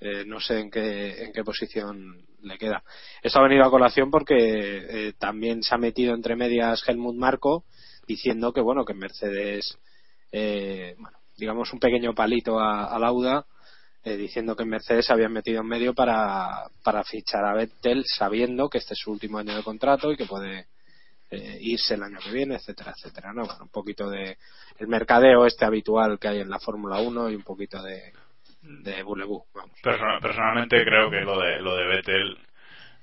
eh, 0.00 0.24
no 0.26 0.40
sé 0.40 0.58
en 0.58 0.70
qué, 0.70 1.24
en 1.24 1.32
qué 1.32 1.42
posición 1.42 2.26
le 2.42 2.58
queda. 2.58 2.82
Esto 3.22 3.38
ha 3.38 3.44
venido 3.44 3.64
a 3.64 3.70
colación 3.70 4.10
porque 4.10 4.36
eh, 4.36 5.12
también 5.18 5.62
se 5.62 5.74
ha 5.74 5.78
metido 5.78 6.14
entre 6.14 6.36
medias 6.36 6.82
Helmut 6.86 7.16
Marco 7.16 7.64
diciendo 8.06 8.52
que, 8.52 8.60
bueno, 8.60 8.84
que 8.84 8.94
Mercedes, 8.94 9.78
eh, 10.32 10.94
bueno, 10.98 11.18
digamos 11.36 11.72
un 11.72 11.80
pequeño 11.80 12.14
palito 12.14 12.58
a, 12.58 12.86
a 12.86 12.98
Lauda, 12.98 13.44
eh, 14.04 14.16
diciendo 14.16 14.54
que 14.54 14.64
Mercedes 14.64 15.06
se 15.06 15.12
habían 15.12 15.32
metido 15.32 15.60
en 15.62 15.66
medio 15.66 15.92
para, 15.94 16.68
para 16.84 17.02
fichar 17.02 17.44
a 17.44 17.54
Vettel 17.54 18.04
sabiendo 18.06 18.68
que 18.68 18.78
este 18.78 18.94
es 18.94 19.00
su 19.00 19.10
último 19.10 19.38
año 19.38 19.56
de 19.56 19.64
contrato 19.64 20.12
y 20.12 20.16
que 20.16 20.26
puede 20.26 20.66
eh, 21.30 21.58
irse 21.60 21.94
el 21.94 22.04
año 22.04 22.18
que 22.22 22.30
viene, 22.30 22.54
etcétera, 22.54 22.92
etcétera. 22.96 23.32
¿no? 23.32 23.44
Bueno, 23.46 23.64
un 23.64 23.70
poquito 23.70 24.08
de 24.08 24.38
el 24.78 24.86
mercadeo 24.86 25.44
este 25.44 25.64
habitual 25.64 26.18
que 26.20 26.28
hay 26.28 26.38
en 26.40 26.50
la 26.50 26.60
Fórmula 26.60 27.00
1 27.00 27.30
y 27.30 27.34
un 27.34 27.42
poquito 27.42 27.82
de, 27.82 28.12
de 28.62 29.02
vamos. 29.02 29.44
Person- 29.82 30.20
personalmente 30.20 30.84
creo 30.84 31.10
que 31.10 31.20
lo 31.22 31.40
de 31.40 31.60
lo 31.60 31.76
de 31.76 31.86
Vettel 31.86 32.38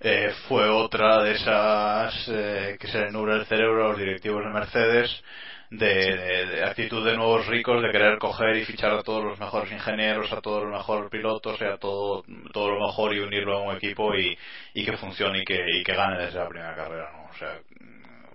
eh, 0.03 0.31
fue 0.47 0.67
otra 0.69 1.23
de 1.23 1.33
esas 1.33 2.27
eh, 2.29 2.77
que 2.79 2.87
se 2.87 2.99
le 2.99 3.11
nubla 3.11 3.35
el 3.35 3.45
cerebro 3.45 3.85
a 3.85 3.89
los 3.89 3.97
directivos 3.97 4.43
de 4.43 4.49
Mercedes 4.51 5.23
de, 5.69 5.87
de- 6.17 6.45
de 6.47 6.63
actitud 6.65 7.03
de 7.05 7.15
nuevos 7.17 7.47
ricos 7.47 7.81
de 7.81 7.91
querer 7.91 8.19
coger 8.19 8.55
y 8.57 8.65
fichar 8.65 8.91
a 8.93 9.01
todos 9.03 9.23
los 9.23 9.39
mejores 9.39 9.71
ingenieros 9.71 10.31
a 10.31 10.41
todos 10.41 10.63
los 10.63 10.71
mejores 10.71 11.09
pilotos 11.09 11.59
y 11.61 11.65
a 11.65 11.77
todo 11.77 12.23
todo 12.53 12.69
lo 12.71 12.85
mejor 12.87 13.13
y 13.15 13.19
unirlo 13.19 13.57
a 13.57 13.61
un 13.63 13.75
equipo 13.75 14.13
y, 14.15 14.37
y 14.73 14.85
que 14.85 14.97
funcione 14.97 15.39
y 15.39 15.45
que, 15.45 15.59
y 15.79 15.83
que 15.83 15.95
gane 15.95 16.23
desde 16.25 16.39
la 16.39 16.47
primera 16.49 16.75
carrera 16.75 17.11
¿no? 17.13 17.23
o 17.31 17.33
sea 17.37 17.59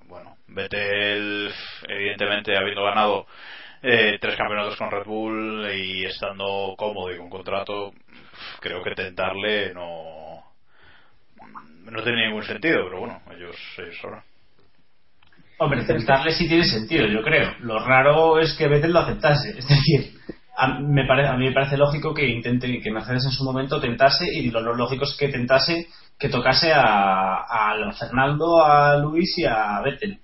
bueno 0.09 0.37
Vettel 0.49 1.53
evidentemente 1.89 2.57
habiendo 2.57 2.83
ganado 2.85 3.27
eh, 3.83 4.19
tres 4.21 4.37
campeonatos 4.37 4.77
con 4.77 4.91
Red 4.91 5.05
Bull 5.05 5.69
y 5.73 6.05
estando 6.05 6.75
cómodo 6.77 7.13
y 7.13 7.17
con 7.19 7.31
contrato, 7.31 7.93
creo 8.61 8.83
que 8.83 8.91
tentarle 8.95 9.73
no 9.73 10.08
no 11.91 12.03
tiene 12.03 12.27
ningún 12.27 12.45
sentido, 12.45 12.85
pero 12.85 13.01
bueno, 13.01 13.21
ellos, 13.37 13.57
ellos 13.79 13.97
sabrán. 14.01 14.23
Hombre, 15.59 15.85
tentarle 15.85 16.33
sí 16.33 16.47
tiene 16.49 16.65
sentido, 16.65 17.07
yo 17.07 17.23
creo. 17.23 17.53
Lo 17.61 17.85
raro 17.85 18.39
es 18.39 18.55
que 18.55 18.69
Vettel 18.69 18.93
lo 18.93 19.01
aceptase. 19.01 19.59
Es 19.59 19.67
decir, 19.69 20.13
a, 20.57 20.79
me 20.81 21.05
pare- 21.07 21.27
a 21.27 21.37
mí 21.37 21.47
me 21.47 21.53
parece 21.53 21.77
lógico 21.77 22.15
que 22.15 22.27
intente 22.29 22.81
que 22.81 22.91
Mercedes 22.93 23.25
en 23.25 23.33
su 23.33 23.43
momento 23.45 23.81
tentase 23.81 24.25
y 24.33 24.51
lo, 24.51 24.61
lógico 24.75 25.05
es 25.05 25.17
que 25.19 25.29
tentase 25.29 25.89
que 26.19 26.29
tocase 26.29 26.73
a, 26.73 27.35
a 27.45 27.93
Fernando, 27.99 28.63
a 28.65 28.97
Luis 28.99 29.37
y 29.39 29.45
a 29.47 29.81
Vettel. 29.83 30.19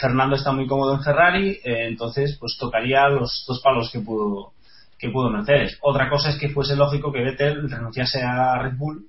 Fernando 0.00 0.36
está 0.36 0.52
muy 0.52 0.66
cómodo 0.66 0.94
en 0.94 1.02
Ferrari, 1.02 1.50
eh, 1.64 1.86
entonces 1.88 2.36
pues 2.38 2.56
tocaría 2.60 3.08
los 3.08 3.44
dos 3.48 3.60
palos 3.62 3.90
que 3.90 4.00
pudo 4.00 4.52
que 4.98 5.08
pudo 5.10 5.30
Mercedes. 5.30 5.76
Otra 5.80 6.08
cosa 6.08 6.28
es 6.30 6.38
que 6.38 6.50
fuese 6.50 6.76
lógico 6.76 7.10
que 7.12 7.22
Vettel 7.22 7.68
renunciase 7.68 8.22
a 8.22 8.58
Red 8.58 8.76
Bull 8.76 9.06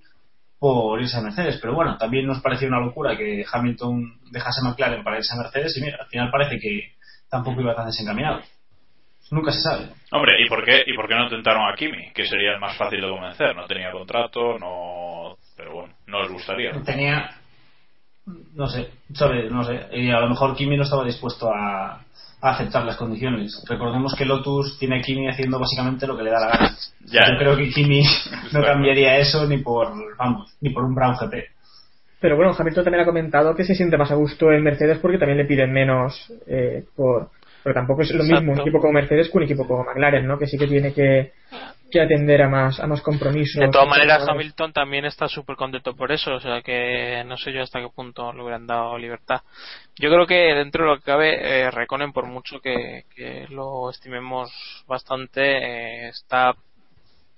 por 0.64 1.02
irse 1.02 1.18
a 1.18 1.22
Mercedes. 1.22 1.60
Pero 1.62 1.74
bueno, 1.74 1.98
también 1.98 2.26
nos 2.26 2.40
pareció 2.40 2.70
una 2.70 2.80
locura 2.80 3.18
que 3.18 3.44
Hamilton 3.52 4.22
dejase 4.32 4.62
McLaren 4.64 5.04
para 5.04 5.18
irse 5.18 5.34
a 5.34 5.38
Mercedes 5.38 5.76
y 5.76 5.82
mira, 5.82 5.98
al 6.00 6.08
final 6.08 6.32
parece 6.32 6.58
que 6.58 6.94
tampoco 7.30 7.60
iba 7.60 7.76
tan 7.76 7.88
desencaminado. 7.88 8.40
Nunca 9.32 9.52
se 9.52 9.60
sabe. 9.60 9.90
Hombre, 10.12 10.42
¿y 10.42 10.48
por 10.48 10.64
qué, 10.64 10.84
y 10.88 10.96
por 10.96 11.10
qué 11.10 11.16
no 11.16 11.28
tentaron 11.28 11.70
a 11.70 11.76
Kimi? 11.76 12.14
Que 12.14 12.26
sería 12.26 12.54
el 12.54 12.62
más 12.62 12.78
fácil 12.78 13.02
de 13.02 13.10
convencer. 13.10 13.54
No 13.54 13.66
tenía 13.66 13.92
contrato, 13.92 14.58
no. 14.58 15.36
Pero 15.58 15.74
bueno, 15.74 15.96
no 16.08 16.22
les 16.22 16.32
gustaría. 16.32 16.72
¿no? 16.72 16.82
Tenía, 16.82 17.30
no 18.54 18.68
sé, 18.68 18.90
sabe, 19.14 19.50
no 19.50 19.66
sé, 19.66 19.90
y 19.92 20.12
a 20.12 20.22
lo 20.22 20.30
mejor 20.30 20.56
Kimi 20.56 20.78
no 20.78 20.84
estaba 20.84 21.04
dispuesto 21.04 21.52
a, 21.54 22.06
a 22.44 22.52
aceptar 22.52 22.84
las 22.84 22.98
condiciones. 22.98 23.64
Recordemos 23.70 24.14
que 24.18 24.26
Lotus 24.26 24.78
tiene 24.78 25.00
a 25.00 25.02
Kimi 25.02 25.30
haciendo 25.30 25.58
básicamente 25.58 26.06
lo 26.06 26.18
que 26.18 26.24
le 26.24 26.30
da 26.30 26.42
la 26.42 26.48
gana. 26.50 26.76
Ya. 27.06 27.22
Yo 27.32 27.38
creo 27.40 27.56
que 27.56 27.70
Kimi 27.70 28.04
no 28.52 28.62
cambiaría 28.62 29.18
eso 29.18 29.48
ni 29.48 29.60
por, 29.60 29.94
vamos, 30.18 30.54
ni 30.60 30.72
por 30.72 30.84
un 30.84 30.94
Brown 30.94 31.16
GP. 31.16 31.36
Pero 32.20 32.36
bueno, 32.36 32.54
Hamilton 32.58 32.84
también 32.84 33.04
ha 33.04 33.06
comentado 33.06 33.56
que 33.56 33.64
se 33.64 33.76
siente 33.76 33.98
más 33.98 34.12
a 34.12 34.16
gusto 34.16 34.52
en 34.52 34.62
Mercedes 34.62 35.00
porque 35.00 35.18
también 35.18 35.38
le 35.38 35.46
piden 35.46 35.72
menos 35.72 36.34
eh, 36.46 36.84
por... 36.96 37.30
Pero 37.64 37.74
tampoco 37.74 38.02
es 38.02 38.12
lo 38.12 38.24
Exacto. 38.24 38.42
mismo 38.42 38.54
un 38.54 38.60
equipo 38.60 38.80
como 38.80 38.94
Mercedes 38.94 39.30
que 39.30 39.38
un 39.38 39.44
equipo 39.44 39.68
como 39.68 39.84
McLaren, 39.84 40.28
¿no? 40.28 40.38
Que 40.38 40.48
sí 40.48 40.58
que 40.58 40.68
tiene 40.68 40.94
que, 40.94 41.32
que 41.90 42.02
atender 42.02 42.42
a 42.42 42.50
más, 42.50 42.80
a 42.80 42.88
más 42.88 43.02
compromisos. 43.02 43.62
De 43.62 43.70
todas 43.70 43.88
maneras, 43.88 44.28
Hamilton 44.28 44.36
Hamilton 44.36 44.74
también 44.74 45.06
está 45.06 45.28
súper 45.28 45.56
contento 45.56 45.96
por 45.96 46.12
eso, 46.12 46.34
o 46.34 46.40
sea 46.40 46.62
que 46.62 47.24
no 47.26 47.38
sé 47.38 47.54
yo 47.54 47.62
hasta 47.62 47.80
qué 47.80 47.88
punto 47.96 48.34
le 48.34 48.42
hubieran 48.42 48.68
dado 48.68 48.98
libertad. 48.98 49.42
Yo 49.98 50.10
creo 50.10 50.26
que 50.26 50.56
dentro 50.56 50.84
de 50.84 50.90
lo 50.90 50.98
que 50.98 51.04
cabe, 51.04 51.62
eh, 51.62 51.72
Reconen, 51.72 52.12
por 52.12 52.26
mucho 52.26 52.60
que, 52.60 53.04
que 53.16 53.46
lo 53.50 53.90
estimemos 53.90 54.52
bastante, 54.88 55.42
eh, 55.42 56.08
está 56.10 56.56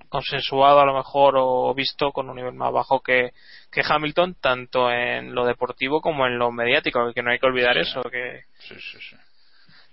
consensuado 0.07 0.79
a 0.79 0.85
lo 0.85 0.95
mejor 0.95 1.35
o 1.37 1.73
visto 1.73 2.11
con 2.11 2.29
un 2.29 2.37
nivel 2.37 2.53
más 2.53 2.71
bajo 2.71 3.01
que, 3.01 3.31
que 3.69 3.81
Hamilton, 3.85 4.35
tanto 4.39 4.89
en 4.89 5.35
lo 5.35 5.45
deportivo 5.45 5.99
como 5.99 6.25
en 6.25 6.37
lo 6.37 6.51
mediático, 6.51 7.11
que 7.13 7.21
no 7.21 7.31
hay 7.31 7.39
que 7.39 7.45
olvidar 7.45 7.77
eso, 7.77 8.01
que, 8.03 8.43
Sí, 8.59 8.75
sí, 8.79 9.15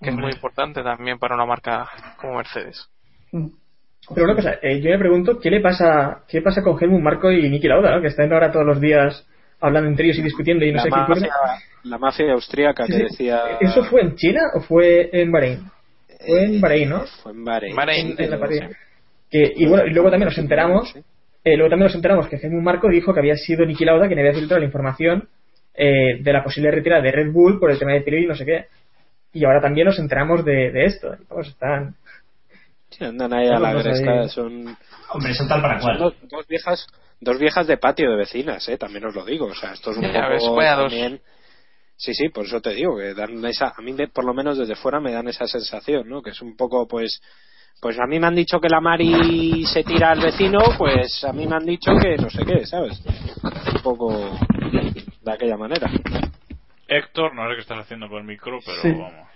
que 0.02 0.10
es 0.10 0.16
muy 0.16 0.30
importante 0.32 0.82
también 0.82 1.18
para 1.18 1.34
una 1.34 1.46
marca 1.46 1.88
como 2.20 2.36
Mercedes. 2.36 2.88
Pero 3.30 4.24
una 4.24 4.34
cosa, 4.34 4.54
eh, 4.62 4.80
yo 4.80 4.90
me 4.90 4.98
pregunto 4.98 5.38
qué 5.38 5.50
le 5.50 5.60
pasa, 5.60 6.24
qué 6.28 6.42
pasa 6.42 6.62
con 6.62 6.76
Helmut 6.82 7.00
Marco 7.00 7.30
y 7.30 7.48
Niki 7.48 7.68
Lauda, 7.68 7.94
¿no? 7.94 8.00
que 8.02 8.08
están 8.08 8.32
ahora 8.32 8.50
todos 8.50 8.66
los 8.66 8.80
días 8.80 9.26
hablando 9.60 9.88
entre 9.88 10.06
ellos 10.06 10.18
y 10.18 10.22
discutiendo 10.22 10.64
y 10.64 10.72
no 10.72 10.78
la, 10.78 10.82
sé 10.82 10.88
qué 10.90 10.96
mafia, 10.96 11.14
cosa. 11.14 11.28
la 11.84 11.98
mafia 11.98 12.32
austríaca 12.32 12.84
Sí, 12.86 12.92
que 12.92 12.98
sí. 12.98 13.04
decía. 13.04 13.42
¿Eso 13.60 13.84
fue 13.84 14.00
en 14.02 14.16
China 14.16 14.40
o 14.54 14.60
fue 14.60 15.08
en 15.12 15.30
Bahrein? 15.30 15.60
Fue 16.26 16.44
en 16.44 16.60
Bahrein, 16.60 16.88
¿no? 16.90 17.04
Fue 17.22 17.32
en 17.32 17.44
Bahrein. 17.44 17.76
Bahrein, 17.76 18.14
En 18.18 18.30
la 18.30 18.46
sí. 18.48 18.60
Que, 19.30 19.52
y 19.56 19.66
bueno, 19.66 19.86
y 19.86 19.90
luego 19.90 20.10
también 20.10 20.28
nos 20.28 20.38
enteramos, 20.38 20.94
eh, 21.44 21.56
luego 21.56 21.70
también 21.70 21.86
nos 21.86 21.94
enteramos 21.94 22.28
que 22.28 22.36
Helmut 22.36 22.62
Marco 22.62 22.88
dijo 22.88 23.14
que 23.14 23.20
había 23.20 23.36
sido 23.36 23.64
Niki 23.64 23.84
Lauda 23.84 24.06
quien 24.08 24.18
había 24.18 24.34
filtrado 24.34 24.58
la 24.60 24.66
información 24.66 25.28
eh, 25.74 26.20
de 26.20 26.32
la 26.32 26.42
posible 26.44 26.70
retirada 26.70 27.00
de 27.02 27.12
Red 27.12 27.32
Bull 27.32 27.58
por 27.58 27.70
el 27.70 27.78
tema 27.78 27.92
de 27.92 28.02
Pirelli 28.02 28.24
y 28.24 28.28
no 28.28 28.34
sé 28.34 28.44
qué. 28.44 28.66
Y 29.32 29.44
ahora 29.44 29.60
también 29.60 29.86
nos 29.86 29.98
enteramos 29.98 30.44
de, 30.44 30.70
de 30.70 30.84
esto. 30.84 31.14
Y, 31.14 31.24
Vamos, 31.28 31.48
están... 31.48 31.94
Sí, 32.90 33.04
andan 33.04 33.32
ahí 33.32 33.48
a 33.48 33.58
la 33.58 33.72
gresca. 33.72 34.28
Son, 34.28 34.76
Hombre, 35.10 35.34
son 35.34 35.48
tal 35.48 35.62
para 35.62 35.78
cual. 35.80 35.98
dos, 35.98 36.14
dos 36.30 36.46
viejas 36.46 36.86
dos 37.20 37.38
viejas 37.38 37.66
de 37.68 37.76
patio 37.78 38.10
de 38.10 38.16
vecinas, 38.16 38.68
¿eh? 38.68 38.76
También 38.76 39.06
os 39.06 39.14
lo 39.14 39.24
digo. 39.24 39.46
O 39.46 39.54
sea, 39.54 39.72
esto 39.72 39.92
es 39.92 39.96
un 39.96 40.02
Ya 40.12 40.28
poco 40.38 40.56
también... 40.60 41.20
Sí, 41.96 42.14
sí, 42.14 42.30
por 42.30 42.44
eso 42.46 42.60
te 42.60 42.74
digo, 42.74 42.96
que 42.98 43.14
dan 43.14 43.44
esa, 43.44 43.72
a 43.76 43.80
mí 43.80 43.92
de- 43.92 44.08
por 44.08 44.24
lo 44.24 44.34
menos 44.34 44.58
desde 44.58 44.74
fuera 44.74 44.98
me 44.98 45.12
dan 45.12 45.28
esa 45.28 45.46
sensación, 45.46 46.08
¿no? 46.08 46.20
Que 46.20 46.30
es 46.30 46.42
un 46.42 46.56
poco, 46.56 46.88
pues, 46.88 47.20
Pues 47.80 47.96
a 48.00 48.06
mí 48.06 48.18
me 48.18 48.26
han 48.26 48.34
dicho 48.34 48.58
que 48.60 48.68
la 48.68 48.80
Mari 48.80 49.64
se 49.66 49.84
tira 49.84 50.10
al 50.10 50.20
vecino, 50.20 50.58
pues 50.76 51.22
a 51.24 51.32
mí 51.32 51.46
me 51.46 51.54
han 51.56 51.64
dicho 51.64 51.92
que 52.00 52.16
no 52.16 52.28
sé 52.28 52.44
qué, 52.44 52.66
¿sabes? 52.66 53.00
Un 53.76 53.82
poco 53.82 54.36
de 55.22 55.32
aquella 55.32 55.56
manera. 55.56 55.88
Héctor, 56.96 57.34
no 57.34 57.48
sé 57.48 57.54
qué 57.56 57.60
estás 57.62 57.78
haciendo 57.78 58.08
por 58.08 58.18
el 58.20 58.26
micro, 58.26 58.58
pero 58.64 58.82
Sí. 58.82 58.92
vamos. 58.92 59.28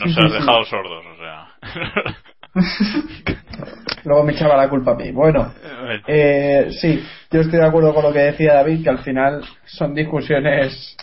Nos 0.00 0.18
has 0.18 0.32
dejado 0.32 0.64
sordos, 0.64 1.04
o 1.06 1.16
sea. 1.16 1.48
Luego 4.04 4.24
me 4.24 4.32
echaba 4.32 4.56
la 4.56 4.68
culpa 4.68 4.92
a 4.92 4.94
mí. 4.94 5.10
Bueno, 5.12 5.52
eh, 6.06 6.68
sí, 6.80 7.02
yo 7.30 7.40
estoy 7.40 7.58
de 7.58 7.66
acuerdo 7.66 7.92
con 7.94 8.04
lo 8.04 8.12
que 8.12 8.20
decía 8.20 8.54
David, 8.54 8.82
que 8.82 8.90
al 8.90 8.98
final 8.98 9.42
son 9.66 9.94
discusiones 9.94 10.96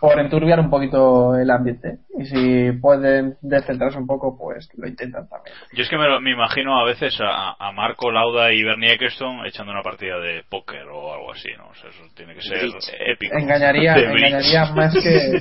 por 0.00 0.18
enturbiar 0.20 0.60
un 0.60 0.68
poquito 0.70 1.34
el 1.36 1.50
ambiente. 1.50 1.98
Y 2.18 2.24
si 2.26 2.72
pueden 2.80 3.36
descentrarse 3.40 3.98
un 3.98 4.06
poco, 4.06 4.36
pues 4.38 4.68
lo 4.76 4.86
intentan 4.88 5.28
también. 5.28 5.54
Yo 5.74 5.82
es 5.82 5.88
que 5.88 5.96
me, 5.96 6.06
lo- 6.08 6.20
me 6.20 6.32
imagino 6.32 6.78
a 6.78 6.84
veces 6.84 7.16
a, 7.20 7.56
a 7.58 7.72
Marco 7.72 8.10
Lauda 8.10 8.52
y 8.52 8.62
Bernie 8.62 8.92
Eccleston 8.92 9.44
echando 9.46 9.72
una 9.72 9.82
partida 9.82 10.18
de 10.18 10.42
póker 10.48 10.86
o 10.88 11.14
algo 11.14 11.32
así, 11.32 11.48
¿no? 11.56 11.68
O 11.68 11.74
sea, 11.74 11.90
eso 11.90 12.02
tiene 12.14 12.34
que 12.34 12.42
ser 12.42 12.58
épico. 13.06 13.36
Engañaría, 13.36 13.94
engañaría 13.96 14.66
más 14.74 14.94
que. 14.94 15.40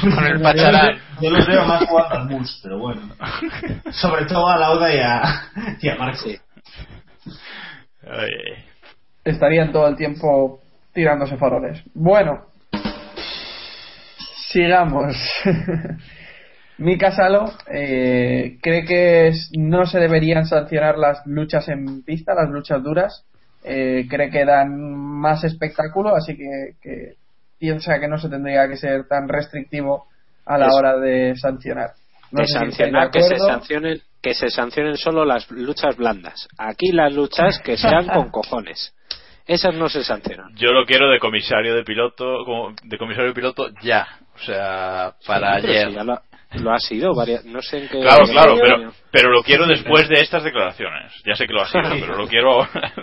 Con 0.14 0.26
el 0.26 0.40
pacharán. 0.40 0.98
Yo 1.20 1.30
los 1.30 1.46
veo 1.46 1.64
más 1.64 1.84
jugando 1.86 2.14
al 2.16 2.26
mus, 2.28 2.60
pero 2.62 2.78
bueno. 2.78 3.00
Sobre 3.90 4.26
todo 4.26 4.48
a 4.48 4.56
Lauda 4.58 4.94
y 4.94 4.98
a, 4.98 5.22
y 5.80 5.88
a 5.88 5.96
Marco. 5.96 6.18
Sí. 6.18 6.36
Ay, 8.08 8.30
ay. 8.30 8.64
estarían 9.24 9.72
todo 9.72 9.88
el 9.88 9.96
tiempo 9.96 10.60
tirándose 10.92 11.36
faroles. 11.36 11.82
Bueno, 11.94 12.46
sigamos. 14.56 15.16
Mika 16.78 17.10
Salo 17.10 17.52
eh, 17.72 18.58
cree 18.62 18.84
que 18.84 19.32
no 19.58 19.86
se 19.86 19.98
deberían 19.98 20.46
sancionar 20.46 20.98
las 20.98 21.26
luchas 21.26 21.68
en 21.68 22.02
pista, 22.02 22.34
las 22.34 22.50
luchas 22.50 22.82
duras. 22.82 23.24
Eh, 23.64 24.06
cree 24.08 24.30
que 24.30 24.44
dan 24.44 24.94
más 24.94 25.44
espectáculo, 25.44 26.14
así 26.14 26.36
que, 26.36 26.76
que 26.80 27.14
piensa 27.58 27.98
que 27.98 28.08
no 28.08 28.18
se 28.18 28.28
tendría 28.28 28.68
que 28.68 28.76
ser 28.76 29.06
tan 29.08 29.28
restrictivo 29.28 30.06
a 30.44 30.56
la 30.56 30.68
hora 30.72 30.96
de 30.98 31.34
sancionar. 31.36 31.90
No 32.30 32.40
de 32.40 32.46
si 32.46 32.52
sancionar 32.54 33.10
que 33.10 33.22
se 33.22 33.38
sancionen 33.38 34.00
que 34.22 34.34
se 34.34 34.50
sancionen 34.50 34.96
solo 34.96 35.24
las 35.24 35.50
luchas 35.50 35.96
blandas. 35.96 36.48
Aquí 36.58 36.90
las 36.92 37.12
luchas 37.12 37.60
que 37.60 37.76
sean 37.76 38.06
con 38.06 38.30
cojones. 38.32 38.92
Esas 39.46 39.74
no 39.76 39.88
se 39.88 40.02
sancionan. 40.02 40.54
Yo 40.56 40.72
lo 40.72 40.84
quiero 40.84 41.08
de 41.08 41.20
comisario 41.20 41.74
de 41.74 41.84
piloto, 41.84 42.44
como 42.44 42.74
de 42.82 42.98
comisario 42.98 43.28
de 43.28 43.34
piloto 43.34 43.68
ya. 43.82 44.06
O 44.36 44.44
sea, 44.44 45.14
para 45.26 45.60
Sí, 45.60 45.66
ayer. 45.68 45.88
si 45.88 45.94
ya 45.94 46.04
lo, 46.04 46.20
lo 46.62 46.72
ha 46.72 46.78
sido 46.78 47.14
varias, 47.14 47.44
no 47.44 47.60
sé 47.62 47.78
en 47.78 47.88
qué 47.88 48.00
Claro, 48.00 48.24
claro, 48.26 48.52
año. 48.52 48.60
pero, 48.62 48.92
pero 49.10 49.30
lo 49.30 49.42
quiero 49.42 49.66
después 49.66 50.08
de 50.08 50.20
estas 50.20 50.44
declaraciones. 50.44 51.12
Ya 51.26 51.34
sé 51.34 51.46
que 51.46 51.52
lo 51.52 51.62
ha 51.62 51.66
sido, 51.68 51.82
pero 52.00 52.16
lo 52.16 52.28
quiero 52.28 52.52
ahora. 52.52 52.92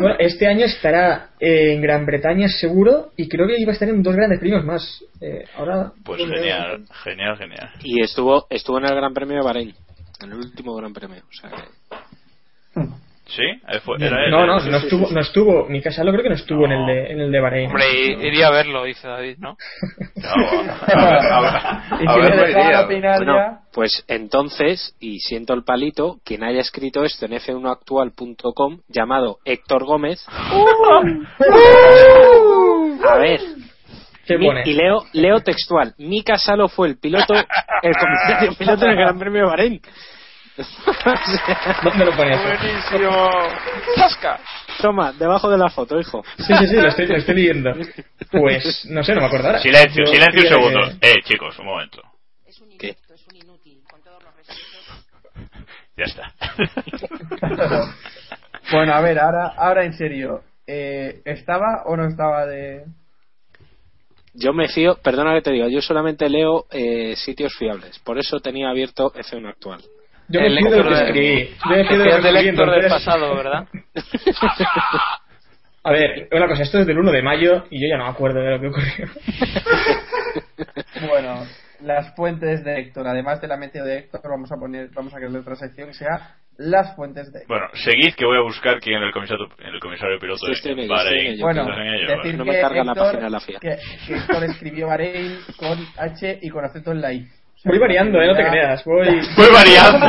Bueno, 0.00 0.16
este 0.18 0.46
año 0.46 0.64
estará 0.64 1.30
eh, 1.38 1.72
en 1.74 1.82
Gran 1.82 2.06
Bretaña 2.06 2.48
seguro 2.48 3.10
y 3.16 3.28
creo 3.28 3.46
que 3.46 3.60
iba 3.60 3.70
a 3.70 3.74
estar 3.74 3.88
en 3.88 4.02
dos 4.02 4.14
grandes 4.16 4.38
premios 4.40 4.64
más. 4.64 5.04
Eh, 5.20 5.44
ahora. 5.56 5.92
Pues 6.04 6.20
genial, 6.22 6.84
genial, 7.04 7.36
genial. 7.36 7.70
Y 7.82 8.02
estuvo 8.02 8.46
estuvo 8.48 8.78
en 8.78 8.86
el 8.86 8.94
Gran 8.94 9.12
Premio 9.12 9.36
de 9.36 9.44
Bahrein, 9.44 9.74
en 10.22 10.32
el 10.32 10.38
último 10.38 10.74
Gran 10.76 10.92
Premio. 10.94 11.22
O 11.28 11.32
sea 11.32 11.50
que- 11.50 11.79
¿Sí? 13.30 13.42
Fue- 13.84 13.96
era 14.00 14.24
él, 14.24 14.30
No, 14.30 14.42
¿eh? 14.42 14.46
no, 14.46 14.58
no 14.58 14.76
estuvo, 14.78 15.08
no 15.10 15.20
estuvo. 15.20 15.66
Mi 15.68 15.80
casa 15.80 16.02
lo 16.02 16.10
creo 16.10 16.24
que 16.24 16.30
no 16.30 16.34
estuvo 16.34 16.64
en 16.64 16.72
el 16.72 16.86
de, 16.86 17.12
en 17.12 17.20
el 17.20 17.30
de 17.30 17.40
Bahrein. 17.40 17.68
Hombre, 17.68 17.84
iría 18.26 18.48
a 18.48 18.50
verlo, 18.50 18.84
dice 18.84 19.06
David, 19.06 19.36
¿no? 19.38 19.56
No 23.24 23.60
pues 23.72 24.04
entonces, 24.08 24.96
y 24.98 25.20
siento 25.20 25.54
el 25.54 25.62
palito, 25.62 26.18
quien 26.24 26.42
haya 26.42 26.60
escrito 26.60 27.04
esto 27.04 27.26
en 27.26 27.32
f1actual.com, 27.32 28.80
llamado 28.88 29.38
Héctor 29.44 29.84
Gómez, 29.84 30.26
a 33.08 33.16
ver, 33.18 33.40
y 34.64 34.72
leo, 34.72 35.04
leo 35.12 35.40
textual, 35.40 35.94
Mika 35.98 36.36
Salo 36.36 36.68
fue 36.68 36.88
el 36.88 36.98
piloto, 36.98 37.34
el 37.34 37.94
comisario 37.96 38.54
piloto 38.58 38.84
en 38.86 38.90
el 38.90 38.96
Gran 38.96 39.18
Premio 39.18 39.42
de 39.42 39.46
Bahrein. 39.48 39.80
¿Dónde 41.82 42.04
lo 42.04 42.12
pones? 42.16 42.38
Buenísimo. 42.42 43.28
¡Zasca! 43.96 44.40
Toma, 44.80 45.12
debajo 45.12 45.50
de 45.50 45.58
la 45.58 45.68
foto, 45.70 45.98
hijo. 46.00 46.24
Sí, 46.38 46.54
sí, 46.58 46.66
sí, 46.68 46.76
lo 46.76 46.88
estoy, 46.88 47.06
lo 47.06 47.16
estoy 47.16 47.34
leyendo. 47.34 47.72
Pues, 48.30 48.84
no 48.86 49.02
sé, 49.04 49.14
no 49.14 49.20
me 49.20 49.26
acuerdo 49.26 49.48
ahora. 49.48 49.60
Silencio, 49.60 50.04
Yo 50.04 50.12
silencio 50.12 50.42
un 50.42 50.48
segundo. 50.48 50.80
que- 51.00 51.10
Eh, 51.10 51.22
chicos, 51.24 51.58
un 51.58 51.66
momento. 51.66 52.02
¿Qué? 52.78 52.96
Ya 55.96 56.04
está. 56.04 56.32
Bueno, 58.72 58.92
a 58.94 59.00
ver, 59.00 59.18
ahora, 59.18 59.46
ahora 59.56 59.84
en 59.84 59.94
serio. 59.94 60.42
Eh, 60.64 61.22
¿Estaba 61.24 61.82
o 61.86 61.96
no 61.96 62.06
estaba 62.06 62.46
de.? 62.46 62.84
Yo 64.34 64.52
me 64.52 64.68
fío, 64.68 64.94
perdona 65.02 65.34
que 65.34 65.42
te 65.42 65.50
diga, 65.50 65.66
yo 65.68 65.82
solamente 65.82 66.28
leo 66.28 66.66
eh, 66.70 67.16
sitios 67.16 67.52
fiables, 67.58 67.98
por 67.98 68.16
eso 68.18 68.38
tenía 68.38 68.70
abierto 68.70 69.12
F1 69.12 69.48
actual. 69.48 69.80
Yo 70.30 70.40
me 70.40 70.48
fío 70.48 70.70
de 70.70 70.76
lo 70.78 70.88
que 70.88 70.94
escribí. 70.94 71.50
Yo 71.64 71.70
me 71.70 71.84
fío 71.84 71.98
de 71.98 72.04
lo 72.04 72.16
Decías 72.16 72.22
que 72.22 72.28
del 72.28 72.36
escribí, 72.36 72.88
pasado, 72.88 73.36
¿verdad? 73.36 73.66
A 75.82 75.92
ver, 75.92 76.28
una 76.30 76.46
cosa, 76.46 76.62
esto 76.62 76.78
es 76.78 76.86
del 76.86 76.98
1 76.98 77.10
de 77.10 77.22
mayo 77.22 77.64
y 77.70 77.80
yo 77.80 77.88
ya 77.88 77.96
no 77.96 78.04
me 78.04 78.10
acuerdo 78.10 78.40
de 78.40 78.50
lo 78.50 78.60
que 78.60 78.66
ocurrió. 78.68 79.06
Bueno, 81.08 81.46
las 81.80 82.14
fuentes 82.14 82.62
de 82.62 82.78
Héctor. 82.78 83.08
Además 83.08 83.40
de 83.40 83.48
la 83.48 83.56
meteo 83.56 83.84
de 83.84 83.98
Héctor, 83.98 84.20
vamos 84.22 84.52
a 84.52 84.56
poner, 84.56 84.90
vamos 84.94 85.14
a 85.14 85.16
crear 85.16 85.34
otra 85.34 85.56
sección 85.56 85.88
que 85.88 85.94
sea 85.94 86.36
las 86.58 86.94
fuentes 86.94 87.32
de 87.32 87.40
Héctor. 87.40 87.58
Bueno, 87.58 87.72
seguid 87.72 88.14
que 88.14 88.26
voy 88.26 88.36
a 88.36 88.42
buscar 88.42 88.78
quién 88.80 88.98
era 88.98 89.06
el 89.06 89.12
comisario, 89.12 89.48
el 89.58 89.80
comisario 89.80 90.18
piloto 90.18 90.46
Sí, 90.46 90.52
estoy 90.52 90.72
en 90.72 90.78
de 90.78 90.88
Bahrein. 90.88 91.40
Bueno, 91.40 91.64
decir 91.64 92.16
Vale. 92.16 92.32
No 92.34 92.44
me 92.44 92.52
que 92.52 92.60
carga 92.60 92.84
la 92.84 92.92
Héctor, 92.92 93.06
página 93.06 93.24
de 93.24 93.30
la 93.30 93.40
FIA. 93.40 93.58
Que, 93.60 93.76
que 94.06 94.14
Héctor 94.14 94.44
escribió 94.44 94.86
Bahrein 94.88 95.38
con 95.56 95.78
H 95.96 96.38
y 96.42 96.50
con 96.50 96.64
acento 96.64 96.92
en 96.92 97.00
la 97.00 97.12
I. 97.14 97.26
Voy 97.64 97.78
variando, 97.78 98.20
eh, 98.22 98.26
no 98.26 98.34
te 98.36 98.46
creas. 98.48 98.84
Voy, 98.84 99.06
Voy 99.36 99.48
variando. 99.52 100.06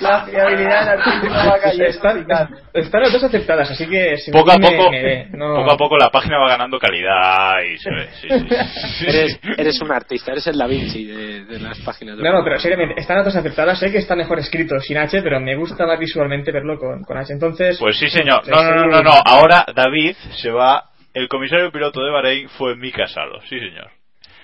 La 0.00 0.24
fiabilidad 0.26 0.80
del 0.80 1.00
artículo 1.00 1.32
va 1.34 1.58
cayendo. 1.60 1.84
Están, 1.86 2.26
están 2.74 3.02
las 3.02 3.12
dos 3.12 3.24
aceptadas, 3.24 3.70
así 3.70 3.86
que 3.88 4.16
si 4.18 4.30
Poco 4.30 4.50
a 4.52 4.58
me- 4.58 4.66
poco, 4.70 4.90
me 4.90 5.02
ve, 5.02 5.28
no- 5.32 5.54
poco 5.56 5.72
a 5.72 5.76
poco 5.76 5.96
la 5.96 6.10
página 6.10 6.38
va 6.38 6.48
ganando 6.48 6.78
calidad 6.78 7.60
y 7.62 7.78
se 7.78 7.90
ve. 7.90 8.08
Sí, 8.20 8.28
sí, 8.28 8.48
sí, 8.48 8.88
sí. 8.98 9.06
Eres, 9.08 9.40
eres 9.56 9.80
un 9.80 9.92
artista, 9.92 10.32
eres 10.32 10.46
el 10.48 10.58
Da 10.58 10.66
Vinci 10.66 11.04
de, 11.06 11.44
de 11.44 11.60
las 11.60 11.78
páginas 11.80 12.16
de 12.16 12.22
No, 12.22 12.32
no, 12.32 12.44
pero 12.44 12.58
seriamente, 12.58 13.00
están 13.00 13.16
las 13.18 13.26
dos 13.26 13.36
aceptadas. 13.36 13.78
Sé 13.78 13.90
que 13.92 13.98
está 13.98 14.14
mejor 14.16 14.38
escrito 14.38 14.78
sin 14.80 14.98
H, 14.98 15.22
pero 15.22 15.40
me 15.40 15.54
gusta 15.56 15.86
más 15.86 15.98
visualmente 15.98 16.50
verlo 16.52 16.78
con, 16.78 17.02
con 17.02 17.16
H. 17.16 17.32
Entonces. 17.32 17.78
Pues 17.78 17.98
sí, 17.98 18.08
señor. 18.10 18.46
No, 18.48 18.62
no, 18.62 18.74
no, 18.74 18.86
no, 18.86 19.02
no. 19.02 19.12
Ahora 19.24 19.64
David 19.74 20.16
se 20.42 20.50
va. 20.50 20.90
El 21.14 21.28
comisario 21.28 21.70
piloto 21.72 22.02
de 22.04 22.10
Bahrein 22.10 22.48
fue 22.50 22.76
Mika 22.76 23.06
Salo. 23.08 23.40
Sí, 23.48 23.58
señor. 23.58 23.90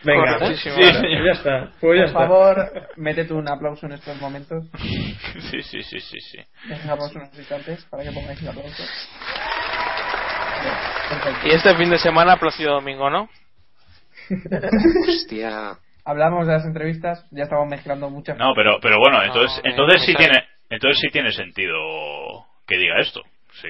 Venga, 0.04 0.38
Correctísimo. 0.38 0.74
pues 0.76 0.88
Sí, 0.88 0.94
señor. 0.94 1.24
ya 1.26 1.32
está. 1.32 1.70
Pues 1.80 1.98
ya 1.98 2.04
Por 2.04 2.06
está. 2.06 2.18
favor, 2.20 2.88
métete 2.96 3.32
un 3.34 3.48
aplauso 3.48 3.86
en 3.86 3.92
estos 3.92 4.20
momentos. 4.20 4.64
Sí, 5.50 5.62
sí, 5.62 5.82
sí, 5.82 6.00
sí, 6.00 6.20
sí. 6.20 6.38
Dejamos 6.68 7.14
unos 7.14 7.38
instantes 7.38 7.84
para 7.86 8.02
que 8.04 8.10
pongáis 8.12 8.40
el 8.42 8.48
aplauso. 8.48 8.82
Perfecto. 11.10 11.46
Y 11.48 11.50
este 11.50 11.76
fin 11.76 11.90
de 11.90 11.98
semana, 11.98 12.36
Plácido 12.38 12.74
Domingo, 12.74 13.10
¿no? 13.10 13.28
Hostia. 15.08 15.76
Hablamos 16.04 16.46
de 16.46 16.54
las 16.54 16.64
entrevistas, 16.64 17.26
ya 17.30 17.44
estamos 17.44 17.68
mezclando 17.68 18.10
muchas. 18.10 18.36
No, 18.36 18.54
pero, 18.56 18.78
pero 18.80 18.98
bueno, 18.98 19.22
entonces, 19.22 19.60
No, 19.64 19.70
entonces 19.70 20.02
sí 20.04 20.14
tiene, 20.14 20.44
entonces 20.68 20.98
sí 21.00 21.08
tiene 21.12 21.30
sentido 21.32 21.76
que 22.66 22.76
diga 22.78 22.98
esto. 23.00 23.22
Si 23.60 23.68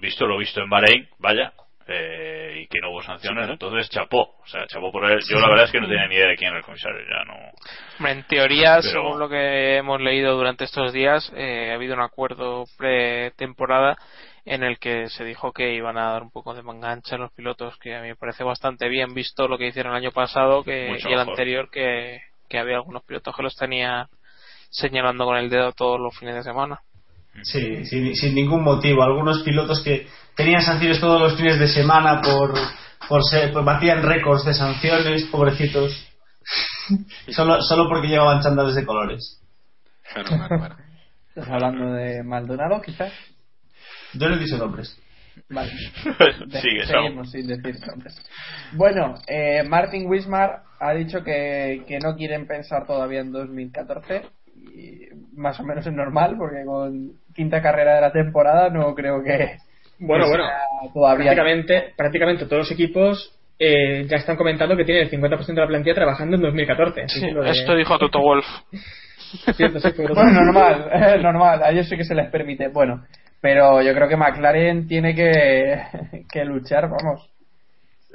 visto 0.00 0.26
lo 0.26 0.38
visto 0.38 0.60
en 0.62 0.70
Bahrein, 0.70 1.08
vaya, 1.18 1.52
eh, 1.92 2.60
y 2.62 2.66
que 2.68 2.80
no 2.80 2.90
hubo 2.90 3.02
sanciones, 3.02 3.48
entonces 3.48 3.90
chapó. 3.90 4.36
O 4.42 4.46
sea, 4.46 4.66
chapó 4.66 4.90
por 4.92 5.04
él. 5.10 5.18
Yo 5.28 5.38
la 5.40 5.48
verdad 5.48 5.64
es 5.66 5.72
que 5.72 5.80
no 5.80 5.88
tenía 5.88 6.06
ni 6.08 6.14
idea 6.14 6.28
de 6.28 6.36
quién 6.36 6.50
era 6.50 6.58
el 6.58 6.64
comisario, 6.64 6.98
ya 7.00 7.24
no. 7.24 8.08
En 8.08 8.22
teoría, 8.24 8.78
Pero- 8.80 8.92
según 8.92 9.18
lo 9.18 9.28
que 9.28 9.76
hemos 9.76 10.00
leído 10.00 10.36
durante 10.36 10.64
estos 10.64 10.92
días, 10.92 11.32
eh, 11.36 11.70
ha 11.70 11.74
habido 11.74 11.94
un 11.94 12.00
acuerdo 12.02 12.64
pretemporada 12.78 13.96
en 14.44 14.62
el 14.62 14.78
que 14.78 15.08
se 15.08 15.24
dijo 15.24 15.52
que 15.52 15.74
iban 15.74 15.98
a 15.98 16.12
dar 16.12 16.22
un 16.22 16.30
poco 16.30 16.54
de 16.54 16.62
mangancha 16.62 17.16
a 17.16 17.18
los 17.18 17.32
pilotos, 17.32 17.76
que 17.78 17.94
a 17.94 18.00
mí 18.00 18.08
me 18.08 18.16
parece 18.16 18.42
bastante 18.42 18.88
bien 18.88 19.12
visto 19.14 19.46
lo 19.48 19.58
que 19.58 19.66
hicieron 19.68 19.92
el 19.92 19.98
año 20.02 20.12
pasado 20.12 20.64
que, 20.64 20.88
Mucho 20.90 21.08
y 21.08 21.12
el 21.12 21.18
mejor. 21.18 21.30
anterior, 21.32 21.70
que, 21.70 22.20
que 22.48 22.58
había 22.58 22.76
algunos 22.76 23.04
pilotos 23.04 23.36
que 23.36 23.42
los 23.42 23.54
tenía 23.56 24.08
señalando 24.70 25.24
con 25.24 25.36
el 25.36 25.50
dedo 25.50 25.72
todos 25.72 26.00
los 26.00 26.16
fines 26.18 26.34
de 26.36 26.42
semana. 26.42 26.80
Sí, 27.42 27.84
sin, 27.84 28.14
sin 28.16 28.34
ningún 28.34 28.62
motivo. 28.64 29.02
Algunos 29.02 29.42
pilotos 29.44 29.82
que 29.84 30.06
tenían 30.36 30.62
sanciones 30.62 31.00
todos 31.00 31.20
los 31.20 31.36
fines 31.36 31.58
de 31.58 31.68
semana 31.68 32.20
por, 32.22 32.54
por 33.08 33.22
ser, 33.24 33.52
pues 33.52 33.64
batían 33.64 34.02
récords 34.02 34.44
de 34.44 34.54
sanciones, 34.54 35.24
pobrecitos. 35.24 36.06
solo, 37.28 37.60
solo 37.62 37.88
porque 37.88 38.08
llevaban 38.08 38.42
chándales 38.42 38.74
de 38.74 38.86
colores. 38.86 39.40
¿Estás 41.28 41.48
hablando 41.48 41.92
de 41.92 42.22
Maldonado, 42.22 42.80
quizás? 42.82 43.12
Yo 44.14 44.28
no 44.28 44.36
he 44.36 44.38
dicho 44.38 44.58
nombres. 44.58 44.98
Vale. 45.48 45.70
Sigue. 46.60 46.86
Seguimos 46.86 47.30
sin 47.30 47.46
decir 47.46 47.76
nombres. 47.86 48.20
Bueno, 48.72 49.14
eh, 49.26 49.62
Martin 49.62 50.08
Wismar 50.08 50.62
ha 50.78 50.92
dicho 50.92 51.22
que, 51.22 51.84
que 51.86 51.98
no 51.98 52.16
quieren 52.16 52.46
pensar 52.46 52.86
todavía 52.86 53.20
en 53.20 53.32
2014 53.32 54.22
y 54.56 55.08
más 55.34 55.58
o 55.60 55.64
menos 55.64 55.86
es 55.86 55.92
normal 55.92 56.36
porque 56.36 56.64
con 56.64 57.12
quinta 57.34 57.62
carrera 57.62 57.94
de 57.94 58.00
la 58.00 58.12
temporada 58.12 58.68
no 58.70 58.94
creo 58.94 59.22
que 59.22 59.58
Bueno, 60.00 60.24
que 60.24 60.30
bueno, 60.30 60.44
todavía 60.94 61.26
prácticamente, 61.32 61.92
prácticamente 61.96 62.44
todos 62.46 62.58
los 62.58 62.72
equipos 62.72 63.36
eh, 63.58 64.06
ya 64.08 64.16
están 64.16 64.36
comentando 64.36 64.76
que 64.76 64.84
tienen 64.84 65.04
el 65.04 65.10
50% 65.10 65.46
de 65.46 65.60
la 65.60 65.66
plantilla 65.66 65.94
trabajando 65.94 66.36
en 66.36 66.42
2014. 66.42 67.02
Así 67.02 67.20
Sí, 67.20 67.30
de- 67.30 67.50
esto 67.50 67.74
dijo 67.76 67.98
Toto 67.98 68.18
Wolf. 68.20 68.46
Cierto, 69.54 69.78
sí, 69.80 69.90
fue 69.92 70.06
bueno 70.06 70.40
normal 70.40 70.90
eh, 70.92 71.18
normal 71.22 71.62
a 71.62 71.70
ellos 71.70 71.88
sí 71.88 71.96
que 71.96 72.04
se 72.04 72.14
les 72.16 72.28
permite 72.30 72.66
bueno 72.68 73.04
pero 73.40 73.80
yo 73.80 73.94
creo 73.94 74.08
que 74.08 74.16
McLaren 74.16 74.88
tiene 74.88 75.14
que, 75.14 75.80
que 76.32 76.44
luchar 76.44 76.88
vamos 76.88 77.30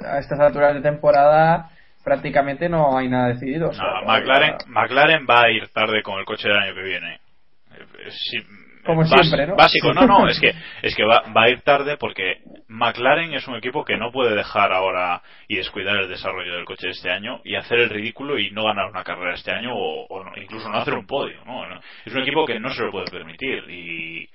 a 0.04 0.18
estas 0.18 0.38
alturas 0.40 0.74
de 0.74 0.82
temporada 0.82 1.70
prácticamente 2.04 2.68
no 2.68 2.98
hay 2.98 3.08
nada 3.08 3.28
decidido 3.28 3.70
o 3.70 3.72
sea, 3.72 3.84
No, 4.02 4.06
McLaren, 4.06 4.56
McLaren 4.66 5.26
va 5.28 5.44
a 5.44 5.50
ir 5.50 5.68
tarde 5.68 6.02
con 6.02 6.18
el 6.18 6.26
coche 6.26 6.48
del 6.48 6.58
año 6.58 6.74
que 6.74 6.82
viene. 6.82 7.14
Eh, 7.14 8.10
sí, 8.10 8.38
Como 8.86 9.04
siempre, 9.04 9.46
¿no? 9.46 9.56
Básico, 9.56 9.92
no, 9.92 10.06
no, 10.06 10.28
es 10.28 10.40
que, 10.40 10.54
es 10.82 10.94
que 10.94 11.04
va, 11.04 11.24
va 11.36 11.44
a 11.44 11.50
ir 11.50 11.60
tarde 11.62 11.96
porque 11.96 12.38
McLaren 12.68 13.34
es 13.34 13.46
un 13.48 13.56
equipo 13.56 13.84
que 13.84 13.96
no 13.96 14.12
puede 14.12 14.34
dejar 14.34 14.72
ahora 14.72 15.22
y 15.48 15.56
descuidar 15.56 15.96
el 15.96 16.08
desarrollo 16.08 16.54
del 16.54 16.64
coche 16.64 16.86
de 16.86 16.92
este 16.92 17.10
año 17.10 17.40
y 17.44 17.56
hacer 17.56 17.80
el 17.80 17.90
ridículo 17.90 18.38
y 18.38 18.50
no 18.50 18.64
ganar 18.64 18.86
una 18.86 19.04
carrera 19.04 19.34
este 19.34 19.52
año 19.52 19.70
o, 19.74 20.06
incluso 20.36 20.68
no 20.68 20.78
hacer 20.78 20.94
un 20.94 21.06
podio. 21.06 21.44
¿no? 21.44 21.64
Es 22.04 22.14
un 22.14 22.22
equipo 22.22 22.46
que 22.46 22.60
no 22.60 22.70
se 22.70 22.82
lo 22.82 22.90
puede 22.90 23.10
permitir 23.10 23.68
y, 23.68 24.28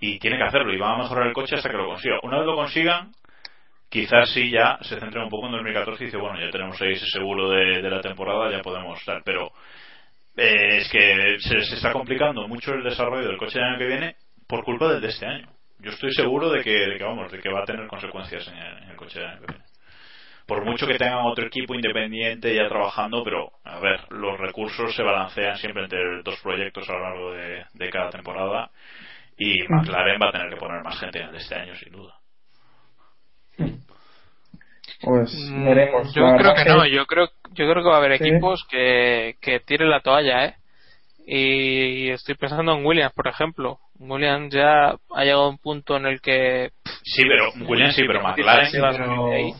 y 0.00 0.18
tiene 0.18 0.36
que 0.36 0.44
hacerlo 0.44 0.72
y 0.72 0.78
va 0.78 0.94
a 0.94 0.98
mejorar 0.98 1.26
el 1.26 1.32
coche 1.32 1.56
hasta 1.56 1.70
que 1.70 1.76
lo 1.76 1.88
consiga. 1.88 2.18
Una 2.22 2.38
vez 2.38 2.46
lo 2.46 2.56
consigan, 2.56 3.12
quizás 3.88 4.30
sí 4.32 4.50
ya 4.50 4.78
se 4.82 4.98
centre 4.98 5.22
un 5.22 5.30
poco 5.30 5.46
en 5.46 5.52
2014 5.52 6.02
y 6.02 6.06
dice, 6.06 6.18
bueno, 6.18 6.40
ya 6.40 6.50
tenemos 6.50 6.80
ahí 6.80 6.92
ese 6.92 7.06
seguro 7.06 7.48
de, 7.50 7.82
de 7.82 7.90
la 7.90 8.00
temporada, 8.00 8.50
ya 8.50 8.60
podemos 8.62 9.04
dar, 9.06 9.22
pero 9.24 9.50
eh, 10.38 10.78
es 10.78 10.88
que 10.88 11.36
se, 11.40 11.62
se 11.62 11.74
está 11.74 11.92
complicando 11.92 12.46
mucho 12.46 12.72
el 12.72 12.84
desarrollo 12.84 13.26
del 13.26 13.36
coche 13.36 13.58
del 13.58 13.68
año 13.68 13.78
que 13.78 13.86
viene 13.86 14.16
por 14.46 14.64
culpa 14.64 14.92
del 14.92 15.00
de 15.00 15.08
este 15.08 15.26
año. 15.26 15.48
Yo 15.80 15.90
estoy 15.90 16.12
seguro 16.12 16.50
de 16.50 16.62
que, 16.62 16.70
de 16.70 16.96
que, 16.96 17.04
vamos, 17.04 17.30
de 17.30 17.40
que 17.40 17.52
va 17.52 17.62
a 17.62 17.64
tener 17.64 17.86
consecuencias 17.88 18.46
en 18.48 18.56
el, 18.56 18.82
en 18.84 18.90
el 18.90 18.96
coche 18.96 19.18
del 19.18 19.28
año 19.28 19.40
que 19.40 19.52
viene. 19.52 19.64
Por 20.46 20.64
mucho 20.64 20.86
que 20.86 20.96
tengan 20.96 21.26
otro 21.26 21.46
equipo 21.46 21.74
independiente 21.74 22.54
ya 22.54 22.68
trabajando, 22.68 23.22
pero 23.22 23.50
a 23.64 23.78
ver, 23.80 24.00
los 24.10 24.38
recursos 24.38 24.94
se 24.94 25.02
balancean 25.02 25.56
siempre 25.58 25.82
entre 25.82 26.22
dos 26.22 26.40
proyectos 26.40 26.88
a 26.88 26.92
lo 26.94 27.00
largo 27.00 27.32
de, 27.32 27.66
de 27.74 27.90
cada 27.90 28.10
temporada 28.10 28.70
y 29.36 29.62
McLaren 29.68 30.20
va 30.20 30.28
a 30.28 30.32
tener 30.32 30.50
que 30.50 30.56
poner 30.56 30.82
más 30.82 30.98
gente 30.98 31.18
en 31.18 31.26
el 31.26 31.32
de 31.32 31.38
este 31.38 31.54
año, 31.54 31.74
sin 31.74 31.92
duda. 31.92 32.14
Pues 35.00 35.32
Mm, 35.50 35.64
veremos 35.64 36.14
Yo 36.14 36.22
La 36.22 36.36
creo 36.36 36.54
que 36.54 36.64
no, 36.64 36.86
yo 36.86 37.06
creo, 37.06 37.28
yo 37.52 37.70
creo 37.70 37.82
que 37.82 37.88
va 37.88 37.96
a 37.96 37.98
haber 37.98 38.18
Sí. 38.18 38.28
equipos 38.28 38.66
que, 38.70 39.36
que 39.40 39.60
tiren 39.60 39.90
la 39.90 40.00
toalla, 40.00 40.44
¿eh? 40.46 40.54
Y 41.30 42.08
estoy 42.10 42.36
pensando 42.36 42.72
en 42.72 42.86
Williams, 42.86 43.12
por 43.12 43.28
ejemplo. 43.28 43.78
Williams 43.98 44.52
ya 44.54 44.90
ha 44.90 45.24
llegado 45.24 45.42
a 45.44 45.48
un 45.50 45.58
punto 45.58 45.96
en 45.96 46.06
el 46.06 46.20
que. 46.22 46.70
Sí, 47.02 47.22
pero 47.28 47.52
Williams 47.68 47.94
sí, 47.94 48.04
pero 48.06 48.22
McLaren. 48.22 49.52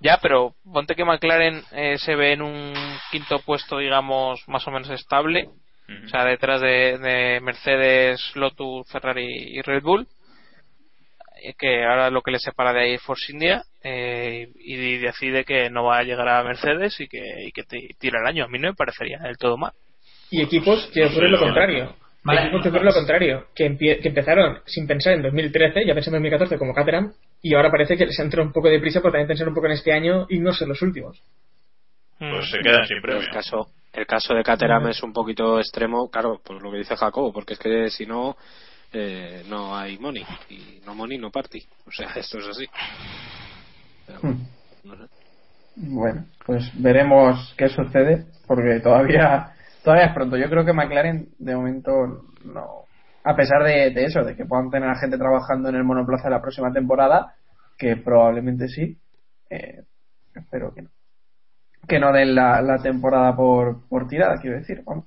Ya, 0.00 0.18
pero 0.20 0.54
ponte 0.72 0.94
que 0.94 1.04
McLaren 1.04 1.62
eh, 1.72 1.98
se 1.98 2.14
ve 2.14 2.32
en 2.32 2.42
un 2.42 2.74
quinto 3.10 3.38
puesto, 3.40 3.78
digamos, 3.78 4.42
más 4.48 4.66
o 4.68 4.70
menos 4.70 4.90
estable. 4.90 5.48
O 6.04 6.08
sea, 6.08 6.24
detrás 6.24 6.60
de, 6.62 6.96
de 6.98 7.40
Mercedes, 7.40 8.32
Lotus, 8.36 8.88
Ferrari 8.90 9.26
y 9.26 9.60
Red 9.62 9.82
Bull. 9.82 10.06
Eh, 11.42 11.54
Que 11.58 11.84
ahora 11.84 12.10
lo 12.10 12.22
que 12.22 12.30
le 12.30 12.38
separa 12.38 12.72
de 12.72 12.80
ahí 12.82 12.92
es 12.94 13.02
Force 13.02 13.32
India. 13.32 13.62
eh, 13.82 14.48
y 14.60 14.96
decide 14.98 15.44
que 15.44 15.68
no 15.70 15.84
va 15.84 15.98
a 15.98 16.02
llegar 16.02 16.28
a 16.28 16.42
Mercedes 16.42 16.98
y 17.00 17.06
que, 17.08 17.22
y 17.46 17.52
que 17.52 17.62
te- 17.64 17.88
tira 17.98 18.20
el 18.20 18.26
año. 18.26 18.44
A 18.44 18.48
mí 18.48 18.58
no 18.58 18.68
me 18.68 18.74
parecería 18.74 19.18
del 19.18 19.36
todo 19.36 19.56
mal. 19.56 19.72
Y 20.30 20.42
equipos 20.42 20.90
que 20.92 21.08
sé, 21.08 21.20
lo 21.28 21.38
contrario. 21.38 21.94
Vale. 22.24 22.40
equipos 22.44 22.62
que 22.62 22.68
ocurren 22.70 22.86
lo 22.86 22.92
contrario. 22.94 23.46
Que, 23.54 23.66
empie- 23.70 24.00
que 24.00 24.08
empezaron 24.08 24.60
sin 24.64 24.86
pensar 24.86 25.12
en 25.12 25.22
2013, 25.22 25.84
ya 25.86 25.92
pensaron 25.94 26.16
en 26.16 26.22
2014 26.30 26.58
como 26.58 26.72
Caterham, 26.74 27.12
y 27.42 27.54
ahora 27.54 27.70
parece 27.70 27.96
que 27.98 28.06
les 28.06 28.18
entra 28.18 28.42
un 28.42 28.50
poco 28.52 28.68
de 28.70 28.80
prisa 28.80 29.02
por 29.02 29.12
también 29.12 29.28
pensar 29.28 29.46
un 29.46 29.54
poco 29.54 29.66
en 29.66 29.72
este 29.72 29.92
año 29.92 30.26
y 30.30 30.38
no 30.38 30.52
ser 30.54 30.66
los 30.68 30.80
últimos. 30.80 31.20
Pues 32.18 32.50
se 32.50 32.58
quedan 32.60 32.86
sin 32.86 33.02
premio. 33.02 33.20
El 33.20 33.28
caso, 33.28 33.66
el 33.92 34.06
caso 34.06 34.34
de 34.34 34.42
Caterham 34.42 34.88
es 34.88 35.02
un 35.02 35.12
poquito 35.12 35.58
extremo, 35.58 36.08
claro, 36.10 36.40
por 36.42 36.62
lo 36.62 36.70
que 36.72 36.78
dice 36.78 36.96
Jacobo, 36.96 37.32
porque 37.32 37.52
es 37.54 37.58
que 37.58 37.90
si 37.90 38.06
no, 38.06 38.36
eh, 38.94 39.44
no 39.48 39.76
hay 39.76 39.98
money. 39.98 40.24
Y 40.50 40.80
no 40.86 40.94
money, 40.94 41.18
no 41.18 41.30
party. 41.30 41.62
O 41.86 41.90
sea, 41.92 42.08
esto 42.16 42.38
es 42.38 42.48
así. 42.48 42.66
Pero, 44.06 44.20
Hmm. 44.22 44.42
no 44.84 44.96
sé. 44.96 45.12
Bueno, 45.76 46.26
pues 46.46 46.70
veremos 46.80 47.54
qué 47.58 47.68
sucede, 47.68 48.26
porque 48.46 48.80
todavía 48.80 49.54
todavía 49.82 50.06
es 50.06 50.14
pronto. 50.14 50.36
Yo 50.36 50.48
creo 50.48 50.64
que 50.64 50.72
McLaren, 50.72 51.28
de 51.38 51.56
momento, 51.56 51.90
no. 52.44 52.84
A 53.24 53.34
pesar 53.36 53.62
de, 53.64 53.90
de 53.90 54.04
eso, 54.04 54.22
de 54.22 54.36
que 54.36 54.44
puedan 54.46 54.70
tener 54.70 54.88
a 54.88 54.96
gente 54.98 55.18
trabajando 55.18 55.68
en 55.68 55.76
el 55.76 55.84
monoplaza 55.84 56.30
la 56.30 56.40
próxima 56.40 56.72
temporada, 56.72 57.34
que 57.78 57.96
probablemente 57.96 58.68
sí, 58.68 58.98
eh, 59.50 59.82
espero 60.34 60.72
que 60.74 60.82
no. 60.82 60.90
Que 61.88 61.98
no 61.98 62.12
den 62.12 62.34
la, 62.34 62.62
la 62.62 62.78
temporada 62.78 63.34
por, 63.36 63.86
por 63.88 64.06
tirada, 64.08 64.40
quiero 64.40 64.58
decir, 64.58 64.82
vamos. 64.84 65.06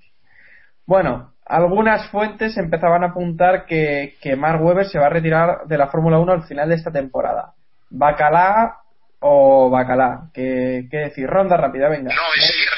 Bueno, 0.86 1.34
algunas 1.48 2.10
fuentes 2.10 2.58
empezaban 2.58 3.04
a 3.04 3.08
apuntar 3.08 3.66
que, 3.66 4.16
que 4.22 4.36
Mark 4.36 4.62
Webber 4.64 4.86
se 4.86 5.00
va 5.00 5.08
a 5.08 5.10
retirar 5.10 5.66
de 5.66 5.78
la 5.78 5.88
Fórmula 5.88 6.20
1 6.20 6.32
al 6.32 6.44
final 6.44 6.70
de 6.70 6.76
esta 6.76 6.92
temporada. 6.92 7.54
Bacalá 7.90 8.80
o 9.20 9.70
Bacalá. 9.70 10.30
¿Qué, 10.34 10.88
qué 10.92 10.98
decir? 10.98 11.28
Ronda 11.28 11.58
rápida, 11.58 11.90
venga. 11.90 12.14
No 12.14 12.22
es 12.36 12.50
ir, 12.50 12.70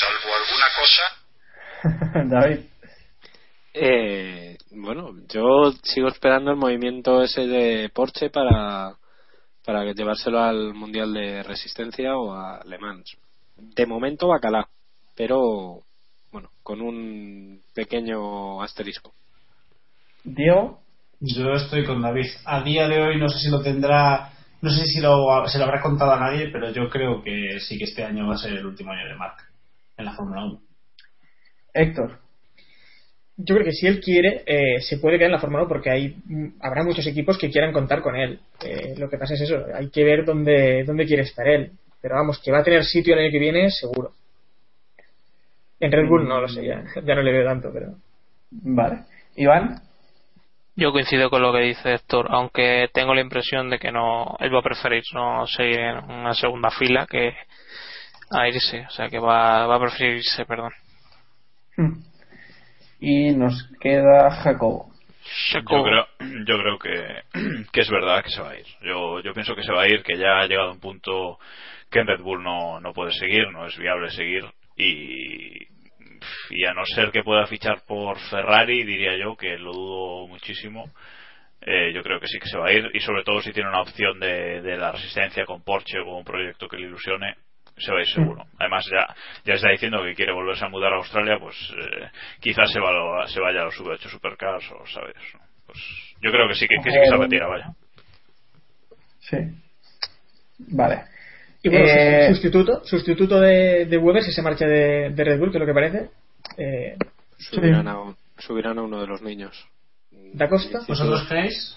salvo 0.00 0.34
alguna 0.34 0.66
cosa. 0.80 2.28
David. 2.40 2.60
Eh, 3.74 4.56
bueno, 4.70 5.10
yo 5.28 5.72
sigo 5.82 6.08
esperando 6.08 6.50
el 6.50 6.56
movimiento 6.56 7.22
ese 7.22 7.46
de 7.46 7.90
Porsche 7.94 8.30
para, 8.30 8.94
para 9.64 9.84
llevárselo 9.92 10.40
al 10.40 10.74
Mundial 10.74 11.12
de 11.12 11.42
Resistencia 11.42 12.16
o 12.16 12.32
a 12.32 12.62
Le 12.64 12.78
Mans. 12.78 13.16
De 13.56 13.86
momento 13.86 14.28
Bacalá, 14.28 14.66
pero 15.14 15.82
con 16.66 16.80
un 16.80 17.62
pequeño 17.76 18.60
asterisco. 18.60 19.14
Diego. 20.24 20.80
Yo 21.20 21.52
estoy 21.52 21.84
con 21.84 22.02
David. 22.02 22.26
A 22.44 22.60
día 22.64 22.88
de 22.88 23.00
hoy 23.00 23.20
no 23.20 23.28
sé 23.28 23.38
si 23.38 23.50
lo 23.50 23.62
tendrá, 23.62 24.32
no 24.60 24.70
sé 24.70 24.84
si 24.84 25.00
lo, 25.00 25.46
se 25.46 25.58
lo 25.58 25.64
habrá 25.64 25.80
contado 25.80 26.10
a 26.10 26.18
nadie, 26.18 26.48
pero 26.48 26.72
yo 26.72 26.90
creo 26.90 27.22
que 27.22 27.60
sí 27.60 27.78
que 27.78 27.84
este 27.84 28.02
año 28.02 28.26
va 28.26 28.34
a 28.34 28.38
ser 28.38 28.54
el 28.54 28.66
último 28.66 28.90
año 28.90 29.06
de 29.06 29.14
Mark 29.14 29.36
en 29.96 30.06
la 30.06 30.16
Fórmula 30.16 30.44
1. 30.44 30.60
Héctor. 31.72 32.18
Yo 33.36 33.54
creo 33.54 33.64
que 33.64 33.72
si 33.72 33.86
él 33.86 34.00
quiere, 34.00 34.42
eh, 34.44 34.80
se 34.80 34.98
puede 34.98 35.18
quedar 35.18 35.28
en 35.28 35.36
la 35.36 35.40
Fórmula 35.40 35.62
1 35.62 35.68
porque 35.68 35.90
hay, 35.90 36.16
habrá 36.60 36.82
muchos 36.82 37.06
equipos 37.06 37.38
que 37.38 37.48
quieran 37.48 37.72
contar 37.72 38.02
con 38.02 38.16
él. 38.16 38.40
Eh, 38.64 38.96
lo 38.98 39.08
que 39.08 39.18
pasa 39.18 39.34
es 39.34 39.42
eso, 39.42 39.66
hay 39.72 39.88
que 39.90 40.02
ver 40.02 40.24
dónde, 40.24 40.82
dónde 40.82 41.06
quiere 41.06 41.22
estar 41.22 41.46
él. 41.46 41.70
Pero 42.02 42.16
vamos, 42.16 42.40
que 42.42 42.50
va 42.50 42.58
a 42.58 42.64
tener 42.64 42.84
sitio 42.84 43.14
el 43.14 43.20
año 43.20 43.30
que 43.30 43.38
viene, 43.38 43.70
seguro. 43.70 44.15
En 45.86 45.92
Red 45.92 46.08
Bull 46.08 46.26
no 46.26 46.40
lo 46.40 46.48
sé, 46.48 46.66
ya, 46.66 46.82
ya 47.04 47.14
no 47.14 47.22
le 47.22 47.30
veo 47.30 47.44
tanto, 47.44 47.70
pero. 47.72 47.94
Vale. 48.50 49.04
Iván. 49.36 49.80
Yo 50.74 50.90
coincido 50.90 51.30
con 51.30 51.42
lo 51.42 51.52
que 51.52 51.60
dice 51.60 51.94
Héctor, 51.94 52.26
aunque 52.30 52.88
tengo 52.92 53.14
la 53.14 53.20
impresión 53.20 53.70
de 53.70 53.78
que 53.78 53.92
no 53.92 54.36
él 54.40 54.52
va 54.52 54.58
a 54.58 54.64
preferir 54.64 55.04
no 55.14 55.46
seguir 55.46 55.78
en 55.78 55.98
una 56.10 56.34
segunda 56.34 56.70
fila 56.70 57.06
que 57.08 57.34
a 58.32 58.48
irse, 58.48 58.84
o 58.84 58.90
sea 58.90 59.08
que 59.08 59.20
va, 59.20 59.68
va 59.68 59.76
a 59.76 59.80
preferir 59.80 60.16
irse, 60.16 60.44
perdón. 60.44 60.72
Y 62.98 63.30
nos 63.30 63.70
queda 63.80 64.28
Jacobo. 64.42 64.90
Yo 65.52 65.62
creo, 65.62 66.06
yo 66.20 66.58
creo 66.58 66.78
que, 66.80 67.22
que 67.72 67.80
es 67.80 67.90
verdad 67.90 68.24
que 68.24 68.30
se 68.30 68.42
va 68.42 68.50
a 68.50 68.58
ir. 68.58 68.66
Yo, 68.82 69.20
yo 69.20 69.32
pienso 69.32 69.54
que 69.54 69.62
se 69.62 69.72
va 69.72 69.82
a 69.82 69.88
ir, 69.88 70.02
que 70.02 70.18
ya 70.18 70.40
ha 70.40 70.46
llegado 70.48 70.72
un 70.72 70.80
punto 70.80 71.38
que 71.92 72.00
en 72.00 72.08
Red 72.08 72.22
Bull 72.22 72.42
no, 72.42 72.80
no 72.80 72.92
puede 72.92 73.12
seguir, 73.12 73.52
no 73.52 73.66
es 73.66 73.78
viable 73.78 74.10
seguir 74.10 74.44
y, 74.76 75.75
y 76.50 76.64
a 76.64 76.74
no 76.74 76.84
ser 76.84 77.10
que 77.10 77.22
pueda 77.22 77.46
fichar 77.46 77.82
por 77.86 78.18
Ferrari, 78.30 78.84
diría 78.84 79.16
yo 79.16 79.36
que 79.36 79.58
lo 79.58 79.72
dudo 79.72 80.28
muchísimo. 80.28 80.90
Eh, 81.60 81.92
yo 81.92 82.02
creo 82.02 82.20
que 82.20 82.28
sí 82.28 82.38
que 82.38 82.48
se 82.48 82.58
va 82.58 82.68
a 82.68 82.72
ir 82.72 82.90
y 82.92 83.00
sobre 83.00 83.24
todo 83.24 83.40
si 83.40 83.52
tiene 83.52 83.68
una 83.68 83.80
opción 83.80 84.20
de, 84.20 84.60
de 84.62 84.76
la 84.76 84.92
resistencia 84.92 85.44
con 85.44 85.62
Porsche 85.62 85.98
o 86.00 86.18
un 86.18 86.24
proyecto 86.24 86.68
que 86.68 86.76
le 86.76 86.86
ilusione, 86.86 87.34
se 87.76 87.92
va 87.92 87.98
a 87.98 88.02
ir 88.02 88.08
seguro. 88.08 88.44
Además 88.58 88.86
ya, 88.90 89.14
ya 89.44 89.54
está 89.54 89.70
diciendo 89.70 90.02
que 90.02 90.14
quiere 90.14 90.32
volverse 90.32 90.64
a 90.64 90.68
mudar 90.68 90.92
a 90.92 90.96
Australia, 90.96 91.38
pues 91.38 91.56
eh, 91.76 92.10
quizás 92.40 92.70
se, 92.70 92.80
va, 92.80 93.26
se 93.26 93.40
vaya 93.40 93.62
a 93.62 93.64
los 93.64 93.78
V8 93.78 94.08
Supercars 94.08 94.70
o 94.72 94.86
sabes. 94.86 95.16
Pues 95.66 95.78
yo 96.20 96.30
creo 96.30 96.48
que 96.48 96.54
sí 96.54 96.68
que, 96.68 96.76
que 96.76 96.90
sí 96.90 96.98
que 96.98 97.08
se 97.08 97.16
retira, 97.16 97.46
vaya. 97.48 97.66
Sí. 99.20 99.36
Vale. 100.58 101.15
Y 101.66 101.70
bueno, 101.70 101.86
Eh, 101.88 102.28
sustituto, 102.30 102.84
sustituto 102.84 103.40
de, 103.40 103.86
de 103.86 103.98
Weber 103.98 104.22
si 104.22 104.32
se 104.32 104.42
marcha 104.42 104.66
de, 104.66 105.10
de 105.10 105.24
Red 105.24 105.38
Bull, 105.38 105.50
que 105.50 105.56
es 105.58 105.60
lo 105.60 105.66
que 105.66 105.74
parece. 105.74 106.10
Eh, 106.56 106.96
Subirán, 107.38 107.86
a, 107.88 107.96
subirán 108.38 108.78
a 108.78 108.82
uno 108.82 109.00
de 109.00 109.06
los 109.06 109.20
niños. 109.22 109.66
¿Da 110.32 110.48
Costa? 110.48 110.80
¿Vosotros 110.88 111.26
creéis? 111.28 111.76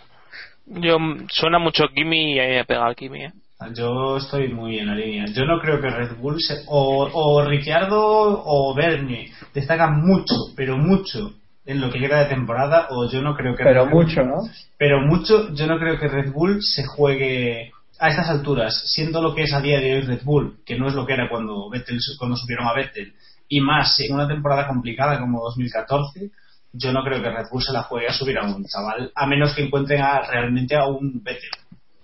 Yo 0.65 0.97
suena 1.29 1.59
mucho 1.59 1.85
Kimi 1.93 2.33
y 2.35 2.39
ahí 2.39 2.55
me 2.55 2.65
pega 2.65 2.93
Kimi, 2.95 3.25
¿eh? 3.25 3.31
Yo 3.75 4.17
estoy 4.17 4.47
muy 4.53 4.79
en 4.79 4.87
la 4.87 4.95
línea. 4.95 5.25
Yo 5.33 5.43
no 5.45 5.59
creo 5.59 5.81
que 5.81 5.89
Red 5.89 6.15
Bull 6.17 6.39
se, 6.39 6.61
o, 6.67 7.09
o 7.11 7.43
Ricciardo 7.43 7.99
o 8.45 8.73
Bernie 8.75 9.31
destacan 9.53 9.99
mucho, 10.01 10.35
pero 10.55 10.77
mucho 10.77 11.33
en 11.65 11.81
lo 11.81 11.91
que 11.91 11.99
queda 11.99 12.23
de 12.23 12.29
temporada, 12.29 12.87
o 12.91 13.09
yo 13.11 13.21
no 13.21 13.35
creo 13.35 13.55
que 13.55 13.63
Pero 13.63 13.83
Red 13.85 13.91
Bull- 13.91 14.05
mucho, 14.05 14.23
¿no? 14.23 14.35
pero 14.77 15.01
mucho, 15.01 15.53
yo 15.53 15.67
no 15.67 15.77
creo 15.77 15.99
que 15.99 16.07
Red 16.07 16.31
Bull 16.31 16.59
se 16.61 16.85
juegue 16.85 17.71
a 17.99 18.09
estas 18.09 18.29
alturas, 18.29 18.81
siendo 18.85 19.21
lo 19.21 19.35
que 19.35 19.43
es 19.43 19.53
a 19.53 19.61
día 19.61 19.79
de 19.79 19.95
hoy 19.95 20.01
Red 20.01 20.21
Bull, 20.23 20.59
que 20.65 20.77
no 20.77 20.87
es 20.87 20.93
lo 20.93 21.05
que 21.05 21.13
era 21.13 21.29
cuando 21.29 21.69
Vettel, 21.69 21.99
cuando 22.17 22.37
subieron 22.37 22.67
a 22.67 22.73
Vettel, 22.73 23.13
y 23.49 23.59
más 23.61 23.99
en 23.99 24.13
una 24.13 24.27
temporada 24.27 24.67
complicada 24.67 25.19
como 25.19 25.41
2014, 25.43 26.31
yo 26.73 26.93
no 26.93 27.03
creo 27.03 27.21
que 27.21 27.29
Red 27.29 27.47
Bull 27.51 27.63
se 27.63 27.73
la 27.73 27.83
juegue 27.83 28.07
a 28.07 28.13
subir 28.13 28.37
a 28.37 28.45
un 28.45 28.63
chaval, 28.65 29.11
a 29.13 29.25
menos 29.25 29.53
que 29.53 29.63
encuentren 29.63 30.01
a, 30.01 30.21
realmente 30.21 30.75
a 30.75 30.85
un 30.87 31.21
Vettel. 31.23 31.49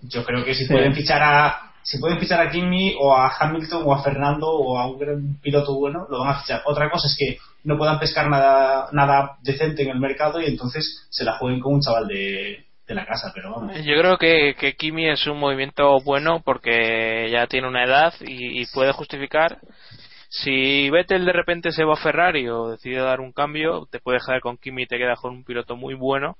Yo 0.01 0.23
creo 0.25 0.43
que 0.43 0.53
si 0.53 0.65
Sí. 0.65 0.73
pueden 0.73 0.93
fichar 0.93 1.21
a 1.23 1.61
si 1.83 1.99
pueden 1.99 2.17
fichar 2.19 2.41
a 2.41 2.49
Kimi 2.49 2.95
o 2.99 3.15
a 3.15 3.31
Hamilton 3.39 3.83
o 3.85 3.93
a 3.93 4.01
Fernando 4.01 4.47
o 4.49 4.79
a 4.79 4.87
un 4.87 4.97
gran 4.97 5.37
piloto 5.39 5.75
bueno, 5.75 6.07
lo 6.09 6.21
van 6.21 6.29
a 6.35 6.39
fichar. 6.39 6.63
Otra 6.65 6.89
cosa 6.89 7.05
es 7.05 7.15
que 7.15 7.37
no 7.63 7.77
puedan 7.77 7.99
pescar 7.99 8.27
nada, 8.27 8.89
nada 8.91 9.37
decente 9.43 9.83
en 9.83 9.89
el 9.89 9.99
mercado 9.99 10.41
y 10.41 10.45
entonces 10.45 11.05
se 11.11 11.23
la 11.23 11.37
jueguen 11.37 11.59
con 11.59 11.75
un 11.75 11.81
chaval 11.81 12.07
de, 12.07 12.64
de 12.87 12.95
la 12.95 13.05
casa, 13.05 13.31
pero 13.33 13.51
vamos. 13.51 13.75
Yo 13.83 13.95
creo 13.97 14.17
que, 14.17 14.55
que 14.59 14.73
Kimi 14.73 15.09
es 15.09 15.25
un 15.27 15.39
movimiento 15.39 15.99
bueno 16.03 16.41
porque 16.43 17.29
ya 17.31 17.47
tiene 17.47 17.67
una 17.67 17.83
edad 17.83 18.13
y, 18.21 18.61
y 18.61 18.65
puede 18.73 18.91
justificar. 18.91 19.59
Si 20.29 20.89
Vettel 20.89 21.25
de 21.25 21.33
repente 21.33 21.71
se 21.71 21.83
va 21.83 21.93
a 21.93 21.97
Ferrari 21.97 22.47
o 22.49 22.71
decide 22.71 22.97
dar 22.97 23.21
un 23.21 23.31
cambio, 23.31 23.87
te 23.89 23.99
puede 23.99 24.17
dejar 24.17 24.41
con 24.41 24.57
Kimi 24.57 24.83
y 24.83 24.87
te 24.87 24.97
queda 24.97 25.15
con 25.15 25.33
un 25.33 25.43
piloto 25.43 25.75
muy 25.75 25.93
bueno. 25.93 26.37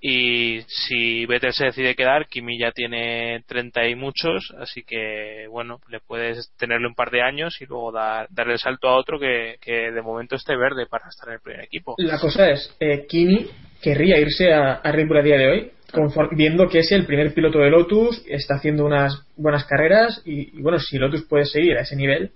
Y 0.00 0.60
si 0.68 1.26
Vettel 1.26 1.52
se 1.52 1.66
decide 1.66 1.96
quedar, 1.96 2.28
Kimi 2.28 2.56
ya 2.56 2.70
tiene 2.70 3.42
30 3.48 3.88
y 3.88 3.96
muchos, 3.96 4.54
así 4.60 4.84
que 4.84 5.46
bueno, 5.50 5.80
le 5.88 5.98
puedes 5.98 6.54
tenerle 6.56 6.86
un 6.86 6.94
par 6.94 7.10
de 7.10 7.22
años 7.22 7.60
y 7.60 7.66
luego 7.66 7.90
dar, 7.90 8.28
darle 8.30 8.52
el 8.52 8.58
salto 8.60 8.88
a 8.88 8.96
otro 8.96 9.18
que, 9.18 9.56
que 9.60 9.90
de 9.90 10.02
momento 10.02 10.36
esté 10.36 10.56
verde 10.56 10.86
para 10.86 11.08
estar 11.08 11.28
en 11.28 11.34
el 11.34 11.40
primer 11.40 11.64
equipo. 11.64 11.96
La 11.98 12.18
cosa 12.20 12.48
es, 12.48 12.76
eh, 12.78 13.06
Kimi 13.08 13.50
querría 13.82 14.18
irse 14.18 14.52
a, 14.52 14.74
a 14.74 14.92
Red 14.92 15.06
Bull 15.08 15.18
a 15.18 15.22
día 15.22 15.36
de 15.36 15.48
hoy, 15.48 15.70
conform- 15.92 16.30
viendo 16.36 16.68
que 16.68 16.80
es 16.80 16.92
el 16.92 17.06
primer 17.06 17.32
piloto 17.34 17.58
de 17.58 17.70
Lotus, 17.70 18.22
está 18.28 18.54
haciendo 18.56 18.84
unas 18.84 19.24
buenas 19.36 19.64
carreras 19.64 20.22
y, 20.24 20.58
y 20.58 20.62
bueno, 20.62 20.78
si 20.78 20.98
Lotus 20.98 21.22
puede 21.26 21.44
seguir 21.44 21.76
a 21.76 21.82
ese 21.82 21.96
nivel, 21.96 22.30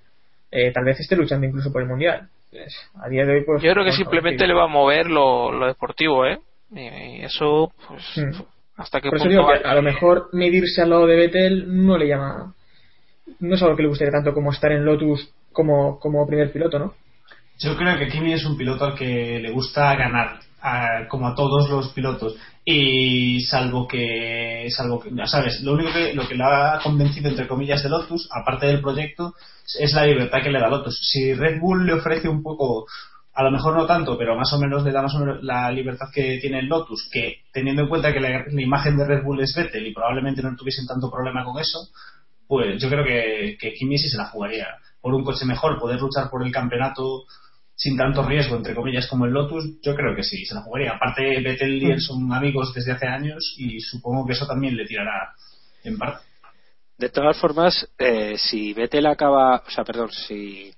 eh, 0.51 0.71
tal 0.73 0.85
vez 0.85 1.01
esté 1.01 1.17
luchando 1.17 1.47
incluso 1.47 1.73
por 1.73 1.83
el 1.83 1.89
Mundial. 1.89 2.29
A 3.03 3.09
día 3.09 3.25
de 3.25 3.33
hoy, 3.33 3.45
pues... 3.47 3.63
Yo 3.63 3.73
creo 3.73 3.85
que 3.85 3.93
simplemente 3.93 4.47
le 4.47 4.53
va 4.55 4.65
a 4.65 4.69
mover 4.69 5.07
lo, 5.07 5.51
lo 5.53 5.67
deportivo, 5.67 6.27
¿eh? 6.27 6.39
Y, 6.75 6.81
y 6.81 7.23
eso, 7.25 7.73
pues, 7.89 8.03
Mm. 8.17 8.43
hasta 8.77 9.01
qué 9.01 9.09
Por 9.09 9.17
eso 9.19 9.25
punto 9.25 9.41
digo 9.41 9.53
que 9.63 9.67
a 9.69 9.75
lo 9.75 9.83
mejor 9.83 10.29
medirse 10.33 10.83
al 10.83 10.91
lado 10.91 11.07
de 11.07 11.17
Vettel 11.17 11.65
no 11.85 11.97
le 11.97 12.09
llama. 12.09 12.55
No 13.41 13.55
es 13.55 13.63
algo 13.63 13.75
que 13.77 13.83
le 13.83 13.89
gustaría 13.89 14.13
tanto 14.13 14.35
como 14.35 14.51
estar 14.53 14.71
en 14.73 14.85
Lotus 14.85 15.33
como, 15.53 15.99
como 15.99 16.27
primer 16.27 16.53
piloto, 16.53 16.79
¿no? 16.79 16.95
Yo 17.59 17.77
creo 17.77 17.99
que 17.99 18.09
Kimi 18.09 18.33
es 18.35 18.45
un 18.45 18.57
piloto 18.57 18.85
al 18.85 18.95
que 18.95 19.39
le 19.41 19.51
gusta 19.51 19.95
ganar, 19.97 20.41
a- 20.63 21.07
como 21.09 21.29
a 21.29 21.35
todos 21.35 21.69
los 21.69 21.89
pilotos. 21.93 22.37
Y 22.65 23.41
salvo 23.41 23.89
que, 23.89 24.69
salvo 24.71 25.01
que, 25.01 25.11
ya 25.13 25.27
sabes, 25.27 25.61
lo 25.63 25.73
único 25.73 25.93
que, 25.93 26.15
lo 26.15 26.27
que 26.29 26.37
le 26.37 26.45
ha 26.45 26.79
convencido, 26.83 27.29
entre 27.29 27.49
comillas, 27.49 27.83
de 27.83 27.89
Lotus, 27.89 28.29
aparte 28.33 28.67
del 28.67 28.81
proyecto, 28.81 29.35
es 29.81 29.93
la 29.95 30.07
libertad 30.07 30.43
que 30.43 30.51
le 30.51 30.61
da 30.61 30.69
Lotus. 30.69 30.99
Si 31.03 31.35
Red 31.35 31.61
Bull 31.61 31.85
le 31.87 31.95
ofrece 31.95 32.29
un 32.29 32.43
poco, 32.43 32.87
a 33.35 33.43
lo 33.43 33.51
mejor 33.51 33.77
no 33.77 33.87
tanto, 33.87 34.17
pero 34.17 34.37
más 34.37 34.53
o 34.53 34.59
menos 34.61 34.85
le 34.85 34.93
da 34.93 35.03
más 35.03 35.15
o 35.17 35.19
menos 35.19 35.43
la 35.43 35.73
libertad 35.73 36.07
que 36.15 36.39
tiene 36.39 36.63
Lotus, 36.63 37.09
que 37.13 37.39
teniendo 37.53 37.83
en 37.83 37.89
cuenta 37.89 38.13
que 38.13 38.21
la, 38.21 38.45
la 38.49 38.63
imagen 38.63 38.97
de 38.97 39.07
Red 39.07 39.25
Bull 39.25 39.41
es 39.41 39.55
Vettel 39.57 39.87
y 39.87 39.93
probablemente 39.93 40.43
no 40.43 40.55
tuviesen 40.55 40.87
tanto 40.87 41.11
problema 41.11 41.45
con 41.45 41.59
eso, 41.61 41.89
pues 42.47 42.81
yo 42.81 42.89
creo 42.89 43.05
que, 43.05 43.57
que 43.59 43.73
Kimi 43.73 43.99
sí 43.99 44.09
se 44.09 44.19
la 44.19 44.27
jugaría. 44.27 44.69
Por 45.01 45.15
un 45.15 45.25
coche 45.25 45.45
mejor, 45.47 45.81
poder 45.81 45.99
luchar 46.01 46.31
por 46.31 46.47
el 46.47 46.53
campeonato 46.53 47.25
sin 47.75 47.97
tanto 47.97 48.23
riesgo, 48.23 48.57
entre 48.57 48.75
comillas, 48.75 49.07
como 49.09 49.27
el 49.27 49.33
Lotus, 49.33 49.81
yo 49.83 49.95
creo 49.95 50.15
que 50.15 50.23
sí, 50.23 50.45
se 50.45 50.55
la 50.55 50.63
jugaría. 50.63 50.93
Aparte, 50.93 51.41
Vettel 51.41 51.83
y 51.83 51.91
él 51.91 52.01
son 52.01 52.33
amigos 52.33 52.73
desde 52.75 52.93
hace 52.93 53.07
años 53.07 53.55
y 53.59 53.81
supongo 53.81 54.27
que 54.27 54.35
eso 54.35 54.47
también 54.47 54.77
le 54.77 54.87
tirará 54.87 55.35
en 55.85 55.99
parte. 55.99 56.25
De 56.99 57.09
todas 57.09 57.37
formas, 57.39 57.89
eh, 57.99 58.37
si 58.37 58.73
Vettel 58.75 59.07
acaba, 59.07 59.63
o 59.67 59.71
sea, 59.71 59.85
perdón, 59.85 60.11
si 60.13 60.73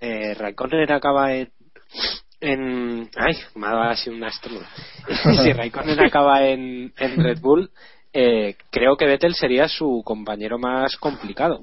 eh, 0.00 0.34
Raikkonen 0.34 0.92
acaba 0.92 1.34
en, 1.34 1.50
en, 2.40 3.10
ay, 3.16 3.34
me 3.54 3.66
ha 3.66 3.70
dado 3.70 3.90
así 3.90 4.10
una 4.10 4.28
estornuda. 4.28 4.68
si 5.42 5.52
Raikkonen 5.52 6.00
acaba 6.00 6.46
en, 6.46 6.92
en 6.98 7.22
Red 7.22 7.40
Bull, 7.40 7.70
eh, 8.12 8.56
creo 8.70 8.96
que 8.96 9.06
Vettel 9.06 9.34
sería 9.34 9.68
su 9.68 10.02
compañero 10.04 10.58
más 10.58 10.96
complicado. 10.96 11.62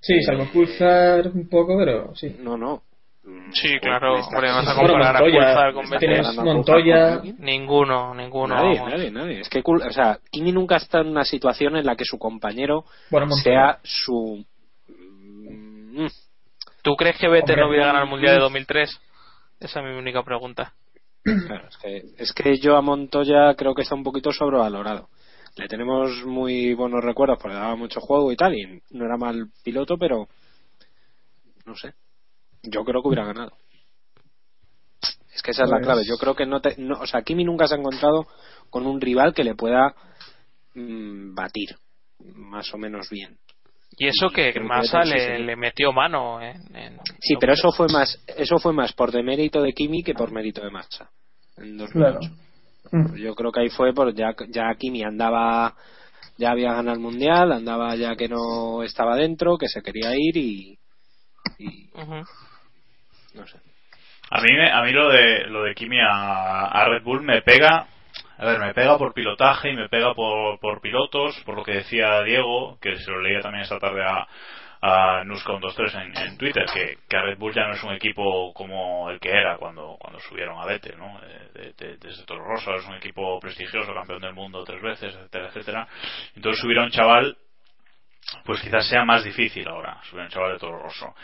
Sí, 0.00 0.22
salvo 0.22 0.46
pulsar 0.52 1.28
un 1.28 1.48
poco, 1.48 1.76
pero 1.76 2.14
sí. 2.14 2.36
No, 2.38 2.56
no. 2.56 2.82
Sí, 3.52 3.78
claro, 3.80 4.14
Me 4.14 4.20
está- 4.20 4.34
hombre, 4.34 4.50
vas 4.50 4.68
a 4.68 4.74
comparar 4.74 5.16
a 5.16 5.72
con 5.72 5.98
tienes. 5.98 6.36
Montoya. 6.36 7.20
Ninguno, 7.38 8.14
ninguno. 8.14 8.54
Nadie, 8.54 8.78
vamos. 8.78 8.92
nadie, 8.92 9.10
nadie. 9.10 9.40
Es 9.40 9.48
que, 9.48 9.62
o 9.64 9.90
sea, 9.92 10.18
Kimi 10.30 10.52
nunca 10.52 10.76
está 10.76 11.00
en 11.00 11.08
una 11.08 11.24
situación 11.24 11.76
en 11.76 11.84
la 11.84 11.96
que 11.96 12.04
su 12.04 12.18
compañero 12.18 12.84
Bueno, 13.10 13.30
sea 13.32 13.78
su. 13.82 14.44
Mm, 14.88 16.06
¿Tú 16.82 16.96
crees 16.96 17.18
que 17.18 17.28
Vettel 17.28 17.60
no 17.60 17.68
hubiera 17.68 17.86
ganado 17.86 18.04
el 18.04 18.10
Mundial 18.10 18.34
de 18.34 18.40
mm. 18.40 18.44
2003? 18.44 19.00
Esa 19.60 19.80
es 19.80 19.86
mi 19.86 19.92
única 19.92 20.22
pregunta. 20.22 20.72
Claro, 21.22 21.68
es 21.68 21.76
que, 21.76 22.02
es 22.16 22.32
que 22.32 22.56
yo 22.58 22.76
a 22.76 22.80
Montoya 22.80 23.54
creo 23.54 23.74
que 23.74 23.82
está 23.82 23.94
un 23.94 24.02
poquito 24.04 24.32
sobrevalorado. 24.32 25.08
Le 25.56 25.68
tenemos 25.68 26.24
muy 26.24 26.72
buenos 26.72 27.04
recuerdos 27.04 27.38
porque 27.40 27.56
daba 27.56 27.76
mucho 27.76 28.00
juego 28.00 28.32
y 28.32 28.36
tal, 28.36 28.54
y 28.54 28.82
no 28.90 29.04
era 29.04 29.18
mal 29.18 29.48
piloto, 29.62 29.98
pero 29.98 30.28
no 31.66 31.76
sé. 31.76 31.92
Yo 32.62 32.84
creo 32.84 33.02
que 33.02 33.08
hubiera 33.08 33.24
ganado. 33.26 33.52
Es 35.34 35.42
que 35.42 35.52
esa 35.52 35.64
es 35.64 35.70
la 35.70 35.76
Pues- 35.76 35.86
clave. 35.86 36.04
Yo 36.04 36.16
creo 36.18 36.34
que 36.34 36.46
no, 36.46 36.60
te, 36.60 36.74
no 36.78 37.00
o 37.00 37.06
sea, 37.06 37.22
Kimi 37.22 37.44
nunca 37.44 37.66
se 37.66 37.74
ha 37.74 37.78
encontrado 37.78 38.26
con 38.68 38.86
un 38.86 39.00
rival 39.00 39.32
que 39.34 39.44
le 39.44 39.54
pueda 39.54 39.94
mm, 40.74 41.34
batir 41.34 41.70
más 42.34 42.72
o 42.74 42.78
menos 42.78 43.08
bien. 43.10 43.38
Y 43.96 44.06
eso 44.06 44.30
que 44.30 44.52
Massa 44.60 45.02
le, 45.04 45.56
metió 45.56 45.92
mano 45.92 46.40
en- 46.40 46.98
Sí, 47.20 47.34
pero 47.40 47.54
eso 47.54 47.72
fue 47.72 47.88
más 47.92 48.22
eso 48.36 48.58
fue 48.58 48.72
más 48.72 48.92
por 48.92 49.10
demérito 49.10 49.60
de 49.62 49.72
Kimi 49.72 50.02
que 50.02 50.14
por 50.14 50.30
mérito 50.30 50.62
de 50.62 50.70
Massa. 50.70 51.10
En 51.56 51.76
2008. 51.76 52.18
Claro. 52.92 53.16
Yo 53.16 53.34
creo 53.34 53.52
que 53.52 53.60
ahí 53.60 53.68
fue 53.68 53.92
por 53.92 54.14
ya, 54.14 54.34
ya 54.48 54.74
Kimi 54.78 55.02
andaba, 55.02 55.74
ya 56.38 56.50
había 56.52 56.72
ganado 56.72 56.94
el 56.96 57.02
mundial, 57.02 57.52
andaba 57.52 57.94
ya 57.96 58.14
que 58.16 58.28
no 58.28 58.82
estaba 58.82 59.16
dentro, 59.16 59.58
que 59.58 59.68
se 59.68 59.82
quería 59.82 60.12
ir 60.16 60.36
y, 60.36 60.78
y. 61.58 61.90
no 63.34 63.46
sé. 63.46 63.58
A 64.30 64.40
mí, 64.42 64.48
a 64.70 64.82
mí 64.82 64.92
lo 64.92 65.08
de 65.08 65.46
lo 65.48 65.64
de 65.64 65.74
Kimi 65.74 65.98
a, 66.00 66.66
a 66.66 66.84
Red 66.84 67.02
Bull 67.02 67.22
me 67.22 67.42
pega, 67.42 67.86
a 68.38 68.44
ver, 68.44 68.58
me 68.60 68.72
pega 68.74 68.96
por 68.96 69.12
pilotaje 69.12 69.70
y 69.70 69.76
me 69.76 69.88
pega 69.88 70.14
por, 70.14 70.58
por 70.60 70.80
pilotos, 70.80 71.40
por 71.44 71.56
lo 71.56 71.64
que 71.64 71.72
decía 71.72 72.22
Diego, 72.22 72.78
que 72.80 72.96
se 72.96 73.10
lo 73.10 73.20
leía 73.20 73.40
también 73.40 73.62
esta 73.64 73.78
tarde 73.80 74.04
a, 74.04 74.26
a 74.82 75.24
Nuscon23 75.24 76.02
en, 76.02 76.16
en 76.16 76.38
Twitter, 76.38 76.64
que, 76.72 76.98
que 77.08 77.16
a 77.16 77.22
Red 77.22 77.38
Bull 77.38 77.52
ya 77.52 77.66
no 77.66 77.74
es 77.74 77.82
un 77.82 77.92
equipo 77.92 78.52
como 78.54 79.10
el 79.10 79.18
que 79.18 79.30
era 79.30 79.56
cuando, 79.56 79.96
cuando 79.98 80.20
subieron 80.20 80.58
a 80.60 80.64
Vettel, 80.64 80.96
¿no? 80.96 81.20
De- 81.20 81.60
de- 81.60 81.72
de- 81.72 81.96
desde 81.96 82.24
Toro 82.24 82.44
Rosso 82.44 82.72
es 82.76 82.86
un 82.86 82.94
equipo 82.94 83.38
prestigioso, 83.40 83.92
campeón 83.92 84.20
del 84.22 84.32
mundo 84.32 84.62
tres 84.64 84.80
veces, 84.80 85.12
etcétera, 85.14 85.48
etcétera. 85.48 85.88
Entonces 86.36 86.62
subir 86.62 86.78
a 86.78 86.84
un 86.84 86.90
chaval, 86.90 87.36
pues 88.44 88.60
quizás 88.62 88.88
sea 88.88 89.04
más 89.04 89.24
difícil 89.24 89.66
ahora, 89.68 90.00
subir 90.04 90.22
a 90.22 90.24
un 90.26 90.30
chaval 90.30 90.52
de 90.52 90.58
Toro 90.60 90.78
Rosso. 90.78 91.14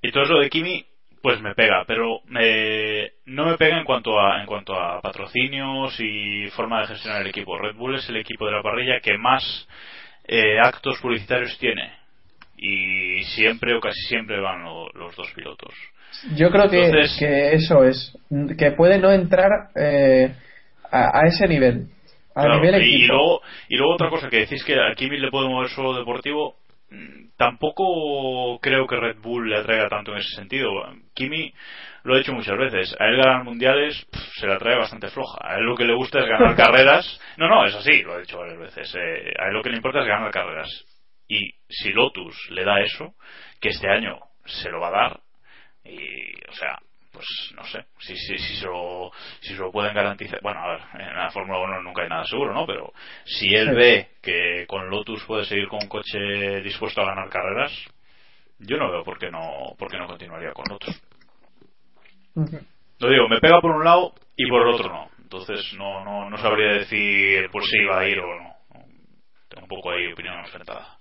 Y 0.00 0.12
todo 0.12 0.22
eso 0.22 0.34
de 0.38 0.48
Kimi, 0.48 0.86
pues 1.22 1.40
me 1.40 1.54
pega, 1.54 1.84
pero 1.86 2.20
me- 2.26 3.10
no 3.26 3.46
me 3.46 3.56
pega 3.56 3.78
en 3.78 3.84
cuanto 3.84 4.18
a 4.20 4.40
en 4.40 4.46
cuanto 4.46 4.74
a 4.74 5.00
patrocinios 5.00 5.98
y 6.00 6.48
forma 6.50 6.80
de 6.82 6.86
gestionar 6.88 7.22
el 7.22 7.28
equipo. 7.28 7.58
Red 7.58 7.76
Bull 7.76 7.96
es 7.96 8.08
el 8.08 8.16
equipo 8.16 8.46
de 8.46 8.52
la 8.52 8.62
parrilla 8.62 9.00
que 9.00 9.16
más 9.18 9.66
eh, 10.30 10.58
actos 10.60 10.98
publicitarios 11.00 11.56
tiene 11.58 11.90
y 12.56 13.22
siempre 13.24 13.74
o 13.74 13.80
casi 13.80 14.00
siempre 14.08 14.40
van 14.40 14.62
lo- 14.62 14.90
los 14.90 15.14
dos 15.16 15.30
pilotos. 15.34 15.72
Yo 16.34 16.50
creo 16.50 16.68
que, 16.68 16.86
Entonces- 16.86 17.16
que 17.18 17.52
eso 17.54 17.84
es, 17.84 18.16
que 18.58 18.72
puede 18.72 18.98
no 18.98 19.10
entrar 19.12 19.50
eh, 19.76 20.34
a, 20.90 21.20
a 21.20 21.26
ese 21.26 21.46
nivel, 21.48 21.86
a 22.34 22.42
Claro, 22.42 22.60
nivel 22.60 22.82
y, 22.82 23.06
luego 23.06 23.40
y 23.68 23.76
luego 23.76 23.94
otra 23.94 24.10
cosa 24.10 24.28
que 24.28 24.38
decís 24.40 24.64
que 24.64 24.74
a 24.74 24.94
Kimi 24.94 25.18
le 25.18 25.30
puede 25.30 25.48
mover 25.48 25.68
solo 25.70 25.94
deportivo 25.94 26.56
tampoco 27.36 28.58
creo 28.60 28.86
que 28.86 28.96
Red 28.96 29.18
Bull 29.20 29.48
le 29.48 29.58
atraiga 29.58 29.88
tanto 29.88 30.12
en 30.12 30.18
ese 30.18 30.34
sentido. 30.34 30.70
Kimi 31.14 31.52
lo 32.04 32.14
ha 32.14 32.18
dicho 32.18 32.32
muchas 32.32 32.56
veces 32.56 32.96
a 32.98 33.06
él 33.06 33.16
ganar 33.16 33.44
mundiales 33.44 34.06
pff, 34.10 34.40
se 34.40 34.46
la 34.46 34.58
trae 34.58 34.76
bastante 34.76 35.08
floja. 35.08 35.38
A 35.42 35.56
él 35.58 35.64
lo 35.64 35.76
que 35.76 35.84
le 35.84 35.94
gusta 35.94 36.20
es 36.20 36.26
ganar 36.26 36.56
carreras. 36.56 37.20
No 37.36 37.48
no 37.48 37.64
es 37.64 37.74
así 37.74 38.02
lo 38.02 38.14
ha 38.14 38.20
dicho 38.20 38.38
varias 38.38 38.58
veces 38.58 38.94
eh, 38.94 39.34
a 39.38 39.48
él 39.48 39.54
lo 39.54 39.62
que 39.62 39.70
le 39.70 39.76
importa 39.76 40.00
es 40.00 40.06
ganar 40.06 40.30
carreras. 40.30 40.68
Y 41.28 41.52
si 41.68 41.92
Lotus 41.92 42.50
le 42.50 42.64
da 42.64 42.80
eso 42.80 43.14
que 43.60 43.68
este 43.68 43.88
año 43.88 44.18
se 44.44 44.70
lo 44.70 44.80
va 44.80 44.88
a 44.88 44.90
dar 44.90 45.20
y 45.84 46.32
o 46.48 46.52
sea 46.52 46.78
pues 47.18 47.52
no 47.56 47.64
sé, 47.64 47.84
si, 47.98 48.16
si, 48.16 48.38
si, 48.38 48.56
se 48.58 48.66
lo, 48.66 49.10
si 49.40 49.54
se 49.54 49.60
lo 49.60 49.72
pueden 49.72 49.92
garantizar. 49.92 50.38
Bueno, 50.40 50.60
a 50.60 50.68
ver, 50.68 50.80
en 51.00 51.16
la 51.16 51.30
Fórmula 51.30 51.58
1 51.58 51.82
nunca 51.82 52.02
hay 52.02 52.08
nada 52.08 52.24
seguro, 52.24 52.54
¿no? 52.54 52.64
Pero 52.64 52.92
si 53.24 53.52
él 53.52 53.74
ve 53.74 54.10
que 54.22 54.66
con 54.68 54.88
Lotus 54.88 55.24
puede 55.24 55.44
seguir 55.44 55.66
con 55.66 55.80
un 55.82 55.88
coche 55.88 56.62
dispuesto 56.62 57.00
a 57.00 57.06
ganar 57.06 57.28
carreras, 57.28 57.72
yo 58.60 58.76
no 58.76 58.92
veo 58.92 59.02
por 59.02 59.18
qué 59.18 59.32
no, 59.32 59.74
por 59.76 59.90
qué 59.90 59.98
no 59.98 60.06
continuaría 60.06 60.52
con 60.52 60.66
Lotus. 60.68 61.02
Lo 63.00 63.10
digo, 63.10 63.28
me 63.28 63.40
pega 63.40 63.60
por 63.60 63.72
un 63.72 63.84
lado 63.84 64.14
y 64.36 64.48
por 64.48 64.62
el 64.62 64.74
otro 64.74 64.88
no. 64.88 65.10
Entonces 65.20 65.74
no, 65.76 66.04
no, 66.04 66.30
no 66.30 66.36
sabría 66.38 66.74
decir 66.74 67.50
por 67.50 67.64
si 67.64 67.78
iba 67.78 67.98
a 67.98 68.08
ir 68.08 68.20
o 68.20 68.42
no. 68.42 68.54
Tengo 69.48 69.64
un 69.64 69.68
poco 69.68 69.90
ahí 69.90 70.12
opinión 70.12 70.38
enfrentada. 70.38 70.98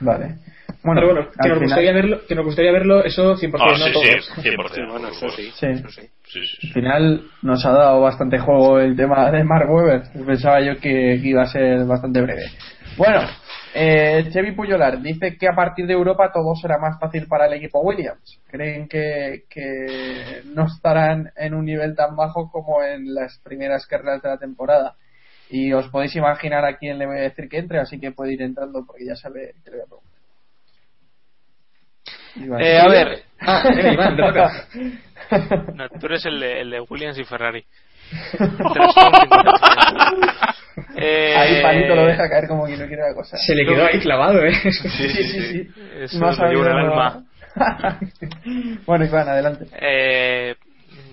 Vale. 0.00 0.38
Bueno, 0.82 1.00
Bueno, 1.00 1.00
pero 1.00 1.06
bueno, 1.14 1.30
que 1.30 1.36
al 1.42 1.48
nos, 1.48 1.58
final- 1.58 1.60
gustaría 1.68 1.92
verlo, 1.92 2.20
que 2.26 2.34
nos 2.34 2.44
gustaría 2.44 2.72
verlo 2.72 3.04
eso 3.04 3.36
100%, 3.36 3.60
Ah, 3.60 3.66
no 3.78 3.86
sí, 3.86 3.92
todos. 3.92 4.06
sí, 4.06 4.40
100%. 4.42 4.74
Sí, 4.74 4.80
bueno, 4.80 5.00
por 5.00 5.10
eso 5.10 5.28
supuesto. 5.28 5.88
sí. 5.90 6.02
Sí. 6.24 6.40
Al 6.68 6.72
final 6.72 7.22
nos 7.42 7.66
ha 7.66 7.72
dado 7.72 8.00
bastante 8.00 8.38
juego 8.38 8.78
el 8.78 8.96
tema 8.96 9.30
de 9.30 9.44
Mark 9.44 9.68
Webber. 9.70 10.02
Pensaba 10.24 10.60
yo 10.60 10.76
que, 10.76 11.18
que 11.20 11.28
iba 11.28 11.42
a 11.42 11.46
ser 11.46 11.84
bastante 11.84 12.20
breve. 12.22 12.44
Bueno, 12.96 13.20
eh, 13.74 14.28
Chevy 14.32 14.52
Puyolar 14.52 15.00
dice 15.02 15.36
que 15.36 15.46
a 15.48 15.54
partir 15.56 15.86
de 15.86 15.92
Europa 15.92 16.30
todo 16.32 16.54
será 16.54 16.78
más 16.78 16.98
fácil 17.00 17.26
para 17.26 17.46
el 17.46 17.52
equipo 17.54 17.80
Williams. 17.80 18.40
Creen 18.48 18.88
que, 18.88 19.42
que 19.50 20.42
no 20.54 20.66
estarán 20.66 21.30
en 21.36 21.54
un 21.54 21.64
nivel 21.64 21.94
tan 21.94 22.14
bajo 22.16 22.50
como 22.50 22.82
en 22.82 23.12
las 23.14 23.38
primeras 23.44 23.86
carreras 23.86 24.22
de 24.22 24.28
la 24.28 24.38
temporada. 24.38 24.94
Y 25.50 25.72
os 25.72 25.88
podéis 25.88 26.14
imaginar 26.14 26.64
a 26.64 26.76
quién 26.78 26.96
le 26.98 27.06
voy 27.06 27.18
a 27.18 27.22
decir 27.22 27.48
que 27.48 27.58
entre, 27.58 27.80
así 27.80 27.98
que 27.98 28.12
puede 28.12 28.32
ir 28.34 28.42
entrando 28.42 28.84
porque 28.86 29.04
ya 29.04 29.16
sabe 29.16 29.52
que 29.64 29.70
le 29.70 29.76
voy 29.78 29.84
a 29.84 29.86
preguntar. 29.86 30.09
Eh, 32.36 32.78
a 32.78 32.88
ver. 32.88 33.22
Ah, 33.40 33.62
venga, 33.64 33.92
Iván, 33.92 34.16
te 34.16 34.22
toca. 34.22 34.66
No, 35.74 35.88
tú 35.88 36.06
eres 36.06 36.24
el 36.26 36.40
de, 36.40 36.60
el 36.62 36.70
de 36.70 36.80
Williams 36.80 37.16
y 37.18 37.24
Ferrari. 37.24 37.64
Cincuenta. 38.36 39.52
Eh, 40.96 41.34
Ahí 41.36 41.62
Palito 41.62 41.94
lo 41.94 42.06
deja 42.06 42.28
caer 42.28 42.48
como 42.48 42.64
quien 42.66 42.80
no 42.80 42.86
quiere 42.88 43.02
la 43.02 43.14
cosa. 43.14 43.36
Se 43.36 43.54
le 43.54 43.64
quedó 43.64 43.86
ahí 43.86 44.00
clavado, 44.00 44.44
¿eh? 44.44 44.52
Sí, 44.72 45.08
sí, 45.08 45.42
sí. 45.42 45.70
Eso 46.00 46.18
No 46.18 46.32
en 46.32 46.52
el 46.52 46.62
nada. 46.62 46.80
alma. 46.80 47.24
bueno, 48.86 49.04
Iván, 49.04 49.28
adelante. 49.28 49.66
Eh, 49.80 50.56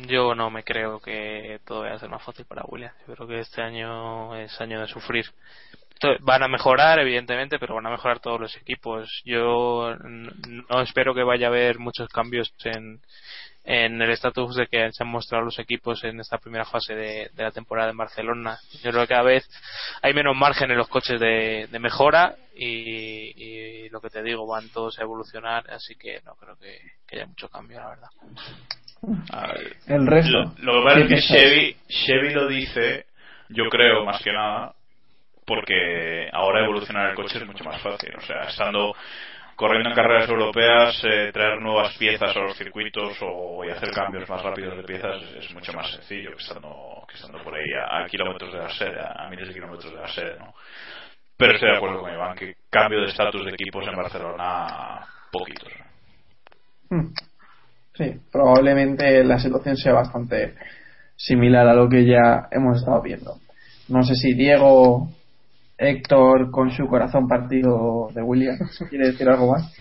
yo 0.08 0.34
no 0.34 0.50
me 0.50 0.64
creo 0.64 1.00
que 1.00 1.60
todo 1.66 1.82
vaya 1.82 1.96
a 1.96 2.00
ser 2.00 2.10
más 2.10 2.24
fácil 2.24 2.46
para 2.46 2.64
Williams. 2.68 2.96
Yo 3.08 3.14
creo 3.16 3.28
que 3.28 3.40
este 3.40 3.62
año 3.62 4.36
es 4.36 4.60
año 4.60 4.80
de 4.82 4.88
sufrir. 4.88 5.26
Van 6.22 6.44
a 6.44 6.48
mejorar, 6.48 7.00
evidentemente, 7.00 7.60
pero 7.60 7.76
van 7.76 7.88
a 7.88 7.92
mejorar 7.92 8.20
todos 8.20 8.40
los 8.40 8.56
equipos. 8.58 9.22
Yo 9.26 9.96
no 10.70 10.82
espero 10.82 11.14
que 11.14 11.24
vaya 11.24 11.48
a 11.48 11.50
haber 11.50 11.80
muchos 11.80 12.08
cambios 12.10 12.54
en, 12.64 13.00
en 13.64 14.02
el 14.02 14.10
estatus 14.12 14.56
de 14.56 14.68
que 14.68 14.92
se 14.92 15.04
han 15.04 15.10
mostrado 15.10 15.44
los 15.44 15.60
equipos 15.60 16.04
en 16.04 16.20
esta 16.20 16.38
primera 16.38 16.66
fase 16.66 16.96
de, 16.96 17.30
de 17.34 17.44
la 17.44 17.52
temporada 17.52 17.92
en 17.92 17.98
Barcelona. 17.98 18.58
Yo 18.84 18.92
creo 18.92 19.04
que 19.04 19.08
cada 19.14 19.24
vez 19.24 19.48
hay 20.02 20.14
menos 20.14 20.36
margen 20.36 20.72
en 20.72 20.78
los 20.78 20.88
coches 20.88 21.20
de, 21.20 21.68
de 21.70 21.80
mejora 21.80 22.36
y, 22.56 23.34
y 23.36 23.90
lo 23.90 24.00
que 24.00 24.10
te 24.10 24.24
digo, 24.24 24.48
van 24.48 24.70
todos 24.70 24.98
a 25.00 25.04
evolucionar, 25.04 25.70
así 25.70 25.96
que 25.96 26.22
no 26.26 26.36
creo 26.36 26.56
que, 26.58 26.80
que 27.08 27.18
haya 27.18 27.26
mucho 27.28 27.50
cambio, 27.50 27.80
la 27.80 27.90
verdad. 27.90 28.10
A 29.32 29.48
ver, 29.48 29.76
El 29.88 30.08
resto. 30.08 30.54
Lo, 30.60 30.74
lo 30.74 30.80
que 30.80 30.86
pasa 30.86 31.00
es 31.00 31.08
¿Qué 31.08 31.16
que? 31.16 31.22
Chevy, 31.22 31.78
Chevy 31.88 32.34
lo 32.34 32.48
dice, 32.48 33.06
yo 33.50 33.66
creo 33.70 34.06
más 34.06 34.22
que 34.24 34.32
nada, 34.32 34.74
porque 35.48 36.30
ahora 36.34 36.64
evolucionar 36.64 37.10
el 37.10 37.16
coche 37.16 37.38
es 37.38 37.46
mucho 37.48 37.64
más 37.64 37.82
fácil. 37.82 38.14
O 38.18 38.22
sea, 38.22 38.44
estando 38.44 38.94
corriendo 39.56 39.90
en 39.90 39.96
carreras 39.96 40.30
europeas, 40.30 41.02
eh, 41.06 41.32
traer 41.32 41.62
nuevas 41.62 41.98
piezas 41.98 42.36
a 42.36 42.40
los 42.40 42.58
circuitos 42.58 43.18
o 43.22 43.64
y 43.66 43.70
hacer 43.70 43.90
cambios 43.92 44.30
más 44.30 44.44
rápidos 44.44 44.76
de 44.76 44.84
piezas 44.84 45.24
es, 45.36 45.52
mucho 45.54 45.72
más 45.74 45.90
sencillo 45.90 46.32
que 46.32 46.44
estando, 46.44 47.04
que 47.08 47.16
estando 47.16 47.42
por 47.42 47.56
ahí 47.56 47.66
a, 47.74 48.04
a 48.04 48.06
kilómetros 48.06 48.52
de 48.52 48.60
la 48.60 48.70
sede, 48.70 49.00
a 49.00 49.28
miles 49.30 49.48
de 49.48 49.54
kilómetros 49.54 49.92
de 49.92 50.00
la 50.00 50.08
sede, 50.10 50.38
¿no? 50.38 50.54
Pero 51.38 51.54
estoy 51.54 51.70
de 51.70 51.78
acuerdo 51.78 52.02
con 52.02 52.14
Iván 52.14 52.36
que 52.36 52.56
cambio 52.70 53.00
de 53.00 53.08
estatus 53.08 53.46
de 53.46 53.52
equipos 53.52 53.88
en 53.88 53.96
Barcelona, 53.96 55.06
poquitos. 55.32 55.72
Hmm. 56.90 57.14
Sí, 57.94 58.20
probablemente 58.32 59.24
la 59.24 59.40
situación 59.40 59.78
sea 59.78 59.94
bastante 59.94 60.56
similar 61.16 61.68
a 61.68 61.74
lo 61.74 61.88
que 61.88 62.06
ya 62.06 62.48
hemos 62.52 62.80
estado 62.80 63.02
viendo. 63.02 63.40
No 63.88 64.04
sé 64.04 64.16
si 64.16 64.34
Diego, 64.34 65.10
Héctor, 65.78 66.50
con 66.52 66.72
su 66.72 66.88
corazón 66.88 67.28
partido 67.28 68.10
de 68.14 68.22
Williams, 68.22 68.84
quiere 68.90 69.08
decir 69.08 69.30
algo 69.30 69.52
más. 69.52 69.74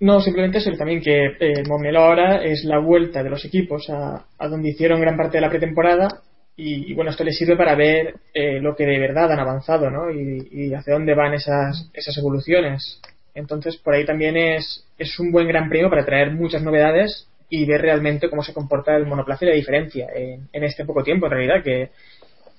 No, 0.00 0.20
simplemente 0.20 0.58
eso, 0.58 0.70
también 0.72 1.00
que 1.00 1.26
eh, 1.38 1.62
ahora 1.96 2.42
es 2.42 2.64
la 2.64 2.80
vuelta 2.80 3.22
de 3.22 3.30
los 3.30 3.44
equipos 3.44 3.88
a, 3.88 4.24
a 4.36 4.48
donde 4.48 4.70
hicieron 4.70 5.00
gran 5.00 5.16
parte 5.16 5.36
de 5.36 5.42
la 5.42 5.48
pretemporada 5.48 6.08
y, 6.56 6.90
y, 6.90 6.94
bueno, 6.94 7.12
esto 7.12 7.22
les 7.22 7.38
sirve 7.38 7.56
para 7.56 7.76
ver 7.76 8.16
eh, 8.34 8.60
lo 8.60 8.74
que 8.74 8.84
de 8.84 8.98
verdad 8.98 9.30
han 9.30 9.38
avanzado, 9.38 9.90
¿no? 9.90 10.10
Y, 10.10 10.48
y 10.50 10.74
hacia 10.74 10.94
dónde 10.94 11.14
van 11.14 11.34
esas, 11.34 11.88
esas 11.94 12.18
evoluciones. 12.18 13.00
Entonces, 13.34 13.76
por 13.76 13.94
ahí 13.94 14.04
también 14.04 14.36
es, 14.36 14.84
es 14.98 15.18
un 15.20 15.30
buen 15.30 15.46
gran 15.46 15.68
premio 15.68 15.88
para 15.88 16.04
traer 16.04 16.32
muchas 16.32 16.62
novedades 16.62 17.28
y 17.48 17.64
ver 17.64 17.80
realmente 17.80 18.28
cómo 18.28 18.42
se 18.42 18.52
comporta 18.52 18.96
el 18.96 19.06
monoplaza 19.06 19.44
y 19.44 19.48
la 19.48 19.54
diferencia 19.54 20.08
en, 20.14 20.48
en 20.52 20.64
este 20.64 20.84
poco 20.84 21.04
tiempo, 21.04 21.26
en 21.26 21.32
realidad, 21.32 21.62
que, 21.62 21.90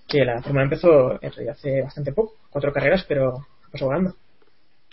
que 0.08 0.26
la 0.26 0.42
Fórmula 0.42 0.64
empezó 0.64 1.14
en 1.14 1.32
realidad 1.32 1.56
hace 1.58 1.82
bastante 1.82 2.14
poco, 2.14 2.34
cuatro 2.50 2.72
carreras, 2.72 3.06
pero 3.08 3.46
pasó 3.72 3.86
volando. 3.86 4.14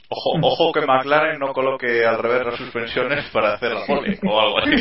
Ojo, 0.08 0.38
ojo 0.42 0.72
que 0.72 0.84
McLaren 0.84 1.38
no 1.38 1.52
coloque 1.52 2.04
al 2.04 2.18
revés 2.18 2.44
las 2.44 2.56
suspensiones 2.56 3.26
para 3.32 3.54
hacer 3.54 3.72
la 3.72 3.86
pole 3.86 4.18
o 4.24 4.40
algo 4.40 4.58
así. 4.58 4.74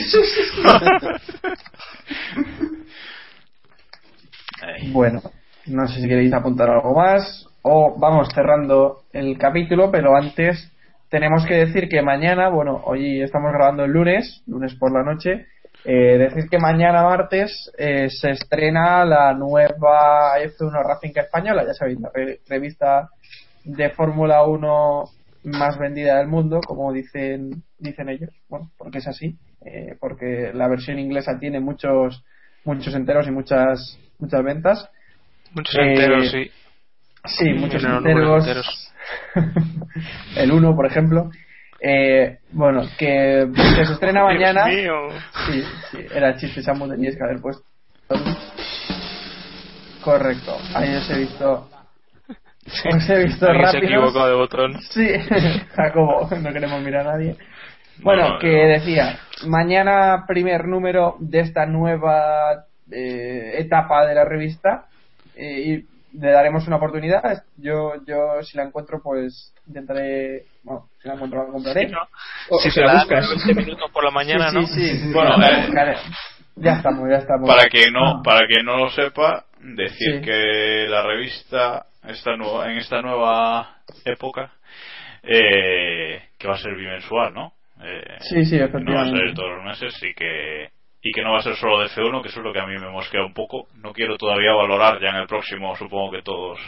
Bueno, 4.92 5.22
no 5.68 5.88
sé 5.88 6.02
si 6.02 6.08
queréis 6.08 6.34
apuntar 6.34 6.70
algo 6.70 6.94
más 6.94 7.48
o 7.62 7.96
vamos 7.98 8.30
cerrando 8.34 9.04
el 9.14 9.38
capítulo, 9.38 9.92
pero 9.92 10.16
antes 10.16 10.72
tenemos 11.10 11.46
que 11.46 11.56
decir 11.56 11.90
que 11.90 12.02
mañana, 12.02 12.50
bueno, 12.50 12.82
hoy 12.86 13.22
estamos 13.22 13.52
grabando 13.52 13.86
el 13.86 13.92
lunes, 13.92 14.44
lunes 14.48 14.76
por 14.76 14.92
la 14.92 15.04
noche, 15.04 15.48
eh, 15.86 16.18
decir 16.18 16.50
que 16.50 16.58
mañana 16.60 17.04
martes 17.04 17.72
eh, 17.78 18.10
se 18.10 18.32
estrena 18.32 19.06
la 19.06 19.34
nueva 19.34 20.38
F1 20.40 20.84
Racing 20.84 21.12
Española, 21.16 21.64
ya 21.66 21.74
sabéis, 21.74 22.00
la 22.00 22.10
re- 22.14 22.40
revista 22.48 23.10
de 23.64 23.90
Fórmula 23.92 24.44
1 24.44 25.04
más 25.44 25.78
vendida 25.80 26.18
del 26.18 26.28
mundo, 26.28 26.60
como 26.66 26.92
dicen 26.92 27.64
dicen 27.78 28.10
ellos, 28.10 28.30
bueno, 28.50 28.72
porque 28.78 28.98
es 28.98 29.08
así, 29.08 29.38
eh, 29.66 29.96
porque 30.00 30.52
la 30.54 30.68
versión 30.68 31.00
inglesa 31.00 31.40
tiene 31.40 31.60
muchos 31.62 32.24
muchos 32.66 32.94
enteros 32.94 33.26
y 33.28 33.32
muchas 33.32 33.98
muchas 34.20 34.44
ventas. 34.44 34.90
Muchos 35.54 35.76
Eh, 35.76 35.82
enteros, 35.94 36.30
sí. 36.32 36.52
Sí, 37.26 37.54
muchos 37.54 37.82
números 37.84 38.46
enteros. 38.46 38.94
el 40.38 40.52
1, 40.52 40.76
por 40.76 40.86
ejemplo. 40.86 41.30
Eh, 41.82 42.40
bueno, 42.52 42.82
que, 42.98 43.48
que 43.56 43.86
se 43.86 43.94
estrena 43.94 44.28
Dios 44.30 44.34
mañana. 44.34 44.66
mío. 44.66 45.10
Sí, 45.48 45.64
sí, 45.92 45.98
era 46.14 46.36
chiste, 46.36 46.62
Samu 46.62 46.90
tenías 46.90 47.16
que 47.16 47.24
haber 47.24 47.42
puesto. 47.42 47.64
Correcto, 50.04 50.58
ahí 50.76 50.96
os 50.96 51.10
he 51.10 51.20
visto. 51.20 51.70
Os 52.94 53.10
he 53.10 53.24
visto 53.24 53.48
Alguien 53.48 53.68
se 53.72 53.78
equivocó 53.80 54.28
de 54.28 54.34
botón. 54.34 54.82
Sí, 54.92 55.08
Jacobo, 55.76 56.30
no 56.42 56.54
queremos 56.54 56.82
mirar 56.82 57.08
a 57.08 57.12
nadie. 57.14 57.36
Bueno, 58.02 58.30
No, 58.30 58.40
que 58.40 58.48
decía, 58.48 59.20
mañana 59.48 60.24
primer 60.28 60.66
número 60.66 61.16
de 61.20 61.42
esta 61.42 61.66
nueva 61.66 62.66
eh, 62.92 63.56
etapa 63.58 64.06
de 64.06 64.16
la 64.16 64.24
revista 64.24 64.86
eh, 65.36 65.62
y 65.66 65.86
le 66.14 66.32
daremos 66.32 66.66
una 66.68 66.78
oportunidad. 66.78 67.44
Yo, 67.58 67.94
yo 68.06 68.42
si 68.44 68.58
la 68.58 68.64
encuentro, 68.64 69.00
pues 69.04 69.54
intentaré, 69.68 70.46
bueno, 70.64 70.90
si 71.02 71.08
la 71.08 71.14
encuentro 71.16 71.46
la 71.46 71.52
compraré. 71.52 71.88
Sí, 71.88 71.92
¿no? 71.92 72.02
O- 72.50 72.60
Si 72.60 72.70
o 72.70 72.72
se 72.72 72.82
la 72.82 72.94
buscas. 72.96 73.30
20 73.48 73.62
minutos 73.62 73.92
por 73.92 74.04
la 74.04 74.12
mañana, 74.12 74.50
sí, 74.50 74.56
¿no? 74.56 74.62
Sí, 74.68 74.74
sí, 74.76 75.00
sí, 75.00 75.14
Bueno, 75.14 75.36
sí, 75.36 75.44
eh, 75.78 75.96
ya 76.56 76.74
estamos, 76.74 77.10
ya 77.10 77.18
estamos. 77.18 77.48
Para 77.50 77.70
que 77.70 77.92
no, 77.92 78.06
Ah. 78.18 78.22
para 78.24 78.48
que 78.48 78.64
no 78.64 78.78
lo 78.78 78.90
sepa, 78.90 79.46
decir 79.62 80.16
Sí. 80.16 80.22
que 80.22 80.86
la 80.90 81.04
revista 81.04 81.86
esta 82.08 82.36
nueva, 82.38 82.72
en 82.72 82.78
esta 82.78 83.02
nueva 83.02 83.78
época 84.06 84.52
eh, 85.24 86.22
que 86.38 86.48
va 86.48 86.56
a 86.56 86.58
ser 86.58 86.76
bimensual, 86.76 87.34
¿no? 87.34 87.54
Eh, 87.84 88.18
Sí, 88.22 88.46
sí, 88.46 88.56
No 88.56 88.60
va 88.62 88.66
a 88.66 88.70
efectivamente. 88.70 89.18
ser 89.20 89.34
todos 89.36 89.50
los 89.52 89.64
meses 89.66 90.04
y 90.04 90.14
que 90.14 90.70
y 91.02 91.12
que 91.12 91.22
no 91.24 91.32
va 91.32 91.40
a 91.40 91.44
ser 91.44 91.56
solo 91.56 91.80
de 91.80 91.88
F1, 91.88 92.22
que 92.22 92.28
eso 92.30 92.40
es 92.40 92.46
lo 92.46 92.52
que 92.54 92.60
a 92.60 92.66
mí 92.68 92.78
me 92.78 92.90
mosquea 92.90 93.24
un 93.24 93.34
poco. 93.34 93.68
No 93.82 93.94
quiero 93.94 94.18
todavía 94.18 94.52
valorar, 94.54 95.00
ya 95.02 95.10
en 95.10 95.16
el 95.18 95.28
próximo 95.28 95.76
supongo 95.76 96.12
que 96.12 96.22
todos 96.22 96.60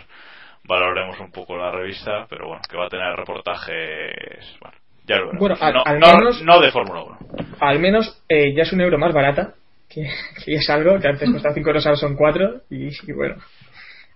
valoraremos 0.63 1.19
un 1.19 1.31
poco 1.31 1.57
la 1.57 1.71
revista, 1.71 2.25
pero 2.29 2.47
bueno, 2.47 2.61
que 2.69 2.77
va 2.77 2.85
a 2.85 2.89
tener 2.89 3.13
reportajes, 3.15 4.57
bueno, 4.61 4.77
ya 5.05 5.15
lo 5.17 5.27
veremos. 5.27 5.39
Bueno, 5.39 5.55
al- 5.59 5.73
no, 5.73 5.83
al 5.85 5.99
no- 5.99 6.17
menos- 6.19 6.41
no 6.43 6.59
de 6.61 6.71
Fórmula 6.71 7.01
1. 7.03 7.17
Al 7.59 7.79
menos 7.79 8.23
eh, 8.29 8.53
ya 8.53 8.63
es 8.63 8.71
un 8.73 8.81
euro 8.81 8.97
más 8.97 9.13
barata, 9.13 9.53
que, 9.89 10.03
que 10.45 10.55
es 10.55 10.69
algo 10.69 10.99
que 10.99 11.07
antes 11.07 11.29
costaba 11.31 11.53
5 11.53 11.69
euros, 11.69 11.85
ahora 11.85 11.97
son 11.97 12.15
4, 12.15 12.61
y, 12.69 12.87
y 12.87 13.13
bueno. 13.13 13.35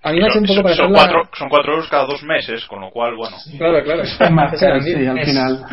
A 0.04 0.12
mí 0.12 0.20
me 0.20 0.28
hace 0.28 0.38
un 0.38 0.46
poco 0.46 0.56
son, 0.56 0.64
para 0.64 0.76
son 0.76 0.94
cuatro, 0.94 1.30
son 1.34 1.50
cuatro 1.50 1.72
euros 1.74 1.90
cada 1.90 2.06
dos 2.06 2.22
meses, 2.22 2.64
con 2.66 2.80
lo 2.80 2.92
cual, 2.92 3.16
bueno. 3.16 3.36
Claro, 3.58 3.84
claro. 3.84 4.04
Es 4.04 4.32
más 4.32 4.52
sí, 4.60 4.66
al 5.08 5.18
Es- 5.18 5.26
final. 5.30 5.66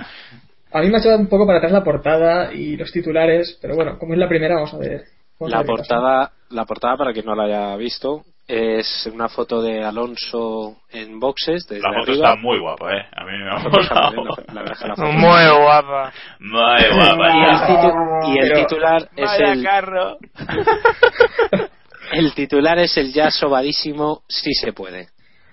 A 0.73 0.81
mí 0.81 0.89
me 0.89 0.97
ha 0.97 1.01
echado 1.01 1.19
un 1.19 1.29
poco 1.29 1.47
para 1.47 1.59
atrás 1.59 1.73
la 1.73 1.85
portada 1.85 2.53
y 2.53 2.77
los 2.77 2.91
titulares, 2.93 3.59
pero 3.61 3.75
bueno, 3.75 3.99
como 3.99 4.15
es 4.15 4.19
la 4.19 4.29
primera, 4.29 4.55
vamos 4.57 4.73
a 4.75 4.79
ver. 4.79 5.03
vamos 5.39 5.53
a 5.53 5.57
La 5.57 5.63
ver 5.63 5.67
portada, 5.67 6.33
la 6.51 6.65
portada, 6.65 6.97
para 6.97 7.13
quien 7.13 7.27
no 7.27 7.35
la 7.35 7.45
haya 7.45 7.77
visto, 7.77 8.23
es 8.49 9.09
una 9.13 9.29
foto 9.29 9.63
de 9.63 9.85
Alonso 9.85 10.77
en 10.91 11.21
boxes 11.21 11.67
desde 11.69 11.83
La 11.83 11.91
foto 12.01 12.11
arriba. 12.13 12.29
está 12.31 12.41
muy 12.41 12.59
guapa, 12.59 12.93
¿eh? 12.93 13.07
A 13.15 13.25
mí 13.25 13.33
me 13.39 13.51
ha 13.51 13.55
La 13.55 13.61
foto 13.61 13.81
está 13.81 15.05
muy 15.05 15.63
guapa. 15.63 16.13
Muy 16.41 16.97
guapa. 16.97 17.37
Y 17.37 17.43
el, 17.43 17.59
ya. 17.59 17.67
titu- 17.69 18.29
y 18.35 18.39
el 18.39 18.49
Pero- 18.49 18.61
titular 18.67 19.09
es 19.17 19.25
Vaya 19.27 19.53
el, 19.53 19.63
carro. 19.63 20.17
el 22.13 22.35
titular 22.35 22.79
es 22.79 22.97
el 22.97 23.13
ya 23.13 23.31
sobadísimo 23.31 24.23
sí 24.29 24.53
se 24.55 24.73
puede. 24.73 25.09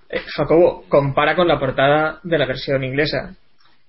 Eh, 0.10 0.22
Jacobo, 0.36 0.84
compara 0.90 1.36
con 1.36 1.48
la 1.48 1.60
portada 1.60 2.20
de 2.24 2.38
la 2.38 2.46
versión 2.48 2.84
inglesa. 2.84 3.36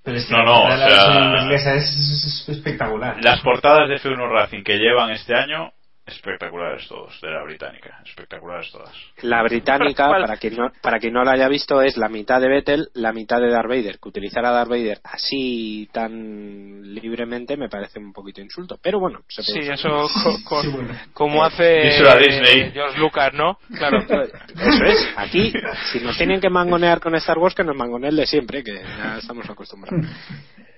Pero 0.03 0.17
es 0.17 0.27
que 0.27 0.33
No, 0.35 0.43
no, 0.45 0.69
la 0.69 0.75
o 0.87 0.91
sea- 0.91 1.43
inglesa 1.43 1.75
es, 1.75 1.85
es- 1.97 2.25
es 2.49 2.49
espectacular. 2.57 3.17
Las 3.23 3.41
portadas 3.41 3.89
de 3.89 3.97
F1 3.97 4.29
Racing 4.31 4.63
que 4.63 4.79
llevan 4.79 5.11
este 5.11 5.35
año, 5.35 5.73
espectaculares 6.13 6.87
todos, 6.89 7.21
de 7.21 7.31
la 7.31 7.43
británica. 7.45 8.01
Espectaculares 8.05 8.71
todas. 8.71 8.93
La 9.23 9.43
británica, 9.43 10.09
para 10.11 10.37
quien, 10.37 10.57
no, 10.57 10.71
para 10.83 10.99
quien 10.99 11.13
no 11.13 11.25
la 11.25 11.33
haya 11.33 11.49
visto, 11.49 11.81
es 11.83 11.97
la 11.97 12.09
mitad 12.09 12.41
de 12.41 12.49
Vettel, 12.49 12.89
la 12.95 13.13
mitad 13.13 13.41
de 13.41 13.51
Darth 13.51 13.69
Vader. 13.69 13.99
Que 13.99 14.09
utilizar 14.09 14.45
a 14.45 14.51
Darth 14.53 14.71
Vader 14.71 15.01
así 15.05 15.89
tan 15.93 16.95
libremente 16.95 17.57
me 17.57 17.69
parece 17.69 17.99
un 17.99 18.13
poquito 18.13 18.41
insulto. 18.41 18.79
Pero 18.83 18.99
bueno, 19.01 19.21
se 19.29 19.43
puede 19.43 19.53
Sí, 19.65 19.71
usar. 19.73 19.75
eso 19.75 20.09
co- 20.25 20.39
co- 20.45 20.63
Sí, 20.63 20.69
bueno. 20.69 20.95
como 21.13 21.45
hace 21.45 21.81
díselo 21.85 22.11
a 22.11 22.17
Disney. 22.17 22.61
eh, 22.61 22.71
George 22.73 22.99
Lucas, 22.99 23.33
¿no? 23.35 23.59
Claro. 23.77 23.99
Eso 24.09 24.85
es, 24.85 25.09
aquí, 25.17 25.53
si 25.93 26.01
nos 26.01 26.17
tienen 26.17 26.41
que 26.41 26.51
mangonear 26.51 27.01
con 27.01 27.15
Star 27.17 27.39
Wars, 27.39 27.55
que 27.55 27.65
nos 27.65 27.77
mangoneen 27.77 28.17
de 28.17 28.27
siempre, 28.27 28.63
que 28.63 28.75
ya 28.75 29.19
estamos 29.19 29.49
acostumbrados. 29.49 30.07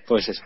Pues 0.07 0.27
eso. 0.27 0.43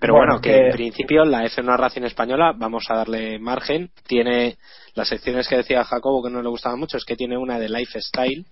Pero 0.00 0.14
Bueno, 0.14 0.34
bueno, 0.34 0.40
que 0.40 0.50
que- 0.52 0.66
en 0.66 0.72
principio 0.72 1.24
la 1.24 1.44
F1 1.44 1.76
Racing 1.76 2.02
española, 2.04 2.52
vamos 2.56 2.84
a 2.88 2.94
darle 2.96 3.38
margen. 3.38 3.90
Tiene 4.06 4.56
las 4.94 5.08
secciones 5.08 5.48
que 5.48 5.56
decía 5.56 5.84
Jacobo 5.84 6.22
que 6.22 6.30
no 6.30 6.40
le 6.42 6.48
gustaban 6.48 6.78
mucho, 6.78 6.96
es 6.98 7.04
que 7.04 7.16
tiene 7.16 7.36
una 7.36 7.58
de 7.58 7.68
lifestyle, 7.68 8.44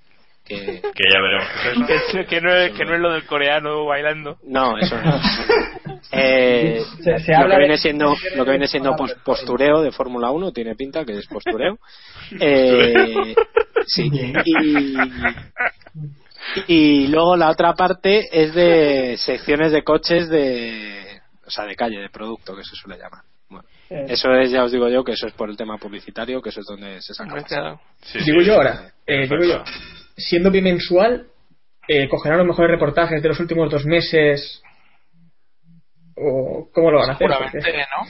que 0.45 0.57
Que 0.57 1.05
ya 1.13 1.21
veremos 1.21 1.91
es 1.91 2.13
que, 2.13 2.27
que 2.27 2.41
no 2.41 2.55
es, 2.55 2.73
que 2.73 2.85
no 2.85 2.95
es 2.95 3.01
lo 3.01 3.13
del 3.13 3.27
coreano 3.27 3.85
bailando. 3.85 4.37
No, 4.45 4.77
eso 4.79 4.97
no. 5.01 5.21
Eh, 6.13 6.83
Se- 7.03 7.19
se 7.19 7.33
lo, 7.33 7.39
habla 7.39 7.55
que 7.57 7.61
viene 7.61 7.79
siendo, 7.79 8.15
lo 8.37 8.45
que 8.45 8.51
viene 8.51 8.69
siendo 8.69 8.95
pos- 8.95 9.15
postureo 9.25 9.83
de 9.83 9.91
Fórmula 9.91 10.31
1, 10.31 10.53
tiene 10.53 10.77
pinta 10.77 11.05
que 11.05 11.19
es 11.19 11.27
postureo. 11.27 11.79
Eh, 12.41 13.35
sí. 13.87 14.11
Y, 14.45 14.97
y 16.67 17.07
luego 17.09 17.37
la 17.37 17.51
otra 17.51 17.75
parte 17.75 18.29
es 18.33 18.55
de 18.55 19.17
secciones 19.19 19.73
de 19.73 19.83
coches 19.83 20.29
de, 20.29 21.16
o 21.47 21.51
sea, 21.51 21.65
de 21.65 21.77
calle, 21.77 21.99
de 22.01 22.09
producto, 22.11 22.57
que 22.57 22.65
se 22.65 22.75
suele 22.77 22.99
llamar. 23.01 23.23
Bueno, 23.49 23.67
Eh, 23.91 24.07
eso 24.09 24.33
es, 24.35 24.51
ya 24.51 24.65
os 24.65 24.73
digo 24.73 24.89
yo, 24.89 25.05
que 25.05 25.13
eso 25.13 25.27
es 25.29 25.33
por 25.35 25.49
el 25.49 25.57
tema 25.57 25.79
publicitario, 25.79 26.43
que 26.43 26.49
eso 26.49 26.61
es 26.61 26.67
donde 26.67 27.01
se 27.01 27.15
saca. 27.15 27.35
más. 27.37 27.45
Claro. 27.45 27.81
Sí, 28.03 28.19
digo 28.25 28.41
sí. 28.41 28.47
yo 28.47 28.55
ahora, 28.55 28.91
eh, 29.07 29.29
digo 29.29 29.45
yo, 29.45 29.63
siendo 30.17 30.51
bimensual, 30.51 31.27
eh, 31.89 32.09
¿cogerán 32.09 32.39
los 32.39 32.47
mejores 32.49 32.71
reportajes 32.73 33.23
de 33.23 33.29
los 33.29 33.39
últimos 33.39 33.71
dos 33.71 33.85
meses? 33.87 34.61
¿O 36.17 36.69
cómo 36.73 36.91
lo 36.91 36.99
van 36.99 37.11
a 37.11 37.13
hacer? 37.13 37.29
Seguramente, 37.31 37.73
¿no? 37.73 38.07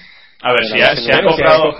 A 0.49 0.53
ver, 0.53 0.65
si, 0.67 0.81
ha- 0.81 0.95
si 0.97 1.11
han 1.13 1.25
comprado, 1.25 1.73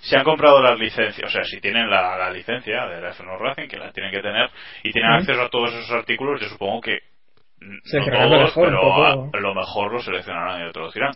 si 0.00 0.16
han 0.16 0.24
comprado 0.24 0.62
las 0.62 0.78
licencias, 0.78 1.28
o 1.28 1.30
sea, 1.32 1.44
si 1.44 1.60
tienen 1.60 1.90
la, 1.90 2.16
la 2.16 2.30
licencia 2.30 2.86
de 2.86 3.00
la 3.00 3.12
F1 3.12 3.38
Racing, 3.38 3.68
que 3.68 3.76
la 3.76 3.92
tienen 3.92 4.12
que 4.12 4.22
tener, 4.22 4.48
y 4.84 4.90
tienen 4.92 5.10
acceso 5.12 5.42
a 5.42 5.50
todos 5.50 5.70
esos 5.74 5.90
artículos, 5.90 6.40
yo 6.40 6.48
supongo 6.48 6.80
que 6.80 6.98
Seleccionarán 7.84 8.30
no 8.30 8.36
lo 8.36 8.40
todos, 8.42 8.56
mejor, 8.56 9.30
pero 9.32 9.48
a- 9.48 9.52
lo 9.52 9.54
mejor 9.54 9.92
lo 9.92 10.00
seleccionarán 10.00 10.56
y 10.58 10.60
lo 10.62 10.66
introducirán. 10.68 11.12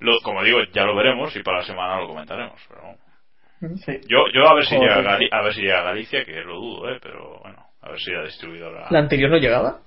Lo, 0.00 0.18
como 0.22 0.42
digo, 0.42 0.58
ya 0.72 0.84
lo 0.84 0.94
veremos 0.96 1.34
y 1.36 1.42
para 1.42 1.58
la 1.58 1.64
semana 1.64 2.00
lo 2.00 2.08
comentaremos. 2.08 2.60
Pero 2.68 2.82
sí. 3.76 4.00
yo, 4.08 4.24
yo 4.32 4.48
a 4.48 4.54
ver 4.54 4.64
si 4.64 4.76
llega 4.76 4.96
a, 4.96 5.02
Gali- 5.02 5.28
a 5.30 5.42
ver 5.42 5.54
si 5.54 5.62
llega 5.62 5.80
a 5.80 5.84
Galicia, 5.84 6.24
que 6.24 6.32
lo 6.42 6.56
dudo, 6.56 6.90
eh, 6.90 6.98
pero 7.02 7.38
bueno, 7.42 7.64
a 7.80 7.88
ver 7.90 7.98
si 8.00 8.12
ha 8.12 8.22
distribuido 8.22 8.70
la. 8.72 8.86
¿La 8.90 8.98
anterior 8.98 9.30
no 9.30 9.36
llegaba? 9.38 9.78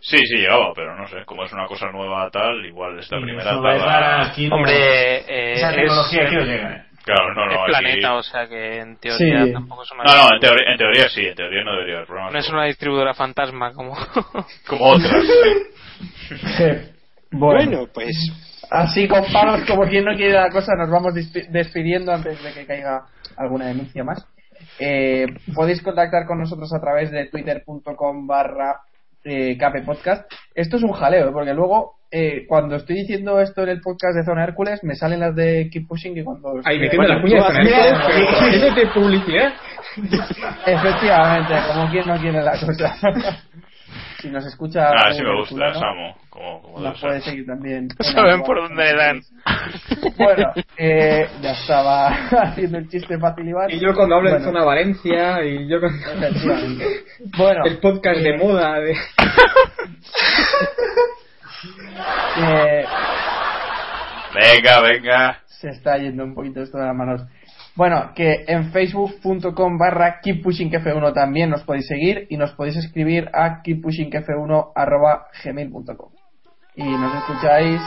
Sí, 0.00 0.16
sí 0.18 0.36
llegaba, 0.38 0.72
pero 0.74 0.96
no 0.96 1.06
sé, 1.06 1.24
como 1.24 1.44
es 1.44 1.52
una 1.52 1.66
cosa 1.66 1.86
nueva 1.92 2.28
tal, 2.30 2.64
igual 2.66 2.98
esta 2.98 3.18
Y 3.18 3.22
primera 3.22 3.50
tarda- 3.78 4.32
Hombre, 4.50 4.72
eh, 5.28 5.52
esa 5.52 5.70
es- 5.70 5.76
tecnología 5.76 6.24
aquí 6.26 6.34
no 6.34 6.42
llega. 6.44 6.86
¿Eh? 7.02 7.04
Claro, 7.04 7.34
no, 7.34 7.46
no, 7.46 7.52
es 7.52 7.58
aquí- 7.58 7.70
planeta, 7.70 8.14
o 8.14 8.22
sea 8.22 8.46
que 8.48 8.78
en 8.80 8.96
teoría 8.96 9.44
Sí. 9.46 9.52
tampoco 9.52 9.82
es 9.82 9.90
una. 9.92 10.04
No, 10.04 10.16
no, 10.28 10.34
en 10.34 10.40
teoría, 10.40 10.72
en 10.72 10.78
teoría 10.78 11.08
sí, 11.08 11.20
en 11.26 11.34
teoría 11.34 11.64
no 11.64 11.72
debería 11.72 11.94
haber 11.96 12.06
problemas. 12.06 12.32
no 12.32 12.38
es 12.38 12.48
una 12.50 12.64
distribuidora 12.64 13.14
fantasma 13.14 13.72
como. 13.72 13.94
Como 14.68 14.84
otras. 14.86 15.24
bueno, 17.30 17.70
Bueno, 17.70 17.86
pues 17.92 18.16
así 18.70 19.06
con 19.08 19.24
palos 19.32 19.60
como 19.66 19.82
quien 19.88 20.04
no 20.04 20.14
quiere 20.16 20.32
la 20.34 20.48
cosa, 20.50 20.74
nos 20.76 20.90
vamos 20.90 21.14
despi- 21.14 21.48
despidiendo 21.48 22.12
antes 22.12 22.42
de 22.42 22.52
que 22.52 22.66
caiga 22.66 23.04
alguna 23.36 23.66
denuncia 23.66 24.04
más. 24.04 24.26
Eh, 24.78 25.26
podéis 25.54 25.82
contactar 25.82 26.26
con 26.26 26.38
nosotros 26.38 26.72
a 26.72 26.80
través 26.80 27.10
de 27.10 27.26
twitter.com 27.26 28.26
barra 28.26 28.80
eh, 29.24 29.56
Cape 29.58 29.82
Podcast. 29.82 30.30
Esto 30.54 30.76
es 30.76 30.82
un 30.82 30.92
jaleo, 30.92 31.28
¿eh? 31.28 31.32
porque 31.32 31.54
luego 31.54 31.94
eh, 32.14 32.44
cuando 32.46 32.76
estoy 32.76 32.96
diciendo 32.96 33.40
esto 33.40 33.62
en 33.62 33.70
el 33.70 33.80
podcast 33.80 34.14
de 34.14 34.22
Zona 34.22 34.44
Hércules 34.44 34.84
me 34.84 34.94
salen 34.94 35.20
las 35.20 35.34
de 35.34 35.70
Keep 35.72 35.88
Pushing 35.88 36.18
y 36.18 36.22
cuando... 36.22 36.60
Ahí 36.62 36.78
metiendo 36.78 37.08
Bueno, 37.08 37.14
la 37.14 37.22
cuña 37.22 37.38
tú 37.46 37.54
de 37.54 38.56
Eso 38.56 38.74
de 38.74 38.86
publicidad. 38.88 39.54
Efectivamente, 40.66 41.54
como 41.68 41.90
quien 41.90 42.06
no 42.06 42.20
quiere 42.20 42.42
la 42.42 42.52
cosa. 42.52 42.94
si 44.20 44.28
nos 44.28 44.44
escucha... 44.44 44.90
Ah, 44.90 45.10
sí 45.14 45.22
me 45.22 45.34
gusta, 45.36 45.54
herculano, 45.54 45.80
Samo. 45.80 46.16
Como, 46.28 46.60
como 46.60 46.80
Nos 46.80 47.00
debe 47.00 47.08
puede 47.08 47.20
seguir 47.22 47.46
también. 47.46 47.88
Saben 48.00 48.42
por 48.42 48.60
dónde 48.60 48.84
le 48.84 48.94
dan. 48.94 49.20
Bueno, 50.18 50.52
eh, 50.76 51.26
ya 51.40 51.52
estaba 51.52 52.08
haciendo 52.08 52.76
el 52.76 52.88
chiste 52.88 53.18
fácil 53.18 53.48
y 53.48 53.74
Y 53.74 53.80
yo 53.80 53.94
cuando 53.94 54.16
hablo 54.16 54.28
de 54.28 54.36
Bueno, 54.36 54.52
Zona 54.52 54.64
Valencia, 54.64 55.42
y 55.44 55.66
yo 55.66 55.78
efectivamente. 55.78 56.84
Bueno, 57.38 57.64
el 57.64 57.78
podcast 57.78 58.20
de 58.20 58.36
moda 58.36 58.80
de... 58.80 58.94
eh, 62.38 62.84
Venga, 64.34 64.80
venga. 64.80 65.38
se 65.46 65.68
está 65.70 65.98
yendo 65.98 66.24
un 66.24 66.34
poquito 66.34 66.62
esto 66.62 66.78
de 66.78 66.86
las 66.86 66.96
manos. 66.96 67.24
Bueno, 67.74 68.12
que 68.14 68.44
en 68.48 68.70
facebook.com 68.70 69.78
barra 69.78 70.20
keeppushingf1 70.22 71.14
también 71.14 71.50
nos 71.50 71.62
podéis 71.64 71.86
seguir 71.86 72.26
y 72.28 72.36
nos 72.36 72.52
podéis 72.52 72.76
escribir 72.76 73.30
a 73.32 73.62
keeppushingf1 73.62 74.72
arroba 74.74 75.26
gmail.com 75.42 76.10
y 76.74 76.84
nos 76.84 77.14
escucháis 77.16 77.80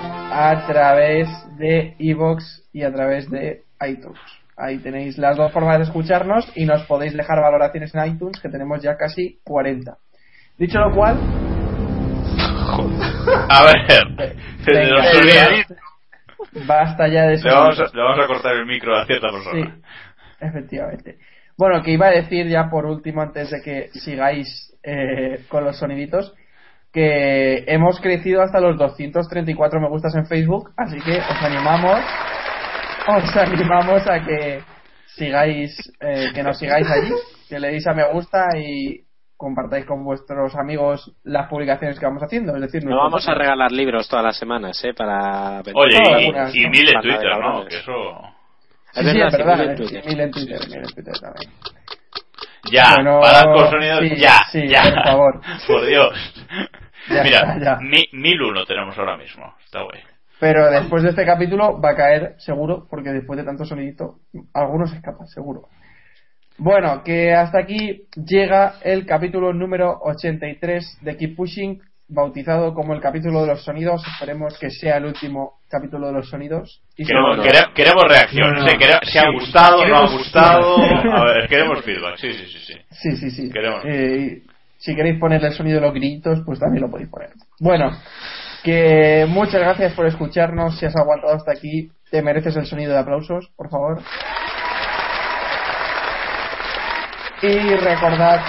a 0.00 0.64
través 0.66 1.28
de 1.58 1.94
iVoox 1.98 2.42
y 2.72 2.82
a 2.82 2.92
través 2.92 3.30
de 3.30 3.62
iTunes. 3.86 4.18
Ahí 4.56 4.78
tenéis 4.78 5.16
las 5.18 5.36
dos 5.36 5.52
formas 5.52 5.78
de 5.78 5.84
escucharnos 5.84 6.50
y 6.54 6.66
nos 6.66 6.84
podéis 6.84 7.14
dejar 7.14 7.40
valoraciones 7.40 7.94
en 7.94 8.06
iTunes 8.14 8.40
que 8.40 8.48
tenemos 8.48 8.82
ya 8.82 8.96
casi 8.96 9.40
40. 9.44 9.96
Dicho 10.58 10.78
lo 10.78 10.94
cual, 10.94 11.16
A 13.48 13.64
ver. 13.64 14.36
Desde 14.66 14.80
Venga, 14.80 15.56
los 16.54 16.66
basta 16.66 17.08
ya 17.08 17.26
de 17.26 17.34
eso. 17.34 17.48
Le 17.48 17.54
vamos, 17.54 17.80
a, 17.80 17.84
le 17.94 18.02
vamos 18.02 18.24
a 18.24 18.26
cortar 18.26 18.56
el 18.56 18.66
micro 18.66 18.96
a 18.96 19.06
cierta 19.06 19.28
Sí, 19.28 19.34
persona. 19.34 19.76
efectivamente. 20.40 21.18
Bueno, 21.56 21.82
que 21.82 21.92
iba 21.92 22.06
a 22.06 22.10
decir 22.10 22.46
ya 22.48 22.68
por 22.70 22.86
último, 22.86 23.22
antes 23.22 23.50
de 23.50 23.62
que 23.62 23.88
sigáis 23.92 24.74
eh, 24.82 25.44
con 25.48 25.64
los 25.64 25.78
soniditos, 25.78 26.34
que 26.92 27.64
hemos 27.68 28.00
crecido 28.00 28.42
hasta 28.42 28.60
los 28.60 28.76
234 28.78 29.80
me 29.80 29.88
gustas 29.88 30.14
en 30.14 30.26
Facebook, 30.26 30.70
así 30.76 30.98
que 31.00 31.18
os 31.18 31.42
animamos, 31.42 32.00
os 33.08 33.36
animamos 33.36 34.06
a 34.08 34.20
que 34.24 34.60
sigáis, 35.16 35.74
eh, 36.00 36.26
que 36.34 36.42
nos 36.42 36.58
sigáis 36.58 36.90
allí, 36.90 37.12
que 37.48 37.58
le 37.60 37.68
deis 37.68 37.86
a 37.86 37.94
me 37.94 38.10
gusta 38.12 38.46
y 38.58 39.04
compartáis 39.42 39.84
con 39.84 40.04
vuestros 40.04 40.54
amigos 40.54 41.12
las 41.24 41.48
publicaciones 41.48 41.98
que 41.98 42.06
vamos 42.06 42.22
haciendo. 42.22 42.54
Es 42.54 42.62
decir, 42.62 42.84
no 42.84 42.96
vamos 42.96 43.28
a 43.28 43.34
regalar 43.34 43.72
libros 43.72 44.08
todas 44.08 44.24
las 44.24 44.36
semanas, 44.38 44.82
¿eh? 44.84 44.94
Para. 44.94 45.60
Oye, 45.74 45.98
y, 46.00 46.12
algunas, 46.12 46.54
y 46.54 46.60
¿no? 46.64 46.70
mil 46.70 46.88
en 46.94 47.00
Twitter, 47.02 47.38
¿no? 47.40 47.64
Que 47.66 47.76
eso. 47.76 47.92
Sí, 48.92 49.00
Es 49.00 49.06
sí, 49.12 49.18
verdad, 49.18 49.26
es 49.26 49.32
sí, 49.32 49.38
verdad, 49.38 49.56
mil 49.56 49.64
en 49.64 49.70
eh, 49.70 49.76
Twitter. 49.76 50.04
mil 50.06 50.20
en 50.20 50.30
Twitter, 50.30 50.60
mil 50.68 50.76
en 50.78 50.94
Twitter 50.94 51.14
también. 51.20 51.52
Ya, 52.70 52.94
Bueno, 52.94 53.20
parad 53.20 53.44
con 53.54 53.70
sonidos, 53.70 54.00
sí, 54.00 54.16
ya, 54.16 54.38
sí, 54.52 54.68
ya. 54.68 54.82
por 54.94 55.02
favor. 55.04 55.40
Por 55.66 55.86
Dios. 55.86 56.44
Ya 57.10 57.22
Mira, 57.24 57.58
ya. 57.58 57.76
mi- 57.80 58.08
mil 58.12 58.40
uno 58.42 58.64
tenemos 58.64 58.96
ahora 58.96 59.16
mismo. 59.16 59.52
Está 59.64 59.82
guay. 59.82 60.00
Pero 60.38 60.70
después 60.70 61.02
de 61.02 61.10
este 61.10 61.24
capítulo 61.26 61.80
va 61.80 61.90
a 61.90 61.96
caer 61.96 62.34
seguro, 62.38 62.86
porque 62.88 63.10
después 63.10 63.36
de 63.38 63.44
tanto 63.44 63.64
sonidito, 63.64 64.18
algunos 64.54 64.92
escapan, 64.92 65.26
seguro. 65.26 65.62
Bueno, 66.58 67.02
que 67.04 67.32
hasta 67.32 67.58
aquí 67.58 68.02
llega 68.14 68.74
el 68.82 69.04
capítulo 69.06 69.52
número 69.52 69.98
83 70.02 70.98
de 71.00 71.16
Keep 71.16 71.36
Pushing, 71.36 71.80
bautizado 72.08 72.74
como 72.74 72.92
el 72.94 73.00
capítulo 73.00 73.40
de 73.42 73.48
los 73.48 73.64
sonidos. 73.64 74.02
Esperemos 74.06 74.58
que 74.58 74.70
sea 74.70 74.98
el 74.98 75.06
último 75.06 75.54
capítulo 75.68 76.08
de 76.08 76.12
los 76.12 76.28
sonidos. 76.28 76.82
Y 76.96 77.04
Queremos, 77.06 77.36
sobre 77.36 77.48
todo- 77.50 77.60
quere- 77.60 77.74
queremos 77.74 78.04
reacciones, 78.04 78.58
No, 78.60 78.66
no. 78.66 78.70
¿eh? 78.70 78.76
Quere- 78.78 78.98
si 79.10 79.18
ha 79.18 79.22
Sí, 79.22 79.32
gustado, 79.32 79.76
no 79.78 79.82
ha 79.82 79.86
queremos 79.86 80.12
gustado. 80.18 80.76
A 80.76 81.24
ver, 81.24 81.48
queremos 81.48 81.82
feedback. 81.84 82.16
Sí, 82.18 82.32
sí, 82.32 82.46
sí. 82.46 82.58
sí. 82.66 82.74
Sí, 82.90 83.16
sí, 83.16 83.30
sí. 83.30 83.50
Queremos. 83.50 83.80
Eh, 83.86 84.42
si 84.78 84.94
queréis 84.94 85.18
ponerle 85.18 85.48
el 85.48 85.54
sonido 85.54 85.80
de 85.80 85.86
los 85.86 85.94
grillitos, 85.94 86.40
pues 86.44 86.58
también 86.60 86.82
lo 86.82 86.90
podéis 86.90 87.08
poner. 87.08 87.30
Bueno, 87.60 87.90
Que 88.64 89.26
muchas 89.28 89.60
gracias 89.60 89.92
por 89.94 90.06
escucharnos. 90.06 90.78
Si 90.78 90.86
has 90.86 90.94
aguantado 90.94 91.34
hasta 91.34 91.50
aquí, 91.50 91.90
te 92.12 92.22
mereces 92.22 92.54
el 92.56 92.64
sonido 92.64 92.92
de 92.92 92.98
aplausos, 93.00 93.50
por 93.56 93.68
favor. 93.68 94.00
Y 97.42 97.74
recordad. 97.74 98.40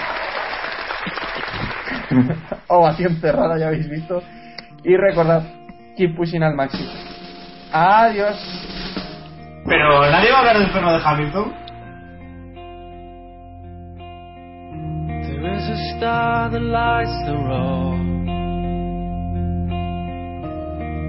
Ovación 2.68 3.16
cerrada, 3.20 3.58
ya 3.58 3.68
habéis 3.68 3.90
visto. 3.90 4.22
Y 4.84 4.96
recordad, 4.96 5.42
keep 5.98 6.16
pushing 6.16 6.44
al 6.44 6.56
máximo. 6.56 6.92
Adiós. 7.72 8.38
Pero 9.66 10.12
nadie 10.12 10.32
va 10.32 10.38
a 10.38 10.40
hablar 10.40 10.60
del 10.60 10.72
perro 10.72 10.92
de 10.92 11.00
Hamilton. 11.04 11.54
There 15.26 15.56
is 15.56 15.70
a 15.70 15.98
star 15.98 16.52
that 16.52 16.62
lights 16.62 17.26
the 17.26 17.34
road. 17.34 18.00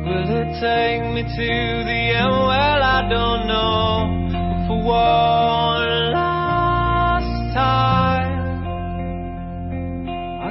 Will 0.06 0.30
it 0.40 0.60
take 0.60 1.04
me 1.12 1.22
to 1.22 1.84
the 1.84 2.14
end? 2.16 2.30
Well, 2.30 2.82
I 2.82 3.08
don't 3.10 3.46
know. 3.46 4.08
But 4.32 4.66
for 4.68 4.82
one 4.84 5.93